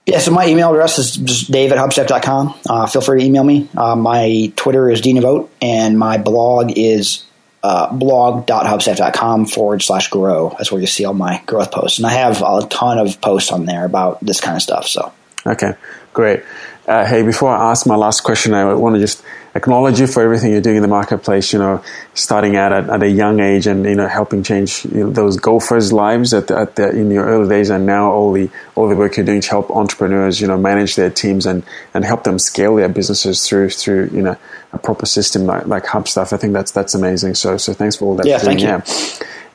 Yeah, 0.05 0.20
so 0.20 0.32
my 0.32 0.47
email 0.47 0.72
address 0.72 0.97
is 0.97 1.18
just 1.18 1.51
dave 1.51 1.72
at 1.72 1.78
hubstaff.com. 1.78 2.55
Uh, 2.70 2.86
feel 2.86 3.01
free 3.01 3.20
to 3.20 3.26
email 3.26 3.43
me. 3.43 3.68
Uh, 3.76 3.95
my 3.95 4.53
Twitter 4.55 4.89
is 4.89 5.01
dnevogt, 5.01 5.49
and 5.61 5.99
my 5.99 6.18
blog 6.18 6.72
is 6.78 7.26
uh, 7.63 7.91
blog.hubstaff.com 7.91 9.47
forward 9.47 9.82
slash 9.82 10.09
grow. 10.09 10.49
That's 10.57 10.72
where 10.72 10.80
you 10.80 10.88
see 10.88 11.03
all 11.03 11.16
my 11.16 11.41
growth 11.47 11.72
posts. 11.72 11.97
And 11.97 12.05
I 12.05 12.11
have 12.11 12.41
a 12.41 12.66
ton 12.70 12.99
of 12.99 13.20
posts 13.20 13.51
on 13.51 13.66
there 13.66 13.84
about 13.84 14.24
this 14.24 14.39
kind 14.39 14.55
of 14.55 14.61
stuff. 14.61 14.88
So, 14.88 15.11
okay, 15.45 15.74
great. 16.13 16.43
Uh, 16.88 17.03
hey, 17.05 17.24
before 17.24 17.49
I 17.49 17.72
ask 17.72 17.88
my 17.88 17.95
last 17.95 18.22
question, 18.22 18.53
I 18.53 18.76
want 18.76 18.95
to 18.95 19.01
just 19.01 19.24
acknowledge 19.55 19.99
you 19.99 20.05
for 20.05 20.21
everything 20.21 20.51
you're 20.51 20.61
doing 20.61 20.75
in 20.75 20.81
the 20.81 20.87
marketplace. 20.87 21.53
You 21.53 21.59
know, 21.59 21.83
starting 22.13 22.55
out 22.55 22.71
at, 22.71 22.89
at 22.89 23.01
a 23.01 23.09
young 23.09 23.39
age 23.39 23.65
and 23.67 23.85
you 23.85 23.95
know 23.95 24.07
helping 24.07 24.43
change 24.43 24.85
you 24.85 25.05
know, 25.05 25.09
those 25.09 25.37
golfers' 25.37 25.91
lives 25.91 26.33
at, 26.33 26.47
the, 26.47 26.57
at 26.57 26.75
the, 26.75 26.89
in 26.89 27.09
your 27.09 27.25
early 27.25 27.49
days, 27.49 27.69
and 27.69 27.85
now 27.85 28.11
all 28.11 28.31
the 28.33 28.49
all 28.75 28.87
the 28.87 28.95
work 28.95 29.17
you're 29.17 29.25
doing 29.25 29.41
to 29.41 29.49
help 29.49 29.71
entrepreneurs, 29.71 30.39
you 30.39 30.47
know, 30.47 30.57
manage 30.57 30.95
their 30.95 31.09
teams 31.09 31.45
and, 31.45 31.63
and 31.93 32.05
help 32.05 32.23
them 32.23 32.37
scale 32.37 32.75
their 32.75 32.89
businesses 32.89 33.47
through 33.47 33.69
through 33.69 34.09
you 34.11 34.21
know 34.21 34.37
a 34.73 34.77
proper 34.77 35.05
system 35.05 35.45
like, 35.45 35.65
like 35.67 35.85
Hubstaff. 35.85 36.33
I 36.33 36.37
think 36.37 36.53
that's 36.53 36.71
that's 36.71 36.93
amazing. 36.93 37.35
So 37.35 37.57
so 37.57 37.73
thanks 37.73 37.95
for 37.95 38.05
all 38.05 38.15
that. 38.15 38.25
Yeah, 38.25 38.39
thank 38.39 38.59
you. 38.59 38.67
Yeah 38.67 38.81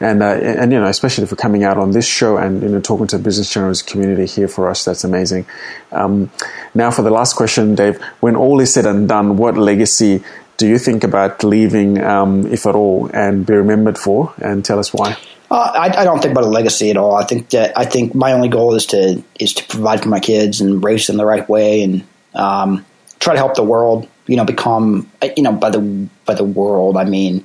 and 0.01 0.23
uh, 0.23 0.27
and 0.27 0.73
you 0.73 0.81
know 0.81 0.87
especially 0.87 1.27
for 1.27 1.37
coming 1.37 1.63
out 1.63 1.77
on 1.77 1.93
this 1.93 2.07
show 2.07 2.37
and 2.37 2.63
you 2.63 2.69
know 2.69 2.81
talking 2.81 3.07
to 3.07 3.19
the 3.19 3.23
business 3.23 3.53
generals 3.53 3.83
community 3.83 4.27
here 4.27 4.49
for 4.49 4.69
us 4.69 4.85
that's 4.85 5.05
amazing 5.05 5.47
um, 5.93 6.31
now 6.75 6.91
for 6.91 7.03
the 7.03 7.11
last 7.11 7.37
question 7.37 7.75
dave 7.75 8.01
when 8.21 8.35
all 8.35 8.61
is 8.61 8.73
said 8.73 8.87
and 8.87 9.09
done 9.09 9.37
what 9.37 9.57
legacy 9.57 10.23
do 10.57 10.67
you 10.67 10.79
think 10.79 11.05
about 11.05 11.45
leaving 11.45 12.03
um, 12.03 12.47
if 12.47 12.67
at 12.67 12.75
all 12.75 13.11
and 13.13 13.47
be 13.47 13.55
remembered 13.55 13.99
for 13.99 14.33
and 14.39 14.65
tell 14.65 14.79
us 14.79 14.93
why 14.93 15.17
uh, 15.51 15.73
I, 15.75 16.03
I, 16.03 16.05
don't 16.05 16.23
think 16.23 16.31
about 16.31 16.45
a 16.45 16.49
legacy 16.49 16.91
at 16.91 16.97
all. 16.97 17.17
I 17.17 17.25
think 17.25 17.51
that 17.51 17.77
I 17.77 17.85
think 17.85 18.15
my 18.15 18.35
only 18.35 18.49
goal 18.49 18.77
is 18.77 18.87
to 18.87 19.21
is 19.41 19.53
to 19.55 19.65
provide 19.65 20.01
for 20.01 20.09
my 20.09 20.21
kids 20.21 20.61
and 20.61 20.85
raise 20.85 21.09
them 21.09 21.17
the 21.17 21.27
right 21.27 21.49
way 21.49 21.83
and 21.83 22.07
um, 22.37 22.87
try 23.19 23.35
to 23.35 23.39
help 23.41 23.57
the 23.57 23.65
world. 23.65 24.07
You 24.29 24.37
know, 24.37 24.45
become 24.45 25.11
you 25.37 25.43
know 25.43 25.51
by 25.51 25.71
the 25.71 25.81
by 26.25 26.35
the 26.35 26.45
world 26.45 26.97
I 26.97 27.03
mean 27.03 27.45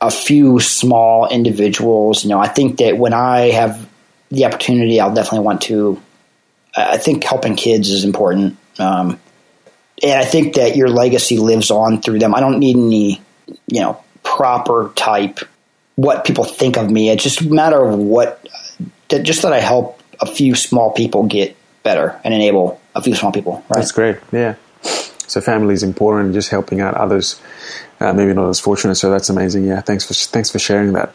a 0.00 0.10
few 0.10 0.60
small 0.60 1.28
individuals. 1.28 2.24
You 2.24 2.30
know, 2.30 2.38
I 2.38 2.48
think 2.48 2.78
that 2.78 2.96
when 2.96 3.12
I 3.12 3.50
have 3.50 3.88
the 4.30 4.44
opportunity, 4.44 5.00
I'll 5.00 5.14
definitely 5.14 5.46
want 5.46 5.62
to. 5.62 6.00
I 6.76 6.98
think 6.98 7.24
helping 7.24 7.56
kids 7.56 7.90
is 7.90 8.04
important, 8.04 8.56
um, 8.78 9.18
and 10.02 10.12
I 10.12 10.24
think 10.24 10.54
that 10.54 10.76
your 10.76 10.88
legacy 10.88 11.38
lives 11.38 11.70
on 11.70 12.02
through 12.02 12.20
them. 12.20 12.34
I 12.34 12.40
don't 12.40 12.58
need 12.58 12.76
any, 12.76 13.22
you 13.66 13.80
know, 13.80 14.02
proper 14.22 14.92
type 14.94 15.40
what 15.96 16.24
people 16.24 16.44
think 16.44 16.76
of 16.76 16.88
me. 16.88 17.10
It's 17.10 17.24
just 17.24 17.40
a 17.40 17.52
matter 17.52 17.84
of 17.84 17.98
what, 17.98 18.46
just 19.08 19.42
that 19.42 19.52
I 19.52 19.58
help 19.58 20.00
a 20.20 20.26
few 20.26 20.54
small 20.54 20.92
people 20.92 21.24
get 21.24 21.56
better 21.82 22.20
and 22.22 22.32
enable 22.32 22.80
a 22.94 23.02
few 23.02 23.16
small 23.16 23.32
people. 23.32 23.64
Right? 23.68 23.78
That's 23.78 23.90
great. 23.90 24.18
Yeah. 24.30 24.54
So 25.26 25.40
family 25.40 25.74
is 25.74 25.82
important. 25.82 26.34
Just 26.34 26.50
helping 26.50 26.80
out 26.80 26.94
others 26.94 27.40
uh, 28.00 28.12
maybe 28.12 28.32
not 28.32 28.48
as 28.48 28.60
fortunate. 28.60 28.96
So 28.96 29.10
that's 29.10 29.28
amazing. 29.28 29.64
Yeah, 29.64 29.80
thanks 29.80 30.04
for 30.06 30.14
thanks 30.14 30.50
for 30.50 30.58
sharing 30.58 30.92
that. 30.94 31.10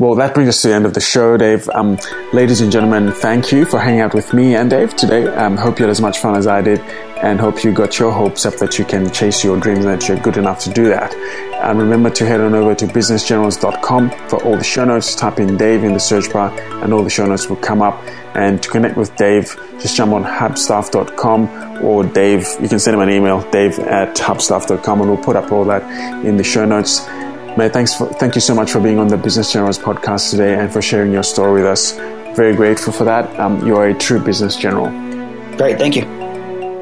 Well, 0.00 0.14
that 0.14 0.32
brings 0.32 0.48
us 0.48 0.62
to 0.62 0.68
the 0.68 0.74
end 0.74 0.86
of 0.86 0.94
the 0.94 1.00
show, 1.02 1.36
Dave. 1.36 1.68
Um, 1.74 1.98
ladies 2.32 2.62
and 2.62 2.72
gentlemen, 2.72 3.12
thank 3.12 3.52
you 3.52 3.66
for 3.66 3.78
hanging 3.78 4.00
out 4.00 4.14
with 4.14 4.32
me 4.32 4.54
and 4.54 4.70
Dave 4.70 4.96
today. 4.96 5.26
Um, 5.26 5.58
hope 5.58 5.78
you 5.78 5.84
had 5.84 5.90
as 5.90 6.00
much 6.00 6.20
fun 6.20 6.36
as 6.36 6.46
I 6.46 6.62
did, 6.62 6.80
and 7.20 7.38
hope 7.38 7.62
you 7.62 7.70
got 7.70 7.98
your 7.98 8.10
hopes 8.10 8.46
up 8.46 8.54
that 8.60 8.78
you 8.78 8.86
can 8.86 9.10
chase 9.10 9.44
your 9.44 9.60
dreams 9.60 9.84
and 9.84 9.88
that 9.88 10.08
you're 10.08 10.16
good 10.16 10.38
enough 10.38 10.60
to 10.60 10.70
do 10.70 10.88
that. 10.88 11.14
And 11.62 11.78
remember 11.78 12.08
to 12.08 12.24
head 12.24 12.40
on 12.40 12.54
over 12.54 12.74
to 12.76 12.86
businessgenerals.com 12.86 14.10
for 14.30 14.42
all 14.42 14.56
the 14.56 14.64
show 14.64 14.86
notes. 14.86 15.14
Type 15.14 15.38
in 15.38 15.58
Dave 15.58 15.84
in 15.84 15.92
the 15.92 16.00
search 16.00 16.32
bar, 16.32 16.50
and 16.82 16.94
all 16.94 17.04
the 17.04 17.10
show 17.10 17.26
notes 17.26 17.50
will 17.50 17.56
come 17.56 17.82
up. 17.82 18.02
And 18.34 18.62
to 18.62 18.70
connect 18.70 18.96
with 18.96 19.14
Dave, 19.16 19.54
just 19.80 19.98
jump 19.98 20.14
on 20.14 20.24
hubstaff.com 20.24 21.84
or 21.84 22.04
Dave, 22.04 22.46
you 22.58 22.70
can 22.70 22.78
send 22.78 22.94
him 22.94 23.00
an 23.00 23.10
email, 23.10 23.42
dave 23.50 23.78
at 23.80 24.16
hubstaff.com, 24.16 25.00
and 25.02 25.10
we'll 25.10 25.22
put 25.22 25.36
up 25.36 25.52
all 25.52 25.66
that 25.66 25.82
in 26.24 26.38
the 26.38 26.44
show 26.44 26.64
notes. 26.64 27.06
Mate, 27.56 27.72
thanks 27.72 27.94
for, 27.94 28.06
thank 28.14 28.34
you 28.34 28.40
so 28.40 28.54
much 28.54 28.70
for 28.70 28.80
being 28.80 28.98
on 28.98 29.08
the 29.08 29.16
Business 29.16 29.52
Generals 29.52 29.78
podcast 29.78 30.30
today 30.30 30.54
and 30.54 30.72
for 30.72 30.80
sharing 30.80 31.12
your 31.12 31.22
story 31.22 31.62
with 31.62 31.66
us. 31.66 31.92
Very 32.36 32.54
grateful 32.54 32.92
for 32.92 33.04
that. 33.04 33.38
Um, 33.38 33.66
you 33.66 33.76
are 33.76 33.88
a 33.88 33.94
true 33.94 34.20
business 34.20 34.56
general. 34.56 34.88
Great, 35.56 35.76
thank 35.76 35.96
you. 35.96 36.19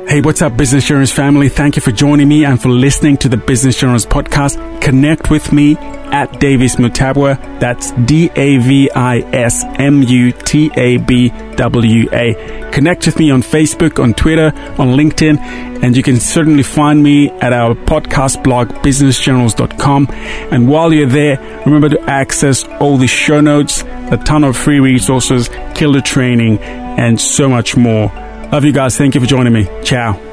Hey, 0.08 0.22
what's 0.22 0.40
up, 0.40 0.56
Business 0.56 0.84
Insurance 0.84 1.12
family? 1.12 1.50
Thank 1.50 1.76
you 1.76 1.82
for 1.82 1.92
joining 1.92 2.28
me 2.28 2.46
and 2.46 2.58
for 2.58 2.70
listening 2.70 3.18
to 3.18 3.28
the 3.28 3.36
Business 3.36 3.74
Insurance 3.74 4.06
podcast. 4.06 4.80
Connect 4.80 5.30
with 5.30 5.52
me 5.52 5.76
at 5.76 6.40
Davis 6.40 6.76
Mutabwa. 6.76 7.36
That's 7.60 7.92
D 7.92 8.30
A 8.34 8.56
V 8.56 8.90
I 8.92 9.18
S 9.18 9.64
M 9.76 10.02
U 10.02 10.32
T 10.32 10.70
A 10.76 10.96
B 10.96 11.28
W 11.56 12.08
A. 12.10 12.70
Connect 12.72 13.04
with 13.04 13.18
me 13.18 13.30
on 13.30 13.42
Facebook, 13.42 14.02
on 14.02 14.14
Twitter, 14.14 14.46
on 14.78 14.96
LinkedIn, 14.96 15.36
and 15.82 15.94
you 15.94 16.02
can 16.02 16.16
certainly 16.16 16.62
find 16.62 17.02
me 17.02 17.28
at 17.28 17.52
our 17.52 17.74
podcast 17.74 18.42
blog, 18.42 18.68
businessgenerals.com. 18.76 20.08
And 20.50 20.70
while 20.70 20.90
you're 20.90 21.06
there, 21.06 21.38
remember 21.66 21.90
to 21.90 22.00
access 22.04 22.64
all 22.80 22.96
the 22.96 23.06
show 23.06 23.42
notes, 23.42 23.82
a 24.10 24.16
ton 24.24 24.42
of 24.44 24.56
free 24.56 24.80
resources, 24.80 25.50
killer 25.74 26.00
training, 26.00 26.60
and 26.60 27.20
so 27.20 27.46
much 27.46 27.76
more. 27.76 28.10
Love 28.52 28.64
you 28.64 28.72
guys. 28.72 28.96
Thank 28.96 29.14
you 29.14 29.20
for 29.20 29.26
joining 29.26 29.52
me. 29.52 29.68
Ciao. 29.84 30.27